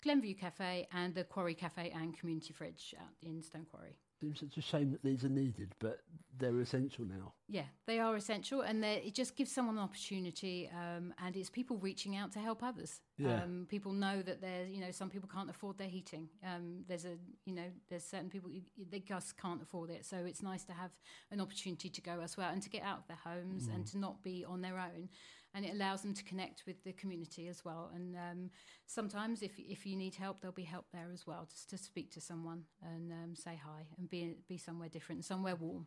Glenview 0.03 0.35
Cafe, 0.35 0.87
and 0.93 1.15
the 1.15 1.25
Quarry 1.25 1.55
Cafe 1.55 1.91
and 1.95 2.19
Community 2.19 2.53
Fridge 2.53 2.95
out 3.01 3.15
in 3.23 3.43
Stone 3.43 3.67
Quarry. 3.71 3.97
Seems 4.21 4.41
such 4.41 4.57
a 4.57 4.63
shame 4.63 4.93
that 4.93 5.03
these 5.03 5.25
are 5.25 5.29
needed, 5.29 5.75
but 5.81 5.99
they're 6.39 6.61
essential 6.61 7.05
now. 7.05 7.33
Yeah, 7.49 7.65
they 7.87 7.99
are 7.99 8.15
essential, 8.17 8.61
and 8.61 8.85
it 8.85 9.13
just 9.15 9.37
gives 9.37 9.51
someone 9.51 9.77
an 9.77 9.83
opportunity, 9.83 10.71
um, 10.73 11.13
and 11.25 11.37
it's 11.37 11.51
people 11.51 11.79
reaching 11.79 12.17
out 12.17 12.33
to 12.33 12.39
help 12.39 12.63
others. 12.63 13.01
Yeah. 13.19 13.43
Um, 13.43 13.67
people 13.69 13.93
know 13.93 14.23
that 14.23 14.41
there's, 14.41 14.71
you 14.71 14.81
know, 14.81 14.93
some 14.93 15.11
people 15.11 15.29
can't 15.33 15.51
afford 15.51 15.79
their 15.79 15.89
heating. 15.89 16.29
Um, 16.45 16.85
there's 16.87 17.05
a, 17.05 17.17
you 17.45 17.55
know, 17.55 17.71
there's 17.89 18.05
certain 18.05 18.31
people 18.31 18.51
they 18.91 19.01
just 19.01 19.37
can't 19.37 19.61
afford 19.61 19.91
it, 19.91 20.07
so 20.07 20.19
it's 20.19 20.43
nice 20.43 20.65
to 20.65 20.73
have 20.73 20.93
an 21.31 21.41
opportunity 21.41 21.89
to 21.89 22.01
go 22.01 22.21
elsewhere 22.21 22.51
and 22.53 22.63
to 22.63 22.71
get 22.71 22.83
out 22.83 22.99
of 22.99 23.07
their 23.09 23.19
homes 23.25 23.69
mm. 23.69 23.75
and 23.75 23.87
to 23.89 23.99
not 23.99 24.23
be 24.23 24.45
on 24.45 24.63
their 24.63 24.79
own. 24.79 25.09
And 25.55 25.65
it 25.65 25.73
allows 25.73 26.03
them 26.03 26.15
to 26.15 26.25
connect 26.25 26.65
with 26.67 26.83
the 26.85 26.93
community 26.93 27.49
as 27.49 27.65
well. 27.65 27.91
And 27.95 28.17
um, 28.17 28.51
sometimes, 28.87 29.43
if 29.43 29.53
if 29.59 29.87
you 29.87 29.97
need 29.97 30.15
help, 30.15 30.41
there'll 30.41 30.53
be 30.53 30.65
help 30.65 30.87
there 30.93 31.11
as 31.13 31.27
well, 31.27 31.47
just 31.49 31.71
to 31.71 31.79
speak 31.79 32.11
to 32.13 32.21
someone 32.21 32.65
and 32.83 33.13
um, 33.13 33.35
say 33.35 33.61
hi 33.63 33.87
and 33.99 34.11
be 34.11 34.37
be 34.49 34.59
somewhere 34.59 34.89
different, 34.89 35.25
somewhere 35.25 35.57
warm. 35.57 35.87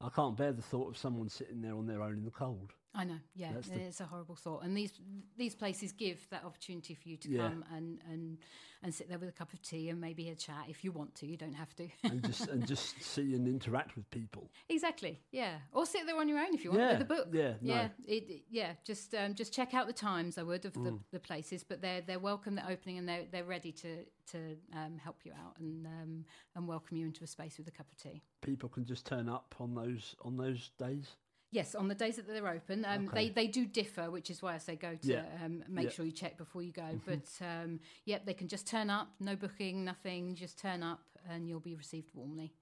I 0.00 0.08
can't 0.08 0.36
bear 0.36 0.52
the 0.52 0.62
thought 0.62 0.88
of 0.88 0.96
someone 0.96 1.28
sitting 1.28 1.60
there 1.60 1.76
on 1.76 1.86
their 1.86 2.02
own 2.02 2.14
in 2.14 2.24
the 2.24 2.30
cold. 2.30 2.72
I 2.92 3.04
know, 3.04 3.18
yeah, 3.36 3.52
That's 3.52 3.68
the- 3.68 3.80
it's 3.80 4.00
a 4.00 4.06
horrible 4.06 4.34
thought. 4.34 4.64
And 4.64 4.76
these 4.76 4.92
these 5.36 5.54
places 5.54 5.92
give 5.92 6.28
that 6.30 6.44
opportunity 6.44 6.94
for 6.94 7.08
you 7.08 7.16
to 7.18 7.28
Yeah. 7.30 7.48
come 7.48 7.64
and, 7.72 8.00
and 8.10 8.38
and 8.82 8.94
sit 8.94 9.08
there 9.10 9.18
with 9.18 9.28
a 9.28 9.32
cup 9.32 9.52
of 9.52 9.60
tea 9.62 9.90
and 9.90 10.00
maybe 10.00 10.30
a 10.30 10.34
chat 10.34 10.64
if 10.68 10.82
you 10.82 10.90
want 10.90 11.14
to. 11.16 11.26
You 11.26 11.36
don't 11.36 11.52
have 11.54 11.72
to. 11.76 11.88
and 12.02 12.24
just 12.24 12.48
and 12.48 12.66
just 12.66 13.00
see 13.00 13.34
and 13.34 13.46
interact 13.46 13.94
with 13.94 14.10
people. 14.10 14.50
exactly, 14.68 15.20
yeah. 15.30 15.58
Or 15.72 15.86
sit 15.86 16.04
there 16.06 16.16
on 16.18 16.28
your 16.28 16.40
own 16.40 16.52
if 16.52 16.64
you 16.64 16.70
want 16.70 16.82
Yeah, 16.82 16.92
with 16.94 17.02
a 17.02 17.04
book. 17.04 17.28
yeah, 17.32 17.54
no. 17.60 17.74
yeah, 17.74 17.88
it, 18.06 18.28
it- 18.28 18.44
yeah. 18.50 18.72
Just 18.84 19.14
um, 19.14 19.34
just 19.34 19.52
check 19.52 19.72
out 19.72 19.86
the 19.86 19.92
times. 19.92 20.36
I 20.36 20.42
would 20.42 20.64
of 20.64 20.72
the, 20.74 20.80
Mm. 20.90 21.00
the 21.12 21.20
places, 21.20 21.62
but 21.62 21.80
they're 21.80 22.00
they're 22.00 22.18
welcome. 22.18 22.56
They're 22.56 22.68
opening 22.70 22.98
and 22.98 23.08
they're 23.08 23.26
they're 23.30 23.44
ready 23.44 23.70
to 23.72 24.04
to 24.32 24.56
um, 24.74 24.98
help 24.98 25.24
you 25.24 25.32
out 25.32 25.56
and 25.60 25.86
um, 25.86 26.24
and 26.56 26.66
welcome 26.66 26.96
you 26.96 27.06
into 27.06 27.22
a 27.22 27.26
space 27.28 27.56
with 27.58 27.68
a 27.68 27.72
cup 27.72 27.86
of 27.92 27.96
tea. 27.98 28.22
People 28.40 28.68
can 28.68 28.84
just 28.84 29.06
turn 29.06 29.28
up 29.28 29.54
on 29.60 29.74
those 29.76 30.16
on 30.22 30.36
those 30.36 30.70
days. 30.76 31.16
Yes, 31.52 31.74
on 31.74 31.88
the 31.88 31.94
days 31.96 32.16
that 32.16 32.28
they're 32.28 32.46
open, 32.46 32.84
um, 32.84 33.08
Okay. 33.08 33.28
they 33.28 33.28
they 33.30 33.46
do 33.48 33.66
differ, 33.66 34.10
which 34.10 34.30
is 34.30 34.40
why 34.40 34.54
I 34.54 34.58
say 34.58 34.76
go 34.76 34.94
to 34.94 35.06
Yeah. 35.08 35.26
um, 35.44 35.64
make 35.68 35.86
Yeah. 35.86 35.90
sure 35.90 36.04
you 36.06 36.12
check 36.12 36.36
before 36.36 36.62
you 36.62 36.70
go. 36.72 36.82
Mhm. 36.82 37.04
But 37.04 37.44
um, 37.44 37.80
yep, 38.04 38.24
they 38.24 38.34
can 38.34 38.46
just 38.46 38.66
turn 38.68 38.88
up, 38.88 39.08
no 39.18 39.34
booking, 39.34 39.84
nothing, 39.84 40.36
just 40.36 40.58
turn 40.58 40.82
up, 40.84 41.02
and 41.28 41.48
you'll 41.48 41.58
be 41.60 41.74
received 41.74 42.14
warmly. 42.14 42.52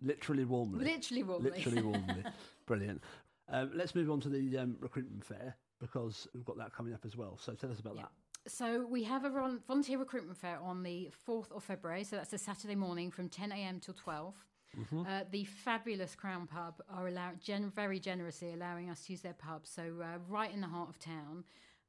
Literally 0.00 0.46
warmly. 0.46 0.84
Literally 0.84 1.22
warmly. 1.22 1.50
Literally 1.50 1.82
warmly. 1.82 2.24
Brilliant. 2.66 3.02
Um, 3.48 3.70
let's 3.74 3.94
move 3.94 4.10
on 4.10 4.20
to 4.20 4.30
the 4.30 4.56
um, 4.56 4.76
recruitment 4.80 5.24
fair 5.24 5.56
because 5.78 6.26
we've 6.32 6.44
got 6.44 6.56
that 6.56 6.72
coming 6.72 6.94
up 6.94 7.04
as 7.04 7.16
well. 7.16 7.36
So 7.36 7.54
tell 7.54 7.70
us 7.70 7.80
about 7.80 7.96
Yeah. 7.96 8.02
that. 8.02 8.50
So 8.50 8.86
we 8.86 9.02
have 9.04 9.26
a 9.26 9.30
volunteer 9.66 9.98
recruitment 9.98 10.38
fair 10.38 10.58
on 10.60 10.82
the 10.82 11.10
fourth 11.10 11.52
of 11.52 11.62
February. 11.62 12.04
So 12.04 12.16
that's 12.16 12.32
a 12.32 12.38
Saturday 12.38 12.74
morning 12.76 13.10
from 13.10 13.28
ten 13.28 13.52
a.m. 13.52 13.78
till 13.80 13.92
12 13.92 14.34
Mm-hmm. 14.78 15.00
Uh, 15.00 15.20
the 15.30 15.44
fabulous 15.44 16.14
Crown 16.14 16.46
Pub 16.46 16.80
are 16.92 17.08
allow- 17.08 17.32
gen- 17.40 17.72
very 17.74 17.98
generously 17.98 18.52
allowing 18.52 18.90
us 18.90 19.04
to 19.06 19.12
use 19.12 19.20
their 19.20 19.34
pub, 19.34 19.66
so 19.66 19.82
uh, 20.02 20.18
right 20.28 20.52
in 20.52 20.60
the 20.60 20.68
heart 20.68 20.88
of 20.88 20.98
town. 20.98 21.44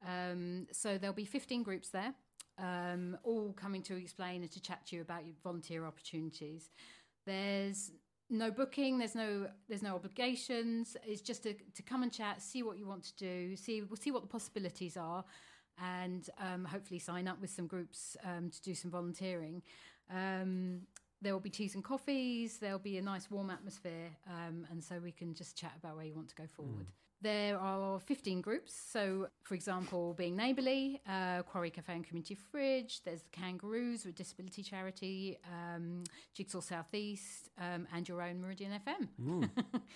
Um, 0.06 0.66
so 0.72 0.98
there'll 0.98 1.14
be 1.14 1.24
15 1.24 1.62
groups 1.62 1.90
there, 1.90 2.14
um, 2.58 3.16
all 3.22 3.52
coming 3.52 3.82
to 3.82 3.96
explain 3.96 4.42
and 4.42 4.50
to 4.50 4.60
chat 4.60 4.86
to 4.86 4.96
you 4.96 5.02
about 5.02 5.24
your 5.24 5.34
volunteer 5.44 5.86
opportunities. 5.86 6.70
There's 7.24 7.92
no 8.28 8.50
booking, 8.50 8.98
there's 8.98 9.14
no 9.14 9.46
there's 9.68 9.82
no 9.82 9.94
obligations. 9.94 10.96
It's 11.06 11.20
just 11.20 11.44
to, 11.44 11.54
to 11.54 11.82
come 11.82 12.02
and 12.02 12.12
chat, 12.12 12.42
see 12.42 12.62
what 12.62 12.78
you 12.78 12.86
want 12.86 13.04
to 13.04 13.16
do, 13.16 13.56
see 13.56 13.82
we'll 13.82 13.96
see 13.96 14.10
what 14.10 14.22
the 14.22 14.28
possibilities 14.28 14.96
are, 14.96 15.24
and 15.80 16.28
um, 16.38 16.64
hopefully 16.64 16.98
sign 16.98 17.28
up 17.28 17.40
with 17.40 17.50
some 17.50 17.68
groups 17.68 18.16
um, 18.24 18.50
to 18.50 18.62
do 18.62 18.74
some 18.74 18.90
volunteering. 18.90 19.62
Um, 20.10 20.80
there 21.22 21.32
will 21.32 21.40
be 21.40 21.50
teas 21.50 21.74
and 21.74 21.84
coffees. 21.84 22.58
There'll 22.58 22.78
be 22.78 22.98
a 22.98 23.02
nice 23.02 23.30
warm 23.30 23.50
atmosphere, 23.50 24.10
um, 24.28 24.66
and 24.70 24.82
so 24.82 24.98
we 25.02 25.12
can 25.12 25.34
just 25.34 25.56
chat 25.56 25.72
about 25.82 25.96
where 25.96 26.04
you 26.04 26.14
want 26.14 26.28
to 26.30 26.34
go 26.34 26.44
forward. 26.54 26.86
There 27.22 27.56
are 27.56 28.00
15 28.00 28.40
groups. 28.40 28.74
So, 28.74 29.28
for 29.44 29.54
example, 29.54 30.12
being 30.14 30.34
neighbourly, 30.34 31.00
uh, 31.08 31.42
Quarry 31.44 31.70
Cafe 31.70 31.94
and 31.94 32.04
Community 32.04 32.34
Fridge. 32.34 33.00
There's 33.04 33.22
the 33.22 33.28
Kangaroos, 33.30 34.04
a 34.06 34.10
disability 34.10 34.64
charity, 34.64 35.38
um, 35.48 36.02
Jigsaw 36.34 36.58
Southeast, 36.60 37.50
um, 37.58 37.86
and 37.94 38.08
your 38.08 38.22
own 38.22 38.40
Meridian 38.40 38.72
FM. 38.84 39.48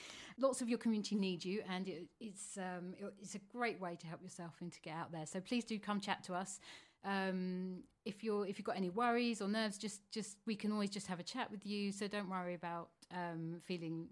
Lots 0.39 0.61
of 0.62 0.69
your 0.69 0.79
community 0.79 1.17
need 1.17 1.45
you, 1.45 1.62
and 1.69 1.89
it, 1.89 2.07
it's 2.21 2.57
um, 2.59 2.95
it- 2.97 3.15
it's 3.21 3.35
a 3.35 3.41
great 3.51 3.81
way 3.81 3.97
to 3.97 4.07
help 4.07 4.23
yourself 4.23 4.55
and 4.61 4.71
to 4.73 4.81
get 4.83 4.95
out 4.95 5.11
there. 5.11 5.27
So 5.27 5.41
please 5.41 5.65
do 5.65 5.81
come 5.81 5.99
chat 5.99 6.23
to 6.25 6.35
us. 6.35 6.61
Um, 7.05 7.83
if 8.07 8.23
you're 8.25 8.47
if 8.47 8.59
you've 8.59 8.64
got 8.64 8.77
any 8.77 8.90
worries 8.90 9.42
or 9.42 9.49
nerves, 9.49 9.77
just 9.77 10.01
just 10.11 10.38
we 10.47 10.55
can 10.55 10.73
always 10.73 10.90
just 10.90 11.07
have 11.09 11.21
a 11.21 11.25
chat 11.25 11.51
with 11.51 11.66
you. 11.66 11.92
So 11.92 12.09
don't 12.09 12.31
worry 12.31 12.55
about 12.55 12.88
um, 13.12 13.57
feeling, 13.64 14.09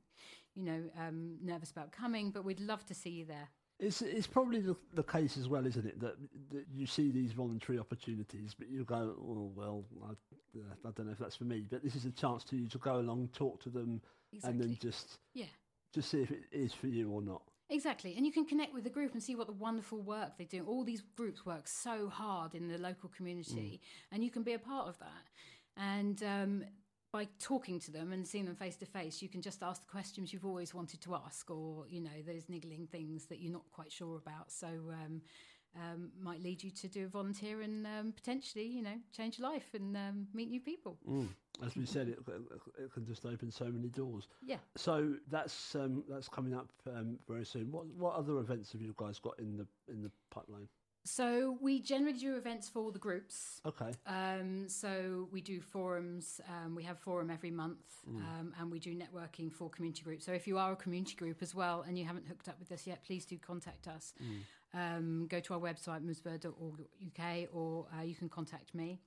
you 0.54 0.64
know, 0.64 0.80
um, 0.98 1.36
nervous 1.42 1.70
about 1.70 1.92
coming. 1.92 2.30
But 2.30 2.44
we'd 2.44 2.60
love 2.60 2.84
to 2.86 2.94
see 2.94 3.10
you 3.10 3.24
there. 3.24 3.48
It's 3.78 4.02
it's 4.02 4.26
probably 4.26 4.60
the, 4.60 4.76
the 4.94 5.02
case 5.02 5.36
as 5.36 5.48
well, 5.48 5.66
isn't 5.66 5.86
it, 5.86 5.98
that, 6.00 6.16
that 6.52 6.64
you 6.72 6.86
see 6.86 7.10
these 7.10 7.32
voluntary 7.32 7.78
opportunities, 7.78 8.54
but 8.56 8.68
you 8.68 8.84
go, 8.84 9.14
oh 9.20 9.50
well, 9.54 9.84
I, 10.04 10.10
uh, 10.58 10.74
I 10.86 10.90
don't 10.94 11.06
know 11.06 11.12
if 11.12 11.18
that's 11.18 11.36
for 11.36 11.44
me. 11.44 11.66
But 11.68 11.82
this 11.82 11.94
is 11.96 12.04
a 12.04 12.12
chance 12.12 12.44
to 12.44 12.56
you 12.56 12.68
to 12.68 12.78
go 12.78 12.96
along, 12.96 13.30
talk 13.32 13.62
to 13.62 13.70
them, 13.70 14.00
and 14.44 14.60
then 14.60 14.76
just 14.80 15.18
Yeah. 15.34 15.46
just 15.92 16.10
see 16.10 16.20
if 16.22 16.30
it 16.30 16.44
is 16.52 16.72
for 16.72 16.86
you 16.88 17.10
or 17.10 17.22
not. 17.22 17.42
Exactly. 17.70 18.14
And 18.16 18.26
you 18.26 18.32
can 18.32 18.44
connect 18.44 18.74
with 18.74 18.84
the 18.84 18.90
group 18.90 19.14
and 19.14 19.22
see 19.22 19.34
what 19.34 19.46
the 19.46 19.52
wonderful 19.52 20.02
work 20.02 20.36
they 20.36 20.44
do. 20.44 20.64
All 20.66 20.84
these 20.84 21.02
groups 21.16 21.46
work 21.46 21.66
so 21.66 22.08
hard 22.08 22.54
in 22.54 22.68
the 22.68 22.78
local 22.78 23.08
community, 23.08 23.80
and 24.12 24.22
you 24.22 24.30
can 24.30 24.42
be 24.42 24.52
a 24.52 24.58
part 24.58 24.86
of 24.86 24.98
that. 24.98 25.30
And 25.76 26.22
um, 26.22 26.64
by 27.10 27.26
talking 27.40 27.80
to 27.80 27.90
them 27.90 28.12
and 28.12 28.26
seeing 28.26 28.44
them 28.44 28.54
face 28.54 28.76
to 28.76 28.86
face, 28.86 29.22
you 29.22 29.28
can 29.28 29.40
just 29.40 29.62
ask 29.62 29.80
the 29.80 29.90
questions 29.90 30.32
you've 30.32 30.44
always 30.44 30.74
wanted 30.74 31.00
to 31.02 31.14
ask, 31.14 31.50
or, 31.50 31.86
you 31.88 32.00
know, 32.00 32.22
those 32.26 32.48
niggling 32.48 32.86
things 32.86 33.26
that 33.26 33.40
you're 33.40 33.52
not 33.52 33.70
quite 33.72 33.90
sure 33.90 34.18
about. 34.18 34.52
So, 34.52 34.66
um, 34.66 35.22
um, 35.76 36.10
might 36.20 36.42
lead 36.42 36.62
you 36.62 36.70
to 36.70 36.88
do 36.88 37.04
a 37.04 37.08
volunteer 37.08 37.62
and 37.62 37.86
um, 37.86 38.12
potentially, 38.12 38.66
you 38.66 38.82
know, 38.82 38.96
change 39.16 39.38
your 39.38 39.50
life 39.50 39.66
and 39.74 39.96
um, 39.96 40.26
meet 40.32 40.48
new 40.48 40.60
people. 40.60 40.98
Mm. 41.08 41.28
As 41.64 41.76
we 41.76 41.86
said, 41.86 42.08
it, 42.08 42.18
it 42.78 42.92
can 42.92 43.06
just 43.06 43.24
open 43.24 43.50
so 43.50 43.66
many 43.66 43.88
doors. 43.88 44.28
Yeah. 44.44 44.56
So 44.76 45.14
that's 45.30 45.74
um, 45.74 46.02
that's 46.08 46.28
coming 46.28 46.54
up 46.54 46.68
um, 46.86 47.18
very 47.28 47.44
soon. 47.44 47.70
What 47.70 47.86
what 47.86 48.14
other 48.16 48.38
events 48.38 48.72
have 48.72 48.80
you 48.80 48.94
guys 48.96 49.18
got 49.18 49.38
in 49.38 49.56
the 49.56 49.66
in 49.92 50.02
the 50.02 50.10
pipeline? 50.30 50.68
So 51.06 51.58
we 51.60 51.80
generally 51.80 52.18
do 52.18 52.34
events 52.36 52.70
for 52.70 52.78
all 52.78 52.90
the 52.90 52.98
groups. 52.98 53.60
Okay. 53.66 53.90
Um, 54.06 54.68
so 54.68 55.28
we 55.30 55.42
do 55.42 55.60
forums. 55.60 56.40
Um, 56.48 56.74
we 56.74 56.82
have 56.84 56.98
forum 56.98 57.30
every 57.30 57.50
month, 57.50 57.84
um, 58.08 58.54
and 58.58 58.70
we 58.70 58.78
do 58.78 58.94
networking 58.94 59.52
for 59.52 59.68
community 59.68 60.02
groups. 60.02 60.24
So 60.24 60.32
if 60.32 60.46
you 60.46 60.56
are 60.56 60.72
a 60.72 60.76
community 60.76 61.14
group 61.14 61.42
as 61.42 61.54
well 61.54 61.84
and 61.86 61.98
you 61.98 62.06
haven't 62.06 62.26
hooked 62.26 62.48
up 62.48 62.58
with 62.58 62.72
us 62.72 62.86
yet, 62.86 63.04
please 63.04 63.26
do 63.26 63.36
contact 63.36 63.86
us. 63.86 64.14
Um, 64.74 65.26
go 65.28 65.38
to 65.40 65.54
our 65.54 65.60
website 65.60 66.02
musver.org.uk, 66.04 67.48
or 67.52 67.86
uh, 67.96 68.02
you 68.02 68.14
can 68.14 68.28
contact 68.28 68.74
me. 68.74 68.98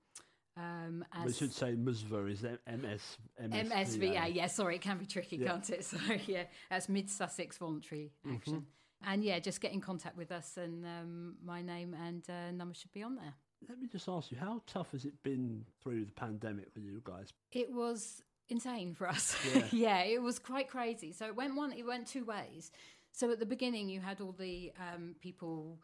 Um, 0.56 1.06
We 1.26 1.34
should 1.34 1.54
say 1.54 1.76
MUSVA 1.76 2.32
is 2.32 2.44
M- 2.44 2.58
MS 2.82 3.18
MSVA. 3.40 3.70
MSVA. 3.70 4.34
Yeah, 4.36 4.48
sorry, 4.48 4.76
it 4.76 4.82
can 4.82 4.98
be 4.98 5.06
tricky, 5.06 5.38
Yeah. 5.38 5.50
can't 5.52 5.70
it? 5.70 5.84
Sorry, 5.94 6.22
yeah, 6.26 6.44
that's 6.70 6.90
Mid 6.90 7.10
Sussex 7.10 7.58
Voluntary 7.58 8.12
Action. 8.32 8.66
And 9.06 9.24
yeah, 9.24 9.38
just 9.38 9.62
get 9.62 9.74
in 9.74 9.82
contact 9.82 10.18
with 10.18 10.32
us, 10.32 10.58
and 10.58 10.84
um, 10.84 11.36
my 11.46 11.62
name 11.62 11.94
and 11.94 12.24
uh, 12.30 12.50
number 12.52 12.74
should 12.74 12.92
be 12.94 13.04
on 13.04 13.16
there. 13.16 13.34
Let 13.70 13.80
me 13.80 13.88
just 13.88 14.08
ask 14.10 14.32
you, 14.32 14.38
how 14.38 14.62
tough 14.66 14.92
has 14.94 15.06
it 15.06 15.22
been 15.22 15.66
through 15.84 16.06
the 16.06 16.12
pandemic 16.14 16.72
for 16.74 16.80
you 16.80 17.02
guys? 17.04 17.32
It 17.52 17.72
was 17.72 18.24
insane 18.50 18.96
for 18.96 19.08
us. 19.08 19.36
Yeah. 19.54 19.64
Yeah, 19.72 20.00
it 20.04 20.22
was 20.24 20.40
quite 20.40 20.70
crazy. 20.70 21.12
So 21.12 21.26
it 21.28 21.36
went 21.36 21.56
one, 21.56 21.72
it 21.74 21.86
went 21.86 22.08
two 22.08 22.24
ways. 22.26 22.72
So 23.18 23.32
at 23.32 23.40
the 23.40 23.48
beginning, 23.48 23.90
you 23.90 24.00
had 24.00 24.22
all 24.22 24.32
the 24.38 24.72
um, 24.94 25.16
people 25.20 25.80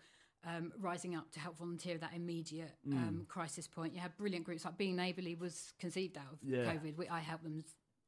um, 0.45 0.71
rising 0.79 1.15
up 1.15 1.31
to 1.31 1.39
help 1.39 1.57
volunteer 1.57 1.95
at 1.95 2.01
that 2.01 2.13
immediate 2.15 2.75
Mm. 2.87 2.93
um, 2.93 3.25
crisis 3.27 3.67
point. 3.67 3.95
You 3.95 4.01
had 4.01 4.15
brilliant 4.17 4.45
groups 4.45 4.65
like 4.65 4.77
Being 4.77 4.95
Neighbourly 4.95 5.33
was 5.33 5.73
conceived 5.79 6.15
out 6.15 6.31
of 6.33 6.37
Yeah. 6.43 6.71
COVID. 6.71 6.95
We, 6.95 7.07
I 7.09 7.21
helped 7.21 7.43
them 7.43 7.63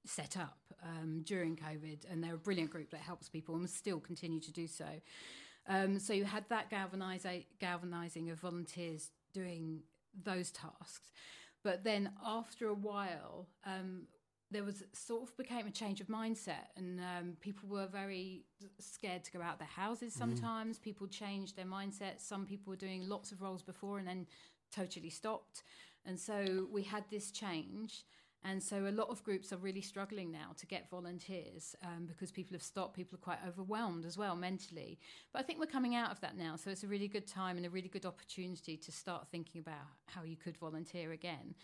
set 0.05 0.37
up 0.37 0.59
um, 0.83 1.23
during 1.23 1.55
COVID, 1.55 2.05
and 2.11 2.23
they're 2.23 2.35
a 2.35 2.37
brilliant 2.37 2.69
group 2.69 2.91
that 2.91 2.99
helps 3.01 3.27
people 3.27 3.55
and 3.55 3.67
still 3.67 3.99
continue 3.99 4.39
to 4.41 4.51
do 4.51 4.67
so. 4.67 4.85
Um, 5.67 5.97
so 5.97 6.13
you 6.13 6.25
had 6.25 6.47
that 6.49 6.69
galvanizing 6.69 8.29
of 8.29 8.39
volunteers 8.39 9.09
doing 9.33 9.81
those 10.23 10.51
tasks. 10.51 11.09
But 11.63 11.83
then 11.83 12.11
after 12.23 12.67
a 12.67 12.75
while, 12.75 13.47
um, 13.65 14.03
there 14.51 14.63
was 14.63 14.83
sort 14.93 15.23
of 15.23 15.35
became 15.37 15.67
a 15.67 15.71
change 15.71 16.01
of 16.01 16.07
mindset, 16.07 16.69
and 16.77 16.99
um, 16.99 17.37
people 17.41 17.67
were 17.67 17.87
very 17.87 18.45
scared 18.79 19.23
to 19.23 19.31
go 19.31 19.41
out 19.41 19.59
their 19.59 19.67
houses. 19.67 20.13
Sometimes 20.13 20.77
people 20.77 21.07
changed 21.07 21.55
their 21.55 21.65
mindset. 21.65 22.19
Some 22.19 22.45
people 22.45 22.71
were 22.71 22.77
doing 22.77 23.07
lots 23.07 23.31
of 23.31 23.41
roles 23.41 23.63
before 23.63 23.97
and 23.97 24.07
then 24.07 24.27
totally 24.71 25.09
stopped, 25.09 25.63
and 26.05 26.19
so 26.19 26.67
we 26.71 26.83
had 26.83 27.03
this 27.09 27.31
change. 27.31 28.05
And 28.47 28.61
so 28.61 28.85
a 28.87 28.91
lot 28.91 29.09
of 29.09 29.23
groups 29.23 29.51
are 29.51 29.57
really 29.57 29.81
struggling 29.81 30.31
now 30.31 30.51
to 30.57 30.67
get 30.67 30.87
volunteers 30.91 31.75
um, 31.83 32.05
because 32.05 32.31
people 32.31 32.53
have 32.53 32.61
stopped. 32.61 32.95
People 32.95 33.15
are 33.15 33.19
quite 33.23 33.39
overwhelmed 33.47 34.05
as 34.05 34.19
well 34.19 34.35
mentally. 34.35 34.99
But 35.33 35.39
I 35.39 35.43
think 35.43 35.59
we're 35.59 35.65
coming 35.65 35.95
out 35.95 36.11
of 36.11 36.21
that 36.21 36.37
now. 36.37 36.55
So 36.55 36.69
it's 36.69 36.83
a 36.83 36.87
really 36.87 37.07
good 37.07 37.25
time 37.25 37.57
and 37.57 37.65
a 37.65 37.71
really 37.71 37.87
good 37.87 38.05
opportunity 38.05 38.77
to 38.77 38.91
start 38.91 39.27
thinking 39.31 39.61
about 39.61 39.87
how 40.05 40.21
you 40.21 40.37
could 40.37 40.57
volunteer 40.57 41.11
again. 41.11 41.55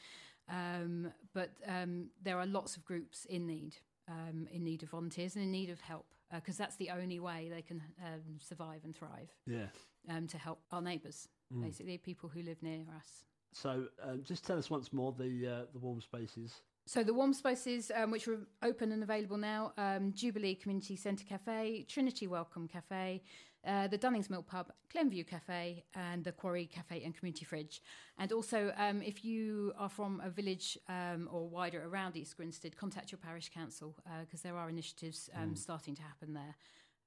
Um, 0.52 1.12
but 1.34 1.52
um, 1.68 2.08
there 2.22 2.38
are 2.38 2.46
lots 2.46 2.76
of 2.78 2.84
groups 2.86 3.26
in 3.26 3.48
need, 3.48 3.78
um, 4.08 4.48
in 4.52 4.64
need 4.64 4.84
of 4.84 4.90
volunteers 4.90 5.36
and 5.36 5.44
in 5.46 5.52
need 5.52 5.70
of 5.70 5.80
help 5.82 6.06
because 6.34 6.58
that's 6.58 6.78
the 6.78 6.90
only 6.92 7.20
way 7.20 7.50
they 7.54 7.62
can 7.62 7.82
um, 8.06 8.22
survive 8.40 8.82
and 8.86 8.96
thrive 8.96 9.30
Yeah. 9.46 9.68
um, 10.10 10.28
to 10.28 10.38
help 10.38 10.60
our 10.72 10.82
neighbours, 10.82 11.28
Mm. 11.54 11.62
basically, 11.64 11.98
people 11.98 12.30
who 12.30 12.42
live 12.42 12.62
near 12.64 12.86
us. 12.98 13.26
So 13.52 13.88
um, 14.02 14.24
just 14.24 14.46
tell 14.46 14.58
us 14.58 14.70
once 14.70 14.94
more 14.94 15.12
the 15.12 15.46
uh, 15.48 15.66
the 15.74 15.80
warm 15.80 16.00
spaces. 16.00 16.62
So 16.86 17.04
the 17.04 17.14
warm 17.14 17.34
spaces, 17.34 17.92
um, 17.94 18.10
which 18.12 18.28
are 18.30 18.40
open 18.64 18.92
and 18.94 19.04
available 19.04 19.38
now, 19.38 19.74
um, 19.78 20.14
Jubilee 20.14 20.56
Community 20.56 20.96
Centre 20.96 21.26
Cafe, 21.26 21.86
Trinity 21.90 22.28
Welcome 22.28 22.68
Cafe, 22.70 23.22
uh, 23.66 23.88
the 23.88 23.98
Dunnings 23.98 24.30
Mill 24.30 24.44
Pub, 24.44 24.72
Glenview 24.92 25.24
Cafe, 25.24 25.84
and 25.94 26.24
the 26.24 26.32
Quarry 26.32 26.66
Cafe 26.66 27.04
and 27.04 27.16
Community 27.16 27.46
Fridge. 27.46 27.82
And 28.18 28.32
also, 28.32 28.74
um, 28.78 29.02
if 29.02 29.24
you 29.24 29.74
are 29.78 29.90
from 29.90 30.22
a 30.24 30.30
village 30.30 30.78
um, 30.90 31.30
or 31.32 31.48
wider 31.48 31.84
around 31.86 32.18
East 32.18 32.38
Grinstead, 32.38 32.76
contact 32.76 33.12
your 33.12 33.20
parish 33.20 33.50
council 33.50 33.96
because 34.22 34.42
uh, 34.42 34.50
there 34.50 34.58
are 34.58 34.70
initiatives 34.70 35.30
um, 35.36 35.52
mm. 35.52 35.58
starting 35.58 35.96
to 35.96 36.02
happen 36.02 36.34
there. 36.34 36.56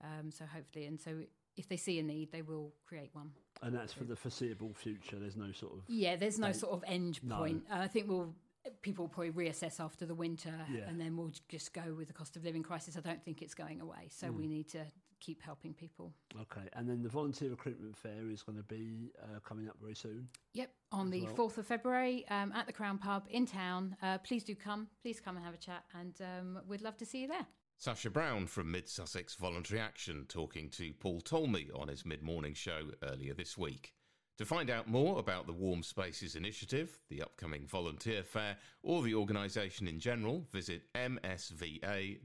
Um, 0.03 0.31
so 0.31 0.45
hopefully, 0.45 0.87
and 0.87 1.01
so 1.01 1.23
if 1.57 1.69
they 1.69 1.77
see 1.77 1.99
a 1.99 2.03
need, 2.03 2.33
they 2.33 2.43
will 2.43 2.73
create 2.87 3.11
one. 3.13 3.31
And 3.63 3.75
that's 3.75 3.93
for 3.93 4.05
the 4.05 4.17
foreseeable 4.17 4.73
future. 4.75 5.17
There's 5.19 5.37
no 5.37 5.53
sort 5.53 5.73
of 5.73 5.83
yeah. 5.89 6.17
There's 6.17 6.39
no 6.39 6.53
sort 6.53 6.73
of 6.73 6.85
end 6.87 7.21
point. 7.29 7.65
No. 7.69 7.77
Uh, 7.77 7.81
I 7.81 7.89
think 7.89 8.09
we'll 8.09 8.35
people 8.83 9.05
will 9.05 9.11
probably 9.11 9.33
reassess 9.33 9.81
after 9.81 10.07
the 10.07 10.15
winter, 10.15 10.55
yeah. 10.73 10.83
and 10.89 11.01
then 11.01 11.17
we'll 11.17 11.33
just 11.49 11.73
go 11.73 11.95
with 11.97 12.09
the 12.09 12.15
cost 12.15 12.37
of 12.37 12.45
living 12.45 12.63
crisis. 12.63 12.97
I 12.97 13.01
don't 13.01 13.25
think 13.25 13.43
it's 13.43 13.55
going 13.55 13.81
away, 13.81 14.09
so 14.11 14.29
mm. 14.29 14.37
we 14.37 14.47
need 14.47 14.69
to 14.71 14.85
keep 15.21 15.43
helping 15.43 15.73
people. 15.73 16.13
Okay, 16.41 16.69
and 16.75 16.89
then 16.89 17.03
the 17.03 17.09
volunteer 17.09 17.51
recruitment 17.51 17.97
fair 17.97 18.31
is 18.31 18.43
going 18.43 18.59
to 18.59 18.65
be 18.65 19.11
uh, 19.23 19.41
coming 19.41 19.69
up 19.69 19.77
very 19.81 19.95
soon. 19.95 20.29
Yep, 20.53 20.71
on 20.93 21.11
the 21.11 21.27
fourth 21.35 21.59
of 21.59 21.67
February 21.67 22.27
um, 22.29 22.53
at 22.53 22.67
the 22.67 22.73
Crown 22.73 22.99
Pub 22.99 23.25
in 23.31 23.47
town. 23.47 23.97
Uh, 24.03 24.19
please 24.19 24.45
do 24.45 24.55
come. 24.55 24.89
Please 25.03 25.21
come 25.21 25.37
and 25.37 25.45
have 25.45 25.55
a 25.55 25.59
chat, 25.59 25.85
and 25.99 26.21
um, 26.21 26.59
we'd 26.69 26.83
love 26.83 26.97
to 26.99 27.07
see 27.07 27.23
you 27.23 27.29
there. 27.29 27.47
Sasha 27.77 28.09
Brown 28.09 28.47
from 28.47 28.71
Mid 28.71 28.89
Sussex 28.89 29.35
Voluntary 29.35 29.81
Action 29.81 30.27
talking 30.29 30.71
to 30.71 30.93
Paul 30.95 31.21
Talmey 31.21 31.69
on 31.75 31.89
his 31.89 32.07
mid 32.07 32.23
morning 32.23 32.55
show 32.55 32.91
earlier 33.03 33.35
this 33.35 33.59
week. 33.59 33.95
To 34.39 34.45
find 34.45 34.69
out 34.69 34.89
more 34.89 35.21
about 35.21 35.47
the 35.47 35.53
Warm 35.53 35.85
Spaces 35.85 36.35
Initiative, 36.35 36.99
the 37.09 37.23
upcoming 37.23 37.67
volunteer 37.67 38.25
fair, 38.25 38.57
or 38.83 39.03
the 39.03 39.15
organisation 39.15 39.87
in 39.87 40.01
general, 40.01 40.45
visit 40.53 40.93
msva.org.uk. 40.93 42.21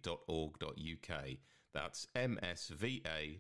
That's 1.72 2.08
msva.org.uk. 2.16 3.40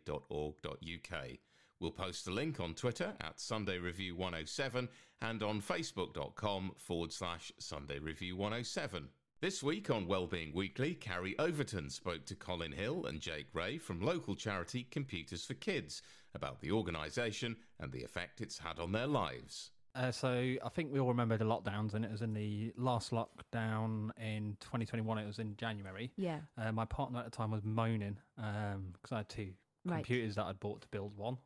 We'll 1.79 1.91
post 1.91 2.25
the 2.25 2.31
link 2.31 2.59
on 2.59 2.75
Twitter 2.75 3.13
at 3.21 3.39
Sunday 3.39 3.79
Review 3.79 4.15
107 4.15 4.87
and 5.21 5.41
on 5.41 5.61
facebook.com 5.61 6.73
forward 6.77 7.11
slash 7.11 7.51
Sunday 7.57 7.97
Review 7.97 8.35
107. 8.35 9.07
This 9.41 9.63
week 9.63 9.89
on 9.89 10.05
Wellbeing 10.05 10.51
Weekly, 10.53 10.93
Carrie 10.93 11.39
Overton 11.39 11.89
spoke 11.89 12.25
to 12.25 12.35
Colin 12.35 12.73
Hill 12.73 13.05
and 13.05 13.21
Jake 13.21 13.47
Rae 13.53 13.77
from 13.77 14.01
local 14.01 14.35
charity 14.35 14.85
Computers 14.91 15.45
for 15.45 15.53
Kids 15.53 16.01
about 16.39 16.61
the 16.61 16.71
organisation 16.71 17.57
and 17.79 17.91
the 17.91 18.03
effect 18.03 18.39
it's 18.39 18.57
had 18.57 18.79
on 18.79 18.93
their 18.93 19.07
lives. 19.07 19.71
Uh, 19.95 20.11
so 20.11 20.29
I 20.29 20.69
think 20.73 20.93
we 20.93 20.99
all 20.99 21.09
remember 21.09 21.35
the 21.35 21.45
lockdowns, 21.45 21.93
and 21.93 22.05
it 22.05 22.11
was 22.11 22.21
in 22.21 22.33
the 22.33 22.71
last 22.77 23.11
lockdown 23.11 24.11
in 24.17 24.55
2021. 24.61 25.17
It 25.17 25.27
was 25.27 25.39
in 25.39 25.57
January. 25.57 26.11
Yeah. 26.15 26.39
Uh, 26.57 26.71
my 26.71 26.85
partner 26.85 27.19
at 27.19 27.25
the 27.25 27.31
time 27.31 27.51
was 27.51 27.63
moaning 27.65 28.17
because 28.37 28.75
um, 28.75 28.93
I 29.11 29.17
had 29.17 29.29
two 29.29 29.49
right. 29.85 29.95
computers 29.95 30.35
that 30.35 30.45
I'd 30.45 30.59
bought 30.59 30.81
to 30.81 30.87
build 30.87 31.17
one. 31.17 31.37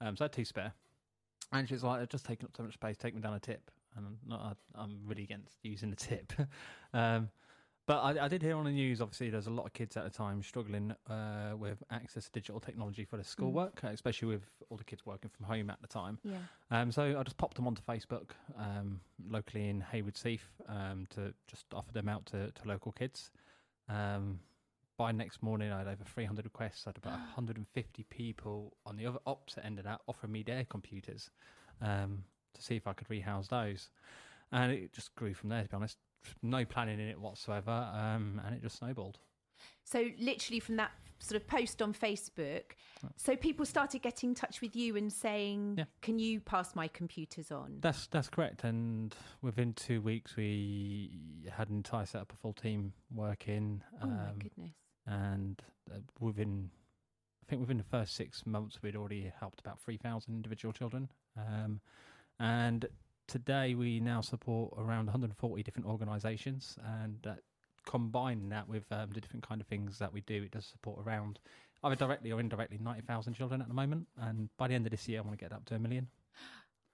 Um, 0.00 0.16
so 0.16 0.24
I 0.24 0.26
had 0.26 0.32
two 0.32 0.44
spare, 0.44 0.72
and 1.52 1.66
she 1.66 1.74
was 1.74 1.82
like, 1.82 1.98
"They're 1.98 2.06
just 2.06 2.26
taking 2.26 2.44
up 2.44 2.56
so 2.56 2.62
much 2.62 2.74
space. 2.74 2.96
Take 2.96 3.14
me 3.14 3.20
down 3.20 3.34
a 3.34 3.40
tip." 3.40 3.70
And 3.96 4.06
I'm, 4.06 4.18
not, 4.28 4.56
I'm 4.74 4.98
really 5.06 5.22
against 5.22 5.56
using 5.62 5.90
the 5.90 5.96
tip. 5.96 6.32
um, 6.94 7.30
but 7.86 7.98
I, 7.98 8.24
I, 8.24 8.28
did 8.28 8.42
hear 8.42 8.56
on 8.56 8.64
the 8.64 8.72
news, 8.72 9.00
obviously, 9.00 9.30
there's 9.30 9.46
a 9.46 9.50
lot 9.50 9.64
of 9.64 9.72
kids 9.72 9.96
at 9.96 10.02
the 10.02 10.10
time 10.10 10.42
struggling 10.42 10.92
uh, 11.08 11.52
with 11.56 11.82
access 11.90 12.24
to 12.24 12.32
digital 12.32 12.58
technology 12.58 13.04
for 13.04 13.16
their 13.16 13.24
schoolwork, 13.24 13.80
mm. 13.80 13.92
especially 13.92 14.28
with 14.28 14.42
all 14.68 14.76
the 14.76 14.84
kids 14.84 15.06
working 15.06 15.30
from 15.30 15.46
home 15.46 15.70
at 15.70 15.80
the 15.80 15.86
time. 15.86 16.18
Yeah. 16.24 16.36
Um, 16.72 16.90
so 16.90 17.16
I 17.18 17.22
just 17.22 17.36
popped 17.36 17.54
them 17.56 17.68
onto 17.68 17.82
Facebook 17.82 18.30
um, 18.58 19.00
locally 19.30 19.68
in 19.68 19.80
Haywards 19.92 20.20
Heath 20.20 20.48
um, 20.68 21.06
to 21.10 21.32
just 21.46 21.66
offer 21.72 21.92
them 21.92 22.08
out 22.08 22.26
to, 22.26 22.50
to 22.50 22.68
local 22.68 22.90
kids. 22.90 23.30
Um, 23.88 24.40
by 24.96 25.12
next 25.12 25.40
morning, 25.40 25.70
I 25.70 25.78
had 25.78 25.86
over 25.86 26.02
300 26.04 26.44
requests. 26.44 26.86
I 26.86 26.90
had 26.90 26.96
about 26.96 27.12
150 27.36 28.04
people 28.10 28.76
on 28.84 28.96
the 28.96 29.06
other 29.06 29.20
opposite 29.26 29.64
end 29.64 29.78
of 29.78 29.84
that 29.84 30.00
offering 30.08 30.32
me 30.32 30.42
their 30.42 30.64
computers 30.64 31.30
um, 31.80 32.24
to 32.54 32.62
see 32.62 32.74
if 32.74 32.88
I 32.88 32.94
could 32.94 33.08
rehouse 33.08 33.46
those. 33.46 33.90
And 34.50 34.72
it 34.72 34.92
just 34.92 35.14
grew 35.14 35.34
from 35.34 35.50
there, 35.50 35.62
to 35.62 35.68
be 35.68 35.76
honest 35.76 35.98
no 36.42 36.64
planning 36.64 37.00
in 37.00 37.08
it 37.08 37.20
whatsoever, 37.20 37.70
um, 37.70 38.40
and 38.44 38.54
it 38.54 38.62
just 38.62 38.78
snowballed. 38.78 39.18
So 39.84 40.08
literally 40.18 40.60
from 40.60 40.76
that 40.76 40.90
sort 41.18 41.40
of 41.40 41.48
post 41.48 41.80
on 41.80 41.94
Facebook, 41.94 42.72
so 43.16 43.36
people 43.36 43.64
started 43.64 44.02
getting 44.02 44.30
in 44.30 44.34
touch 44.34 44.60
with 44.60 44.76
you 44.76 44.96
and 44.96 45.12
saying, 45.12 45.76
yeah. 45.78 45.84
"Can 46.02 46.18
you 46.18 46.40
pass 46.40 46.74
my 46.74 46.88
computers 46.88 47.50
on?" 47.50 47.78
That's 47.80 48.06
that's 48.08 48.28
correct. 48.28 48.64
And 48.64 49.14
within 49.42 49.72
two 49.72 50.00
weeks, 50.00 50.36
we 50.36 51.48
had 51.50 51.68
an 51.68 51.76
entire 51.76 52.06
setup, 52.06 52.32
a 52.32 52.36
full 52.36 52.52
team 52.52 52.92
working. 53.14 53.82
Oh 54.02 54.06
um, 54.06 54.16
my 54.16 54.32
goodness! 54.38 54.72
And 55.06 55.62
uh, 55.90 55.98
within, 56.20 56.70
I 57.42 57.44
think 57.48 57.60
within 57.60 57.78
the 57.78 57.84
first 57.84 58.14
six 58.14 58.44
months, 58.44 58.82
we'd 58.82 58.96
already 58.96 59.32
helped 59.38 59.60
about 59.60 59.80
three 59.80 59.96
thousand 59.96 60.34
individual 60.34 60.72
children. 60.72 61.08
Um, 61.36 61.80
and 62.38 62.86
today 63.26 63.74
we 63.74 64.00
now 64.00 64.20
support 64.20 64.74
around 64.78 65.06
140 65.06 65.62
different 65.62 65.86
organisations, 65.86 66.76
and 67.00 67.26
uh, 67.26 67.34
combining 67.84 68.48
that 68.50 68.68
with 68.68 68.84
um, 68.90 69.10
the 69.12 69.20
different 69.20 69.46
kind 69.46 69.60
of 69.60 69.66
things 69.66 69.98
that 69.98 70.12
we 70.12 70.20
do, 70.22 70.42
it 70.42 70.50
does 70.50 70.66
support 70.66 70.98
around 71.06 71.38
either 71.84 71.96
directly 71.96 72.32
or 72.32 72.40
indirectly 72.40 72.78
90,000 72.80 73.34
children 73.34 73.60
at 73.60 73.68
the 73.68 73.74
moment. 73.74 74.06
And 74.20 74.48
by 74.56 74.68
the 74.68 74.74
end 74.74 74.86
of 74.86 74.90
this 74.90 75.08
year, 75.08 75.20
I 75.20 75.22
want 75.22 75.38
to 75.38 75.44
get 75.44 75.52
up 75.52 75.64
to 75.66 75.74
a 75.74 75.78
million. 75.78 76.08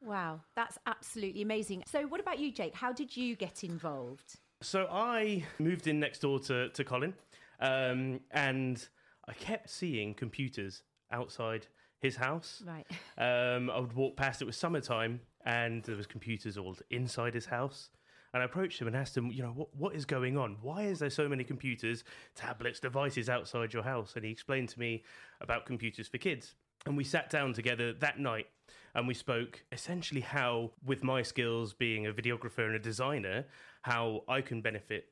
Wow, 0.01 0.41
that's 0.57 0.79
absolutely 0.87 1.43
amazing. 1.43 1.85
So, 1.87 2.03
what 2.03 2.21
about 2.21 2.39
you, 2.39 2.53
Jake? 2.53 2.75
How 2.75 2.93
did 2.93 3.17
you 3.17 3.37
get 3.37 3.63
involved? 3.63 4.37
So, 4.61 4.89
I 4.91 5.45
moved 5.59 5.87
in 5.87 6.01
next 6.01 6.21
door 6.21 6.41
to, 6.41 6.71
to 6.71 6.85
Colin, 6.85 7.15
um, 7.61 8.21
and 8.33 8.85
I 9.29 9.33
kept 9.35 9.71
seeing 9.71 10.15
computers 10.15 10.83
outside 11.13 11.69
his 12.01 12.17
house. 12.17 12.65
Right. 12.67 12.87
Um, 13.17 13.71
I 13.71 13.79
would 13.79 13.93
walk 13.93 14.17
past. 14.17 14.43
It 14.43 14.45
was 14.45 14.57
summertime, 14.57 15.21
and 15.45 15.83
there 15.85 15.97
was 15.97 16.07
computers 16.07 16.57
all 16.57 16.77
inside 16.91 17.35
his 17.35 17.47
house. 17.47 17.91
And 18.35 18.43
I 18.43 18.47
approached 18.47 18.81
him 18.81 18.87
and 18.87 18.97
asked 18.97 19.17
him, 19.17 19.31
you 19.31 19.43
know, 19.43 19.51
what, 19.51 19.77
what 19.77 19.95
is 19.95 20.07
going 20.07 20.39
on? 20.39 20.57
Why 20.63 20.85
is 20.85 21.01
there 21.01 21.11
so 21.11 21.29
many 21.29 21.45
computers, 21.45 22.03
tablets, 22.35 22.81
devices 22.81 23.29
outside 23.29 23.75
your 23.75 23.83
house? 23.83 24.15
And 24.17 24.25
he 24.25 24.31
explained 24.31 24.71
to 24.71 24.81
me 24.81 25.05
about 25.43 25.67
computers 25.67 26.09
for 26.09 26.17
kids. 26.17 26.55
And 26.87 26.97
we 26.97 27.05
sat 27.05 27.29
down 27.29 27.53
together 27.53 27.93
that 27.93 28.19
night 28.19 28.47
and 28.95 29.07
we 29.07 29.15
spoke 29.15 29.63
essentially 29.71 30.23
how, 30.23 30.71
with 30.85 31.05
my 31.05 31.23
skills 31.23 31.75
being 31.75 32.07
a 32.07 32.13
videographer 32.13 32.65
and 32.65 32.75
a 32.75 32.79
designer, 32.79 33.45
how 33.83 34.25
I 34.29 34.41
can 34.41 34.63
benefit 34.63 35.07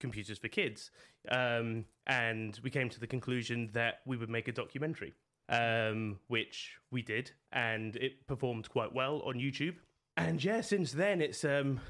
computers 0.00 0.38
for 0.38 0.48
kids. 0.48 0.90
Um, 1.30 1.84
and 2.08 2.58
we 2.62 2.70
came 2.70 2.90
to 2.90 3.00
the 3.00 3.06
conclusion 3.06 3.70
that 3.72 4.00
we 4.04 4.16
would 4.16 4.28
make 4.28 4.48
a 4.48 4.52
documentary 4.52 5.14
um, 5.48 6.18
which 6.28 6.76
we 6.90 7.02
did, 7.02 7.30
and 7.52 7.96
it 7.96 8.26
performed 8.26 8.68
quite 8.68 8.94
well 8.94 9.22
on 9.24 9.34
YouTube. 9.34 9.76
And 10.16 10.42
yeah, 10.42 10.60
since 10.60 10.92
then 10.92 11.20
it's 11.20 11.44
um, 11.44 11.80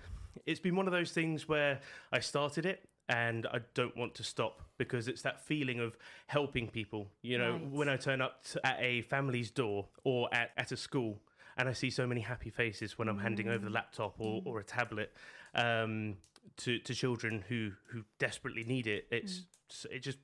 it's 0.47 0.61
been 0.61 0.77
one 0.77 0.87
of 0.87 0.93
those 0.93 1.13
things 1.13 1.49
where 1.49 1.81
I 2.13 2.21
started 2.21 2.67
it 2.67 2.89
and 3.09 3.47
I 3.47 3.61
don't 3.75 3.97
want 3.97 4.15
to 4.15 4.25
stop 4.25 4.63
because 4.79 5.09
it's 5.09 5.23
that 5.23 5.45
feeling 5.45 5.81
of 5.81 5.97
helping 6.27 6.69
people. 6.69 7.09
You 7.23 7.39
know, 7.39 7.53
right. 7.53 7.71
when 7.71 7.89
I 7.89 7.97
turn 7.97 8.21
up 8.21 8.45
to, 8.45 8.67
at 8.67 8.79
a 8.81 9.03
family's 9.03 9.51
door 9.51 9.89
or 10.05 10.29
at, 10.33 10.51
at 10.57 10.73
a 10.73 10.77
school 10.77 11.21
and 11.57 11.69
I 11.69 11.73
see 11.73 11.91
so 11.91 12.07
many 12.07 12.21
happy 12.21 12.51
faces 12.51 12.99
when 12.99 13.09
I'm 13.09 13.19
mm. 13.19 13.23
handing 13.23 13.49
over 13.49 13.65
the 13.65 13.71
mm. 13.71 13.75
laptop 13.75 14.17
or, 14.19 14.41
mm. 14.41 14.47
or 14.47 14.61
a 14.61 14.65
tablet 14.65 15.13
um, 15.55 16.17
to, 16.59 16.79
to 16.79 16.95
children 16.95 17.45
who, 17.49 17.73
who 17.89 18.03
desperately 18.19 18.65
need 18.65 18.87
it, 18.87 19.07
it's 19.11 19.45
mm. 19.71 19.87
it 19.91 20.01
just 20.01 20.19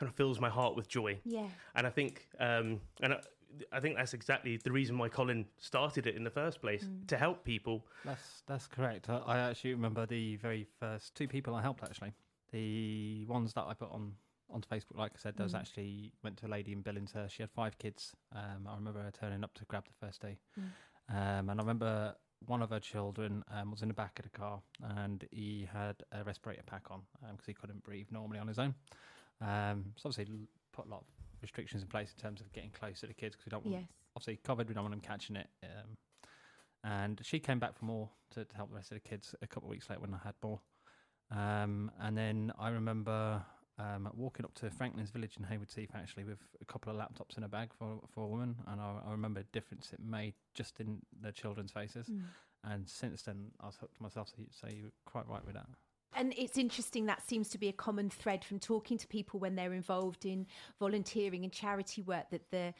kind 0.00 0.08
of 0.08 0.16
fills 0.16 0.40
my 0.40 0.48
heart 0.48 0.74
with 0.74 0.88
joy. 0.88 1.20
Yeah. 1.24 1.46
And 1.74 1.86
I 1.86 1.90
think, 1.90 2.26
um, 2.40 2.80
and 3.02 3.14
I, 3.14 3.20
I 3.70 3.80
think 3.80 3.96
that's 3.96 4.14
exactly 4.14 4.56
the 4.56 4.72
reason 4.72 4.96
why 4.96 5.10
Colin 5.10 5.44
started 5.58 6.06
it 6.06 6.16
in 6.16 6.24
the 6.24 6.30
first 6.30 6.60
place 6.60 6.84
mm. 6.84 7.06
to 7.08 7.18
help 7.18 7.44
people. 7.44 7.86
That's 8.04 8.42
that's 8.46 8.66
correct. 8.66 9.10
I, 9.10 9.18
I, 9.18 9.38
actually 9.38 9.74
remember 9.74 10.06
the 10.06 10.36
very 10.36 10.66
first 10.78 11.14
two 11.14 11.28
people 11.28 11.54
I 11.54 11.60
helped. 11.60 11.82
Actually, 11.82 12.14
the 12.52 13.26
ones 13.26 13.52
that 13.54 13.64
I 13.68 13.74
put 13.74 13.90
on 13.92 14.12
onto 14.50 14.68
Facebook, 14.68 14.96
like 14.96 15.12
I 15.14 15.18
said, 15.18 15.36
there 15.36 15.44
was 15.44 15.52
mm. 15.52 15.60
actually 15.60 16.12
went 16.24 16.38
to 16.38 16.46
a 16.46 16.48
lady 16.48 16.72
in 16.72 16.82
Billingshurst. 16.82 17.30
She 17.30 17.42
had 17.42 17.50
five 17.50 17.76
kids. 17.78 18.14
Um, 18.34 18.66
I 18.66 18.74
remember 18.74 19.02
her 19.02 19.12
turning 19.12 19.44
up 19.44 19.52
to 19.54 19.64
grab 19.66 19.84
the 19.84 20.06
first 20.06 20.22
day, 20.22 20.38
mm. 20.58 20.64
um, 21.14 21.50
and 21.50 21.60
I 21.60 21.62
remember 21.62 22.14
one 22.46 22.62
of 22.62 22.70
her 22.70 22.80
children 22.80 23.44
um, 23.52 23.70
was 23.70 23.82
in 23.82 23.88
the 23.88 23.94
back 23.94 24.18
of 24.18 24.24
the 24.24 24.30
car 24.30 24.60
and 24.96 25.26
he 25.30 25.68
had 25.70 25.96
a 26.12 26.24
respirator 26.24 26.62
pack 26.64 26.90
on 26.90 27.02
because 27.20 27.32
um, 27.32 27.38
he 27.46 27.52
couldn't 27.52 27.84
breathe 27.84 28.06
normally 28.10 28.38
on 28.38 28.48
his 28.48 28.58
own. 28.58 28.74
Um, 29.40 29.92
so 29.96 30.08
obviously 30.08 30.34
put 30.72 30.86
a 30.86 30.88
lot 30.88 31.00
of 31.00 31.06
restrictions 31.42 31.82
in 31.82 31.88
place 31.88 32.12
in 32.16 32.22
terms 32.22 32.40
of 32.40 32.52
getting 32.52 32.70
close 32.70 33.00
to 33.00 33.06
the 33.06 33.14
kids 33.14 33.34
because 33.34 33.46
we 33.46 33.50
don't 33.50 33.64
want, 33.64 33.80
yes. 33.80 33.90
obviously 34.16 34.40
COVID, 34.46 34.68
we 34.68 34.74
don't 34.74 34.84
want 34.84 34.92
them 34.92 35.00
catching 35.00 35.36
it. 35.36 35.48
Um, 35.62 35.96
and 36.82 37.20
she 37.22 37.38
came 37.38 37.58
back 37.58 37.78
for 37.78 37.84
more 37.84 38.08
to, 38.32 38.44
to, 38.44 38.56
help 38.56 38.70
the 38.70 38.76
rest 38.76 38.90
of 38.90 39.02
the 39.02 39.08
kids 39.08 39.34
a 39.42 39.46
couple 39.46 39.68
of 39.68 39.70
weeks 39.70 39.90
later 39.90 40.00
when 40.00 40.14
I 40.14 40.18
had 40.24 40.34
more. 40.42 40.60
Um, 41.30 41.90
and 42.00 42.16
then 42.16 42.52
I 42.58 42.70
remember 42.70 43.42
um, 43.78 44.08
walking 44.14 44.44
up 44.44 44.54
to 44.54 44.70
Franklands 44.70 45.12
Village 45.12 45.36
in 45.38 45.44
Haywards 45.44 45.74
Heath 45.74 45.90
actually 45.94 46.24
with 46.24 46.38
a 46.60 46.64
couple 46.64 46.92
of 46.92 46.98
laptops 46.98 47.36
in 47.36 47.44
a 47.44 47.48
bag 47.48 47.70
for, 47.78 48.00
for 48.14 48.24
a 48.24 48.26
woman. 48.26 48.56
And 48.66 48.80
I, 48.80 48.96
I 49.06 49.10
remember 49.12 49.40
the 49.40 49.46
difference 49.52 49.92
it 49.92 50.00
made 50.00 50.34
just 50.54 50.80
in 50.80 51.00
the 51.20 51.32
children's 51.32 51.70
faces. 51.70 52.06
Mm. 52.08 52.22
And 52.64 52.88
since 52.88 53.22
then, 53.22 53.52
I 53.60 53.66
was 53.66 53.76
hooked 53.76 53.96
to 53.96 54.02
myself. 54.02 54.28
So, 54.28 54.34
you, 54.38 54.46
so 54.50 54.66
you're 54.68 54.90
quite 55.06 55.28
right 55.28 55.44
with 55.44 55.54
that. 55.54 55.66
And 56.14 56.34
it's 56.36 56.58
interesting 56.58 57.06
that 57.06 57.26
seems 57.26 57.48
to 57.50 57.58
be 57.58 57.68
a 57.68 57.72
common 57.72 58.10
thread 58.10 58.44
from 58.44 58.58
talking 58.58 58.98
to 58.98 59.06
people 59.06 59.40
when 59.40 59.54
they're 59.54 59.72
involved 59.72 60.26
in 60.26 60.46
volunteering 60.78 61.44
and 61.44 61.52
charity 61.52 62.02
work 62.02 62.30
that 62.30 62.50
the 62.50 62.74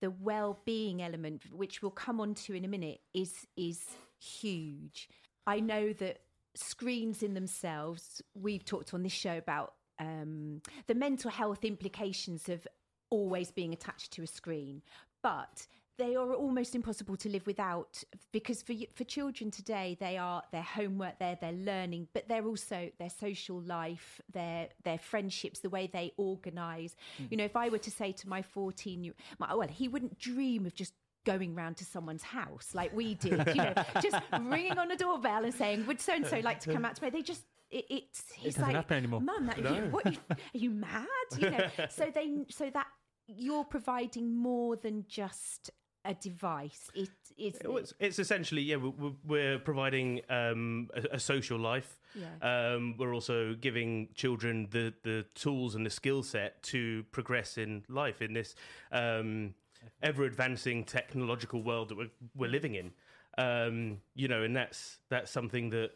the 0.00 0.10
well-being 0.10 1.02
element, 1.02 1.42
which 1.52 1.82
we'll 1.82 1.90
come 1.90 2.20
on 2.20 2.32
to 2.32 2.54
in 2.54 2.64
a 2.64 2.68
minute, 2.68 3.00
is 3.12 3.46
is 3.56 3.84
huge. 4.20 5.08
I 5.46 5.60
know 5.60 5.92
that 5.94 6.20
screens 6.54 7.22
in 7.22 7.34
themselves, 7.34 8.22
we've 8.34 8.64
talked 8.64 8.94
on 8.94 9.02
this 9.02 9.12
show 9.12 9.38
about 9.38 9.74
um, 9.98 10.62
the 10.86 10.94
mental 10.94 11.30
health 11.30 11.64
implications 11.64 12.48
of 12.48 12.66
always 13.10 13.50
being 13.50 13.72
attached 13.72 14.12
to 14.12 14.22
a 14.22 14.26
screen, 14.26 14.82
but 15.22 15.66
they 15.98 16.14
are 16.14 16.32
almost 16.32 16.74
impossible 16.74 17.16
to 17.16 17.28
live 17.28 17.46
without 17.46 18.02
because 18.32 18.62
for 18.62 18.74
for 18.94 19.04
children 19.04 19.50
today 19.50 19.96
they 20.00 20.16
are 20.16 20.42
their 20.52 20.62
homework 20.62 21.18
there 21.18 21.36
their 21.40 21.52
learning 21.52 22.06
but 22.14 22.28
they're 22.28 22.46
also 22.46 22.90
their 22.98 23.10
social 23.10 23.60
life 23.60 24.20
their 24.32 24.68
their 24.84 24.98
friendships 24.98 25.60
the 25.60 25.68
way 25.68 25.90
they 25.92 26.12
organize 26.16 26.96
mm. 27.20 27.26
you 27.30 27.36
know 27.36 27.44
if 27.44 27.56
i 27.56 27.68
were 27.68 27.78
to 27.78 27.90
say 27.90 28.12
to 28.12 28.28
my 28.28 28.40
14 28.40 29.04
year 29.04 29.12
well 29.38 29.60
he 29.68 29.88
wouldn't 29.88 30.18
dream 30.18 30.64
of 30.64 30.74
just 30.74 30.94
going 31.24 31.54
round 31.54 31.76
to 31.76 31.84
someone's 31.84 32.22
house 32.22 32.70
like 32.72 32.94
we 32.96 33.14
did, 33.14 33.46
you 33.48 33.54
know, 33.56 33.74
just 34.00 34.16
ringing 34.40 34.78
on 34.78 34.90
a 34.90 34.96
doorbell 34.96 35.44
and 35.44 35.52
saying, 35.52 35.86
"Would 35.86 36.00
so 36.00 36.14
and 36.14 36.26
so 36.26 36.38
like 36.38 36.60
to 36.60 36.72
come 36.72 36.86
out 36.86 36.94
to 36.94 37.00
play?" 37.00 37.10
They 37.10 37.20
just 37.20 37.44
it, 37.70 37.84
it's 37.90 38.24
he's 38.34 38.56
it 38.56 38.62
like, 38.62 38.74
happen 38.74 38.96
anymore. 38.96 39.20
"Mum, 39.20 39.46
that, 39.46 39.62
no. 39.62 39.74
you, 39.74 39.80
what 39.90 40.06
are 40.06 40.10
you, 40.10 40.18
are 40.30 40.36
you 40.54 40.70
mad?" 40.70 41.06
You 41.36 41.50
know, 41.50 41.66
so 41.90 42.10
they 42.14 42.46
so 42.48 42.70
that 42.70 42.86
you're 43.26 43.64
providing 43.64 44.34
more 44.34 44.76
than 44.76 45.04
just 45.06 45.70
a 46.08 46.14
device. 46.14 46.90
It 46.94 47.10
is. 47.36 47.54
It's, 47.60 47.94
it's, 48.00 48.18
essentially 48.18 48.62
yeah. 48.62 48.76
We're, 48.76 49.12
we're 49.24 49.58
providing 49.58 50.22
um, 50.30 50.88
a, 50.94 51.16
a, 51.16 51.20
social 51.20 51.58
life. 51.58 51.98
Yeah. 52.14 52.72
Um, 52.74 52.96
we're 52.98 53.14
also 53.14 53.54
giving 53.54 54.08
children 54.14 54.68
the 54.70 54.94
the 55.04 55.26
tools 55.34 55.74
and 55.74 55.84
the 55.84 55.90
skill 55.90 56.22
set 56.22 56.62
to 56.64 57.04
progress 57.12 57.58
in 57.58 57.84
life 57.88 58.22
in 58.22 58.32
this. 58.32 58.54
Um, 58.90 59.54
ever 60.02 60.24
advancing 60.24 60.84
technological 60.84 61.62
world 61.62 61.90
that 61.90 61.98
we're, 61.98 62.10
we're 62.34 62.50
living 62.50 62.74
in. 62.74 62.92
Um, 63.36 63.98
you 64.14 64.26
know, 64.26 64.42
and 64.42 64.56
that's 64.56 64.98
that's 65.10 65.30
something 65.30 65.70
that 65.70 65.90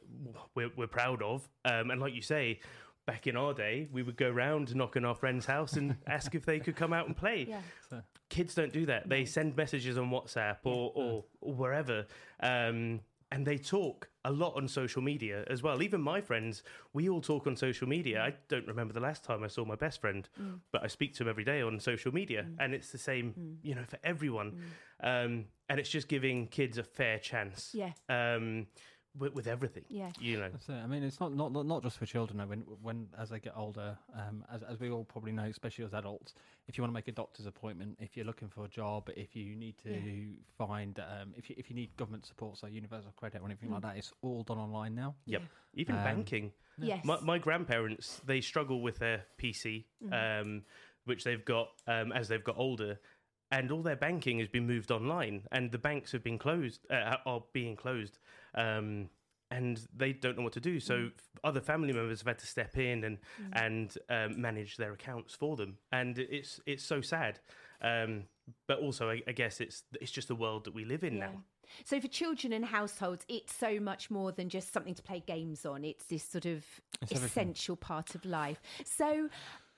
we're, 0.54 0.70
we're 0.76 0.86
proud 0.86 1.22
of. 1.22 1.48
Um, 1.64 1.90
and 1.90 2.00
like 2.00 2.14
you 2.14 2.22
say, 2.22 2.60
back 3.06 3.26
in 3.26 3.36
our 3.36 3.52
day, 3.54 3.88
we 3.92 4.02
would 4.02 4.16
go 4.16 4.30
round 4.30 4.74
knock 4.74 4.96
on 4.96 5.04
our 5.04 5.14
friend's 5.14 5.46
house 5.46 5.74
and 5.74 5.96
ask 6.06 6.34
if 6.34 6.44
they 6.44 6.60
could 6.60 6.76
come 6.76 6.92
out 6.92 7.06
and 7.06 7.16
play. 7.16 7.46
Yeah. 7.48 8.00
Kids 8.28 8.54
don't 8.54 8.72
do 8.72 8.86
that. 8.86 9.08
They 9.08 9.24
send 9.24 9.56
messages 9.56 9.98
on 9.98 10.10
WhatsApp 10.10 10.58
or, 10.64 10.92
or, 10.94 11.24
or 11.40 11.54
wherever. 11.54 12.06
Um, 12.40 13.00
and 13.32 13.46
they 13.46 13.56
talk 13.56 14.10
a 14.26 14.30
lot 14.30 14.54
on 14.56 14.68
social 14.68 15.00
media 15.00 15.44
as 15.48 15.62
well. 15.62 15.82
Even 15.82 16.02
my 16.02 16.20
friends, 16.20 16.62
we 16.92 17.08
all 17.08 17.22
talk 17.22 17.46
on 17.46 17.56
social 17.56 17.88
media. 17.88 18.20
I 18.20 18.34
don't 18.48 18.66
remember 18.66 18.92
the 18.92 19.00
last 19.00 19.24
time 19.24 19.42
I 19.42 19.46
saw 19.46 19.64
my 19.64 19.74
best 19.74 20.02
friend, 20.02 20.28
mm. 20.40 20.60
but 20.70 20.84
I 20.84 20.86
speak 20.86 21.14
to 21.14 21.22
him 21.22 21.30
every 21.30 21.42
day 21.42 21.62
on 21.62 21.80
social 21.80 22.12
media, 22.12 22.44
mm. 22.46 22.56
and 22.60 22.74
it's 22.74 22.92
the 22.92 22.98
same, 22.98 23.32
mm. 23.32 23.56
you 23.62 23.74
know, 23.74 23.84
for 23.88 23.98
everyone. 24.04 24.60
Mm. 25.02 25.24
Um, 25.24 25.44
and 25.70 25.80
it's 25.80 25.88
just 25.88 26.08
giving 26.08 26.46
kids 26.46 26.76
a 26.76 26.82
fair 26.82 27.18
chance. 27.18 27.74
Yeah. 27.74 27.92
Um, 28.10 28.66
with, 29.18 29.34
with 29.34 29.46
everything. 29.46 29.84
Yeah, 29.88 30.10
you 30.18 30.38
know. 30.38 30.50
I 30.68 30.86
mean, 30.86 31.02
it's 31.02 31.20
not 31.20 31.34
not 31.34 31.52
not 31.52 31.82
just 31.82 31.98
for 31.98 32.06
children. 32.06 32.38
Though. 32.38 32.46
When 32.46 32.60
when 32.82 33.08
as 33.18 33.30
they 33.30 33.38
get 33.38 33.54
older, 33.56 33.96
um, 34.14 34.44
as 34.52 34.62
as 34.62 34.80
we 34.80 34.90
all 34.90 35.04
probably 35.04 35.32
know, 35.32 35.44
especially 35.44 35.84
as 35.84 35.92
adults, 35.92 36.34
if 36.66 36.76
you 36.76 36.82
want 36.82 36.92
to 36.92 36.94
make 36.94 37.08
a 37.08 37.12
doctor's 37.12 37.46
appointment, 37.46 37.98
if 38.00 38.16
you're 38.16 38.26
looking 38.26 38.48
for 38.48 38.64
a 38.64 38.68
job, 38.68 39.10
if 39.16 39.36
you 39.36 39.54
need 39.54 39.76
to 39.78 39.90
yeah. 39.90 40.36
find, 40.56 40.98
um, 40.98 41.34
if 41.36 41.50
you 41.50 41.56
if 41.58 41.68
you 41.68 41.76
need 41.76 41.94
government 41.96 42.26
support, 42.26 42.58
so 42.58 42.66
universal 42.66 43.12
credit 43.16 43.42
or 43.42 43.46
anything 43.46 43.68
mm. 43.68 43.72
like 43.72 43.82
that, 43.82 43.96
it's 43.96 44.12
all 44.22 44.42
done 44.42 44.58
online 44.58 44.94
now. 44.94 45.14
Yep, 45.26 45.42
yeah. 45.42 45.80
even 45.80 45.96
um, 45.96 46.04
banking. 46.04 46.52
Yes, 46.78 47.04
my, 47.04 47.20
my, 47.20 47.38
grandparents 47.38 48.22
they 48.26 48.40
struggle 48.40 48.80
with 48.80 48.98
their 48.98 49.26
PC, 49.40 49.84
mm. 50.02 50.40
um, 50.40 50.62
which 51.04 51.22
they've 51.22 51.44
got 51.44 51.68
um, 51.86 52.12
as 52.12 52.28
they've 52.28 52.42
got 52.42 52.56
older 52.56 52.98
and 53.52 53.70
all 53.70 53.82
their 53.82 53.96
banking 53.96 54.38
has 54.38 54.48
been 54.48 54.66
moved 54.66 54.90
online, 54.90 55.42
and 55.52 55.70
the 55.70 55.78
banks 55.78 56.10
have 56.10 56.24
been 56.24 56.38
closed, 56.38 56.80
uh, 56.90 57.16
are 57.26 57.44
being 57.52 57.76
closed, 57.76 58.18
um, 58.54 59.10
and 59.50 59.86
they 59.94 60.14
don't 60.14 60.38
know 60.38 60.42
what 60.42 60.54
to 60.54 60.60
do. 60.60 60.80
So 60.80 60.94
mm. 60.94 61.12
other 61.44 61.60
family 61.60 61.92
members 61.92 62.20
have 62.20 62.26
had 62.26 62.38
to 62.38 62.46
step 62.46 62.78
in 62.78 63.04
and 63.04 63.18
mm. 63.40 63.62
and 63.62 63.98
um, 64.08 64.40
manage 64.40 64.78
their 64.78 64.92
accounts 64.92 65.34
for 65.34 65.54
them, 65.56 65.76
and 65.92 66.18
it's 66.18 66.60
it's 66.66 66.82
so 66.82 67.02
sad. 67.02 67.38
Um, 67.82 68.24
but 68.66 68.78
also, 68.78 69.10
I, 69.10 69.22
I, 69.28 69.32
guess 69.32 69.60
it's 69.60 69.82
it's 70.00 70.10
just 70.10 70.28
the 70.28 70.34
world 70.34 70.64
that 70.64 70.74
we 70.74 70.84
live 70.84 71.04
in 71.04 71.14
yeah. 71.14 71.26
now. 71.26 71.44
So 71.84 72.00
for 72.00 72.08
children 72.08 72.52
and 72.52 72.64
households, 72.64 73.24
it's 73.28 73.54
so 73.54 73.80
much 73.80 74.10
more 74.10 74.32
than 74.32 74.48
just 74.48 74.72
something 74.72 74.94
to 74.94 75.02
play 75.02 75.22
games 75.26 75.64
on. 75.66 75.84
It's 75.84 76.04
this 76.04 76.22
sort 76.22 76.46
of 76.46 76.64
it's 77.02 77.12
essential 77.12 77.76
part 77.76 78.14
of 78.14 78.24
life. 78.24 78.60
So 78.84 79.28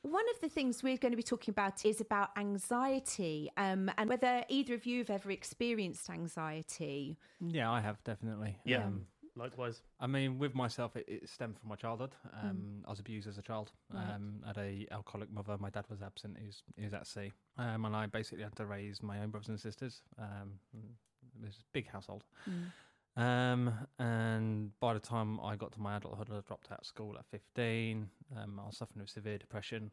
one 0.05 0.25
of 0.35 0.41
the 0.41 0.49
things 0.49 0.83
we're 0.83 0.99
going 0.99 1.13
to 1.13 1.17
be 1.17 1.23
talking 1.23 1.53
about 1.53 1.85
is 1.85 2.01
about 2.01 2.31
anxiety 2.37 3.51
um, 3.57 3.91
and 3.97 4.09
whether 4.09 4.45
either 4.49 4.75
of 4.75 4.85
you 4.85 4.99
have 4.99 5.11
ever 5.11 5.31
experienced 5.31 6.11
anxiety. 6.11 7.17
Yeah, 7.41 7.71
I 7.71 7.81
have 7.81 8.03
definitely. 8.05 8.59
Yeah. 8.65 8.85
Um, 8.85 9.07
Likewise. 9.37 9.83
I 9.99 10.07
mean, 10.07 10.39
with 10.39 10.55
myself, 10.55 10.95
it, 10.95 11.07
it 11.09 11.29
stemmed 11.29 11.59
from 11.59 11.69
my 11.69 11.75
childhood. 11.75 12.15
Um, 12.41 12.83
mm. 12.83 12.87
I 12.87 12.91
was 12.91 13.01
abused 13.01 13.27
as 13.27 13.37
a 13.37 13.43
child. 13.43 13.73
Right. 13.93 14.15
Um, 14.15 14.37
I 14.45 14.49
had 14.49 14.59
a 14.59 14.87
alcoholic 14.93 15.33
mother. 15.33 15.57
My 15.59 15.71
dad 15.71 15.87
was 15.91 16.03
absent. 16.03 16.37
He 16.39 16.47
was, 16.47 16.63
he 16.77 16.85
was 16.85 16.95
at 16.95 17.07
sea. 17.07 17.33
Um, 17.59 17.85
and 17.85 17.97
I 17.97 18.07
basically 18.07 18.45
had 18.45 18.55
to 18.57 18.67
raise 18.67 19.03
my 19.03 19.21
own 19.21 19.31
brothers 19.31 19.49
and 19.49 19.59
sisters. 19.59 20.03
Um, 20.19 20.53
it 20.73 21.45
was 21.47 21.57
a 21.57 21.65
big 21.73 21.89
household. 21.89 22.23
Mm. 22.49 22.67
Um, 23.17 23.73
and 23.99 24.71
by 24.81 24.95
the 24.95 25.01
time 25.01 25.39
I 25.41 25.57
got 25.57 25.73
to 25.73 25.81
my 25.81 25.97
adulthood, 25.97 26.31
I 26.31 26.41
dropped 26.47 26.73
out 26.73 26.81
of 26.81 26.87
school 26.87 27.15
at 27.19 27.27
15. 27.31 28.09
Um, 28.37 28.61
I 28.61 28.67
was 28.67 28.77
suffering 28.77 29.03
with 29.03 29.11
severe 29.11 29.39
depression. 29.39 29.93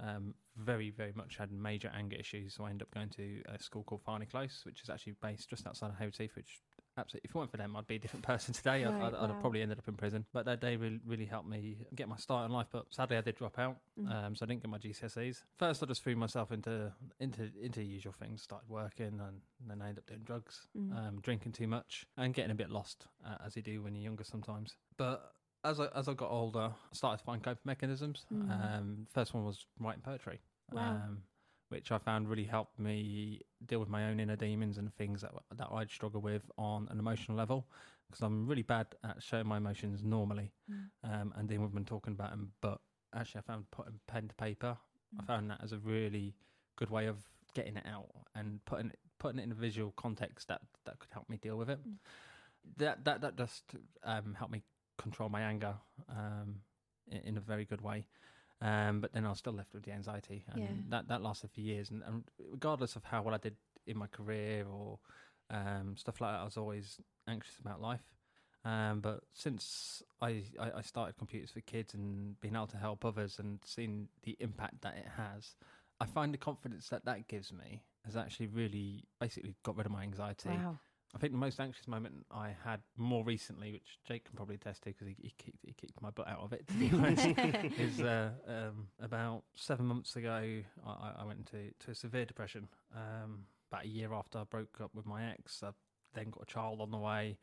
Um, 0.00 0.34
very, 0.56 0.90
very 0.90 1.12
much 1.14 1.36
had 1.36 1.52
major 1.52 1.92
anger 1.94 2.16
issues. 2.16 2.54
So 2.54 2.64
I 2.64 2.70
ended 2.70 2.88
up 2.88 2.94
going 2.94 3.10
to 3.10 3.42
a 3.48 3.62
school 3.62 3.84
called 3.84 4.02
Farney 4.02 4.26
Close, 4.26 4.62
which 4.64 4.82
is 4.82 4.90
actually 4.90 5.14
based 5.22 5.50
just 5.50 5.66
outside 5.66 5.90
of 5.90 5.98
Heath, 5.98 6.34
which 6.34 6.60
absolutely, 6.98 7.28
if 7.28 7.34
it 7.34 7.38
weren't 7.38 7.50
for 7.50 7.56
them, 7.56 7.76
I'd 7.76 7.86
be 7.86 7.96
a 7.96 7.98
different 7.98 8.24
person 8.26 8.54
today. 8.54 8.84
Right, 8.84 8.94
I'd, 8.94 9.02
I'd, 9.02 9.12
wow. 9.12 9.18
I'd, 9.22 9.30
have 9.30 9.40
probably 9.40 9.62
ended 9.62 9.78
up 9.78 9.88
in 9.88 9.94
prison. 9.94 10.24
But 10.32 10.44
that 10.46 10.60
day 10.60 10.76
really, 10.76 11.00
really 11.06 11.24
helped 11.24 11.48
me 11.48 11.86
get 11.94 12.08
my 12.08 12.16
start 12.16 12.46
in 12.46 12.52
life. 12.52 12.66
But 12.70 12.86
sadly, 12.90 13.16
I 13.16 13.20
did 13.20 13.36
drop 13.36 13.58
out, 13.58 13.76
mm. 13.98 14.10
um, 14.10 14.34
so 14.34 14.44
I 14.44 14.48
didn't 14.48 14.62
get 14.62 14.70
my 14.70 14.78
GCSEs. 14.78 15.42
First, 15.58 15.82
I 15.82 15.86
just 15.86 16.02
threw 16.02 16.16
myself 16.16 16.52
into 16.52 16.92
into 17.20 17.50
into 17.60 17.82
usual 17.82 18.12
things. 18.12 18.42
Started 18.42 18.68
working, 18.68 19.20
and 19.20 19.40
then 19.66 19.80
I 19.82 19.88
ended 19.88 19.98
up 19.98 20.06
doing 20.06 20.22
drugs, 20.24 20.68
mm. 20.76 20.96
um, 20.96 21.20
drinking 21.20 21.52
too 21.52 21.66
much, 21.66 22.06
and 22.16 22.34
getting 22.34 22.50
a 22.50 22.56
bit 22.56 22.70
lost, 22.70 23.06
uh, 23.26 23.36
as 23.44 23.56
you 23.56 23.62
do 23.62 23.82
when 23.82 23.94
you're 23.94 24.04
younger 24.04 24.24
sometimes. 24.24 24.76
But 24.96 25.32
as 25.64 25.80
I 25.80 25.86
as 25.94 26.08
I 26.08 26.14
got 26.14 26.30
older, 26.30 26.70
I 26.72 26.94
started 26.94 27.18
to 27.18 27.24
find 27.24 27.42
coping 27.42 27.62
mechanisms. 27.64 28.26
Mm. 28.32 28.78
Um, 28.78 29.06
first 29.12 29.34
one 29.34 29.44
was 29.44 29.66
writing 29.80 30.02
poetry, 30.02 30.40
wow. 30.72 30.82
um, 30.82 31.18
which 31.72 31.90
I 31.90 31.96
found 31.96 32.28
really 32.28 32.44
helped 32.44 32.78
me 32.78 33.40
deal 33.64 33.80
with 33.80 33.88
my 33.88 34.10
own 34.10 34.20
inner 34.20 34.36
demons 34.36 34.76
and 34.76 34.94
things 34.94 35.22
that 35.22 35.32
that 35.56 35.68
I'd 35.72 35.90
struggle 35.90 36.20
with 36.20 36.42
on 36.58 36.86
an 36.90 36.98
emotional 36.98 37.36
level. 37.36 37.66
Because 38.10 38.22
I'm 38.22 38.46
really 38.46 38.62
bad 38.62 38.88
at 39.02 39.22
showing 39.22 39.46
my 39.46 39.56
emotions 39.56 40.04
normally, 40.04 40.52
mm. 40.70 40.84
um, 41.02 41.32
and 41.34 41.48
dealing 41.48 41.62
with 41.62 41.70
them 41.70 41.78
and 41.78 41.86
talking 41.86 42.12
about 42.12 42.30
them. 42.30 42.52
But 42.60 42.78
actually, 43.14 43.38
I 43.38 43.42
found 43.42 43.70
putting 43.70 43.98
pen 44.06 44.28
to 44.28 44.34
paper. 44.34 44.76
Mm. 45.16 45.22
I 45.22 45.26
found 45.26 45.50
that 45.50 45.60
as 45.62 45.72
a 45.72 45.78
really 45.78 46.34
good 46.76 46.90
way 46.90 47.06
of 47.06 47.16
getting 47.54 47.78
it 47.78 47.86
out 47.86 48.08
and 48.34 48.62
putting 48.66 48.88
it, 48.88 48.98
putting 49.18 49.38
it 49.38 49.44
in 49.44 49.52
a 49.52 49.54
visual 49.54 49.94
context 49.96 50.48
that 50.48 50.60
that 50.84 50.98
could 50.98 51.10
help 51.10 51.30
me 51.30 51.38
deal 51.38 51.56
with 51.56 51.70
it. 51.70 51.78
Mm. 51.88 51.94
That 52.76 53.04
that 53.06 53.22
that 53.22 53.38
just 53.38 53.64
um, 54.04 54.34
helped 54.38 54.52
me 54.52 54.62
control 54.98 55.30
my 55.30 55.40
anger 55.40 55.74
um, 56.10 56.56
in, 57.10 57.20
in, 57.22 57.36
a 57.38 57.40
very 57.40 57.64
good 57.64 57.80
way. 57.80 58.04
Um, 58.62 59.00
but 59.00 59.12
then 59.12 59.26
I 59.26 59.30
was 59.30 59.38
still 59.38 59.52
left 59.52 59.74
with 59.74 59.82
the 59.82 59.90
anxiety, 59.90 60.44
and 60.52 60.62
yeah. 60.62 60.68
that 60.90 61.08
that 61.08 61.20
lasted 61.20 61.50
for 61.50 61.60
years. 61.60 61.90
And, 61.90 62.02
and, 62.06 62.22
regardless 62.50 62.94
of 62.94 63.02
how 63.02 63.22
well 63.22 63.34
I 63.34 63.38
did 63.38 63.56
in 63.88 63.98
my 63.98 64.06
career 64.06 64.64
or 64.72 65.00
um, 65.50 65.96
stuff 65.96 66.20
like 66.20 66.32
that, 66.32 66.40
I 66.40 66.44
was 66.44 66.56
always 66.56 67.00
anxious 67.26 67.58
about 67.58 67.80
life. 67.80 68.04
Um, 68.64 69.00
but 69.00 69.24
since 69.32 70.04
I, 70.20 70.44
I, 70.60 70.70
I, 70.76 70.82
started 70.82 71.18
computers 71.18 71.50
for 71.50 71.60
kids 71.62 71.94
and 71.94 72.40
being 72.40 72.54
able 72.54 72.68
to 72.68 72.76
help 72.76 73.04
others 73.04 73.40
and 73.40 73.58
seeing 73.64 74.06
the 74.22 74.36
impact 74.38 74.82
that 74.82 74.96
it 74.96 75.08
has, 75.16 75.56
I 76.00 76.06
find 76.06 76.32
the 76.32 76.38
confidence 76.38 76.88
that 76.90 77.04
that 77.06 77.26
gives 77.26 77.52
me 77.52 77.82
has 78.04 78.16
actually 78.16 78.46
really 78.46 79.02
basically 79.20 79.56
got 79.64 79.76
rid 79.76 79.86
of 79.86 79.90
my 79.92 80.04
anxiety. 80.04 80.50
Wow. 80.50 80.78
I 81.14 81.18
think 81.18 81.32
the 81.32 81.38
most 81.38 81.60
anxious 81.60 81.86
moment 81.86 82.26
I 82.30 82.54
had 82.64 82.80
more 82.96 83.22
recently, 83.22 83.72
which 83.72 83.98
Jake 84.04 84.24
can 84.24 84.34
probably 84.34 84.54
attest 84.54 84.82
to 84.84 84.90
because 84.90 85.06
he, 85.06 85.16
he, 85.20 85.34
kicked, 85.36 85.58
he 85.62 85.72
kicked 85.74 86.00
my 86.00 86.10
butt 86.10 86.26
out 86.26 86.40
of 86.40 86.52
it, 86.54 86.66
to 86.68 86.74
be 86.74 86.90
honest, 86.94 87.26
is 87.78 88.00
uh, 88.00 88.30
um, 88.48 88.88
about 89.00 89.42
seven 89.54 89.86
months 89.86 90.16
ago, 90.16 90.62
I, 90.86 91.12
I 91.18 91.24
went 91.24 91.40
into 91.40 91.72
to 91.84 91.90
a 91.90 91.94
severe 91.94 92.24
depression. 92.24 92.68
Um, 92.94 93.44
about 93.70 93.84
a 93.84 93.88
year 93.88 94.12
after 94.12 94.38
I 94.38 94.44
broke 94.44 94.80
up 94.82 94.90
with 94.94 95.06
my 95.06 95.30
ex, 95.30 95.62
I 95.62 95.70
then 96.14 96.30
got 96.30 96.42
a 96.42 96.46
child 96.46 96.80
on 96.80 96.90
the 96.90 96.98
way. 96.98 97.38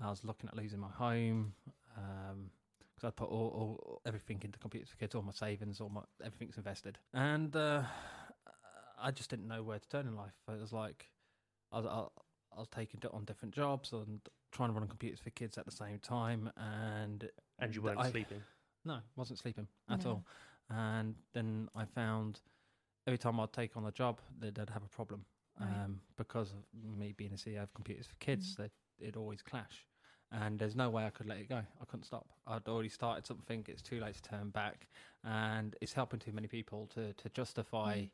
I 0.00 0.10
was 0.10 0.24
looking 0.24 0.48
at 0.48 0.56
losing 0.56 0.80
my 0.80 0.88
home 0.88 1.52
because 1.94 3.04
um, 3.04 3.08
I 3.08 3.10
put 3.10 3.28
all, 3.28 3.48
all, 3.48 4.02
everything 4.06 4.40
into 4.42 4.58
computers 4.58 4.88
for 4.88 4.96
kids, 4.96 5.14
all 5.14 5.22
my 5.22 5.32
savings, 5.32 5.80
all 5.80 5.90
my 5.90 6.02
everything's 6.24 6.56
invested, 6.56 6.98
and 7.14 7.54
uh, 7.54 7.82
I 9.00 9.10
just 9.12 9.30
didn't 9.30 9.46
know 9.46 9.62
where 9.62 9.78
to 9.78 9.88
turn 9.88 10.06
in 10.06 10.16
life. 10.16 10.32
It 10.48 10.60
was 10.60 10.72
like 10.72 11.08
I 11.70 11.78
was. 11.78 11.86
I, 11.86 12.20
I 12.56 12.60
was 12.60 12.68
taking 12.68 13.00
on 13.12 13.24
different 13.24 13.54
jobs 13.54 13.92
and 13.92 14.20
trying 14.52 14.68
to 14.70 14.74
run 14.74 14.86
computers 14.86 15.20
for 15.20 15.30
kids 15.30 15.58
at 15.58 15.64
the 15.64 15.72
same 15.72 15.98
time, 15.98 16.50
and 16.56 17.28
and 17.58 17.74
you 17.74 17.82
weren't 17.82 18.00
I, 18.00 18.10
sleeping. 18.10 18.42
No, 18.84 18.98
wasn't 19.16 19.38
sleeping 19.38 19.66
at 19.90 20.06
all. 20.06 20.24
And 20.70 21.14
then 21.34 21.68
I 21.74 21.84
found 21.84 22.40
every 23.06 23.18
time 23.18 23.38
I'd 23.40 23.52
take 23.52 23.76
on 23.76 23.84
a 23.86 23.92
job, 23.92 24.20
they'd, 24.40 24.54
they'd 24.54 24.70
have 24.70 24.82
a 24.82 24.88
problem. 24.88 25.24
Right. 25.60 25.84
um, 25.84 26.00
because 26.16 26.52
of 26.52 26.98
me 26.98 27.12
being 27.16 27.32
a 27.32 27.36
CEO 27.36 27.62
of 27.62 27.74
Computers 27.74 28.06
for 28.06 28.14
Kids. 28.16 28.56
That 28.56 28.70
it 28.98 29.16
always 29.16 29.42
clash, 29.42 29.86
and 30.30 30.58
there's 30.58 30.76
no 30.76 30.88
way 30.90 31.04
I 31.04 31.10
could 31.10 31.26
let 31.26 31.38
it 31.38 31.48
go. 31.48 31.56
I 31.58 31.84
couldn't 31.86 32.04
stop. 32.04 32.26
I'd 32.46 32.66
already 32.68 32.88
started 32.88 33.26
something. 33.26 33.64
It's 33.68 33.82
too 33.82 34.00
late 34.00 34.14
to 34.14 34.22
turn 34.22 34.50
back, 34.50 34.88
and 35.24 35.76
it's 35.80 35.92
helping 35.92 36.20
too 36.20 36.32
many 36.32 36.48
people 36.48 36.88
to 36.94 37.12
to 37.12 37.28
justify 37.30 38.04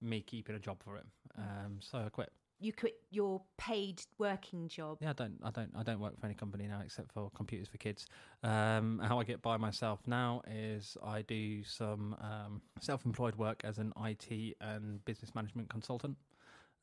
me 0.00 0.20
keeping 0.20 0.54
a 0.54 0.58
job 0.58 0.78
for 0.82 0.96
it. 0.96 1.06
Um, 1.36 1.78
so 1.80 1.98
I 1.98 2.08
quit. 2.08 2.32
You 2.60 2.72
quit 2.72 2.94
your 3.10 3.40
paid 3.56 4.02
working 4.18 4.66
job. 4.68 4.98
Yeah, 5.00 5.10
I 5.10 5.12
don't, 5.12 5.38
I 5.44 5.50
don't, 5.50 5.70
I 5.76 5.82
don't 5.84 6.00
work 6.00 6.18
for 6.18 6.26
any 6.26 6.34
company 6.34 6.66
now 6.66 6.80
except 6.84 7.12
for 7.12 7.30
Computers 7.36 7.68
for 7.68 7.78
Kids. 7.78 8.06
Um, 8.42 9.00
how 9.04 9.20
I 9.20 9.24
get 9.24 9.42
by 9.42 9.56
myself 9.56 10.00
now 10.06 10.42
is 10.50 10.96
I 11.04 11.22
do 11.22 11.62
some 11.62 12.16
um, 12.20 12.60
self-employed 12.80 13.36
work 13.36 13.60
as 13.64 13.78
an 13.78 13.92
IT 14.04 14.56
and 14.60 15.04
business 15.04 15.34
management 15.34 15.68
consultant. 15.70 16.16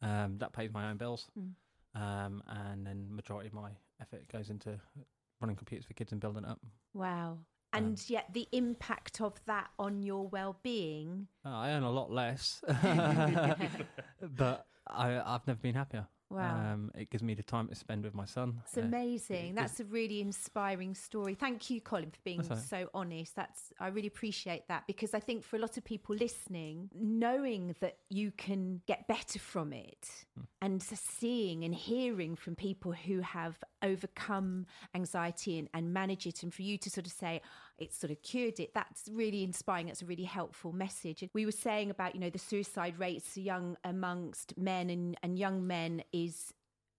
Um, 0.01 0.37
that 0.39 0.53
pays 0.53 0.71
my 0.73 0.89
own 0.89 0.97
bills, 0.97 1.27
Mm. 1.37 1.51
um, 1.95 2.43
and 2.47 2.85
then 2.85 3.07
majority 3.09 3.47
of 3.47 3.53
my 3.53 3.71
effort 4.01 4.27
goes 4.31 4.49
into 4.49 4.79
running 5.41 5.55
Computers 5.55 5.85
for 5.85 5.93
Kids 5.93 6.11
and 6.11 6.21
building 6.21 6.43
it 6.43 6.49
up. 6.49 6.59
Wow. 6.93 7.39
And 7.73 8.01
yet 8.09 8.27
the 8.33 8.47
impact 8.53 9.19
of 9.19 9.33
that 9.47 9.69
on 9.77 10.01
your 10.03 10.27
well-being. 10.29 11.27
Uh, 11.45 11.49
I 11.49 11.71
earn 11.71 11.83
a 11.83 11.91
lot 11.91 12.09
less, 12.11 12.61
but 14.37 14.65
I, 14.87 15.19
I've 15.19 15.45
never 15.47 15.59
been 15.59 15.75
happier. 15.75 16.07
Wow. 16.29 16.73
Um, 16.73 16.91
it 16.95 17.11
gives 17.11 17.21
me 17.21 17.35
the 17.35 17.43
time 17.43 17.67
to 17.67 17.75
spend 17.75 18.03
with 18.03 18.15
my 18.15 18.25
son. 18.25 18.61
It's 18.65 18.77
amazing. 18.77 19.53
That's 19.53 19.79
a 19.79 19.85
really 19.85 20.21
inspiring 20.21 20.95
story. 20.95 21.35
Thank 21.35 21.69
you, 21.69 21.79
Colin, 21.81 22.09
for 22.09 22.19
being 22.23 22.41
That's 22.41 22.67
so 22.67 22.89
honest. 22.95 23.35
That's 23.35 23.71
I 23.79 23.89
really 23.89 24.07
appreciate 24.07 24.67
that 24.67 24.87
because 24.87 25.13
I 25.13 25.19
think 25.19 25.43
for 25.43 25.55
a 25.55 25.59
lot 25.59 25.77
of 25.77 25.83
people 25.83 26.15
listening, 26.15 26.89
knowing 26.95 27.75
that 27.79 27.97
you 28.09 28.31
can 28.31 28.81
get 28.87 29.07
better 29.07 29.39
from 29.39 29.71
it 29.71 30.25
Hmm. 30.35 30.41
and 30.61 30.81
seeing 30.81 31.63
and 31.63 31.75
hearing 31.75 32.35
from 32.35 32.55
people 32.55 32.91
who 32.91 33.21
have 33.21 33.63
overcome 33.83 34.65
anxiety 34.95 35.59
and, 35.59 35.69
and 35.73 35.93
manage 35.93 36.25
it, 36.25 36.41
and 36.41 36.53
for 36.53 36.63
you 36.63 36.77
to 36.79 36.89
sort 36.89 37.05
of 37.05 37.13
say 37.13 37.41
it's 37.77 37.97
sort 37.97 38.11
of 38.11 38.21
cured 38.21 38.59
it, 38.59 38.73
that's 38.73 39.09
really 39.11 39.43
inspiring. 39.43 39.87
That's 39.87 40.01
a 40.01 40.05
really 40.05 40.23
helpful 40.23 40.71
message. 40.71 41.21
And 41.21 41.29
we 41.33 41.45
were 41.45 41.51
saying 41.51 41.89
about 41.89 42.15
you 42.15 42.21
know 42.21 42.29
the 42.29 42.39
suicide 42.39 42.97
rates 42.99 43.37
young 43.37 43.77
amongst 43.83 44.57
men 44.57 44.89
and, 44.89 45.17
and 45.23 45.37
young 45.37 45.67
men 45.67 46.03
is 46.11 46.53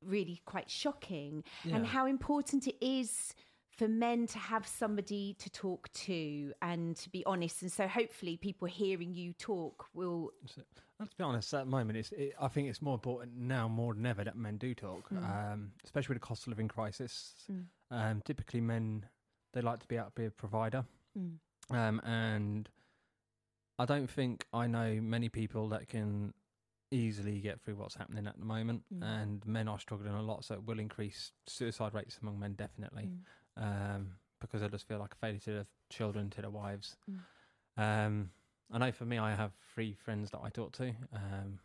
really 0.05 0.41
quite 0.45 0.71
shocking 0.71 1.43
and 1.65 1.87
how 1.87 2.07
important 2.07 2.67
it 2.69 2.77
is 2.85 3.35
for 3.71 3.89
men 3.89 4.27
to 4.27 4.39
have 4.39 4.67
somebody 4.67 5.35
to 5.39 5.51
talk 5.51 5.91
to 5.93 6.53
and 6.63 6.97
to 6.97 7.09
be 7.11 7.25
honest 7.25 7.63
and 7.63 7.73
so 7.73 7.89
hopefully 7.89 8.37
people 8.37 8.69
hearing 8.69 9.15
you 9.15 9.33
talk 9.33 9.87
will 9.95 10.31
let's 11.01 11.15
be 11.15 11.25
honest, 11.25 11.53
at 11.55 11.61
the 11.65 11.71
moment, 11.71 11.99
it's, 11.99 12.13
it, 12.13 12.35
I 12.41 12.49
think 12.49 12.69
it's 12.69 12.81
more 12.81 12.95
important 12.95 13.37
now 13.37 13.69
more 13.69 13.95
than 13.95 14.07
ever 14.07 14.25
that 14.25 14.37
men 14.37 14.57
do 14.57 14.75
talk, 14.75 15.09
Mm. 15.11 15.53
um, 15.53 15.73
especially 15.85 16.15
with 16.15 16.23
the 16.23 16.27
cost 16.27 16.43
of 16.43 16.49
living 16.49 16.69
crisis. 16.69 17.35
Mm. 17.51 17.65
Um, 17.91 18.23
typically, 18.25 18.61
men 18.61 19.07
they 19.57 19.63
like 19.63 19.81
to 19.81 19.89
be 19.89 19.99
out 19.99 20.15
to 20.15 20.21
be 20.21 20.27
a 20.27 20.31
provider, 20.31 20.85
Mm. 21.19 21.39
um, 21.71 22.01
and 22.05 22.69
I 23.79 23.85
don't 23.87 24.09
think 24.09 24.47
I 24.53 24.67
know 24.67 25.01
many 25.01 25.29
people 25.31 25.69
that 25.71 25.89
can 25.89 26.35
easily 26.91 27.41
get 27.41 27.61
through 27.61 27.75
what's 27.77 27.95
happening 27.95 28.27
at 28.27 28.39
the 28.39 28.45
moment. 28.45 28.85
Mm. 28.95 29.03
And 29.03 29.47
men 29.47 29.67
are 29.67 29.79
struggling 29.81 30.13
a 30.15 30.23
lot, 30.23 30.45
so 30.45 30.55
it 30.55 30.65
will 30.65 30.79
increase 30.79 31.33
suicide 31.47 31.95
rates 31.95 32.19
among 32.23 32.39
men 32.39 32.55
definitely, 32.55 33.11
Mm. 33.59 33.63
um, 33.97 34.19
because 34.41 34.61
they 34.61 34.69
just 34.69 34.87
feel 34.87 34.99
like 34.99 35.15
a 35.15 35.17
failure 35.17 35.41
to 35.41 35.53
their 35.53 35.67
children, 35.89 36.31
to 36.31 36.41
their 36.43 36.51
wives. 36.51 36.97
Mm. 37.11 37.21
Um, 37.79 38.31
I 38.71 38.79
know 38.79 38.93
for 38.93 39.05
me, 39.07 39.19
I 39.19 39.35
have 39.35 39.53
three 39.75 39.95
friends 39.95 40.31
that 40.33 40.41
I 40.43 40.51
talk 40.51 40.73
to. 40.75 40.95
Um, 41.13 41.61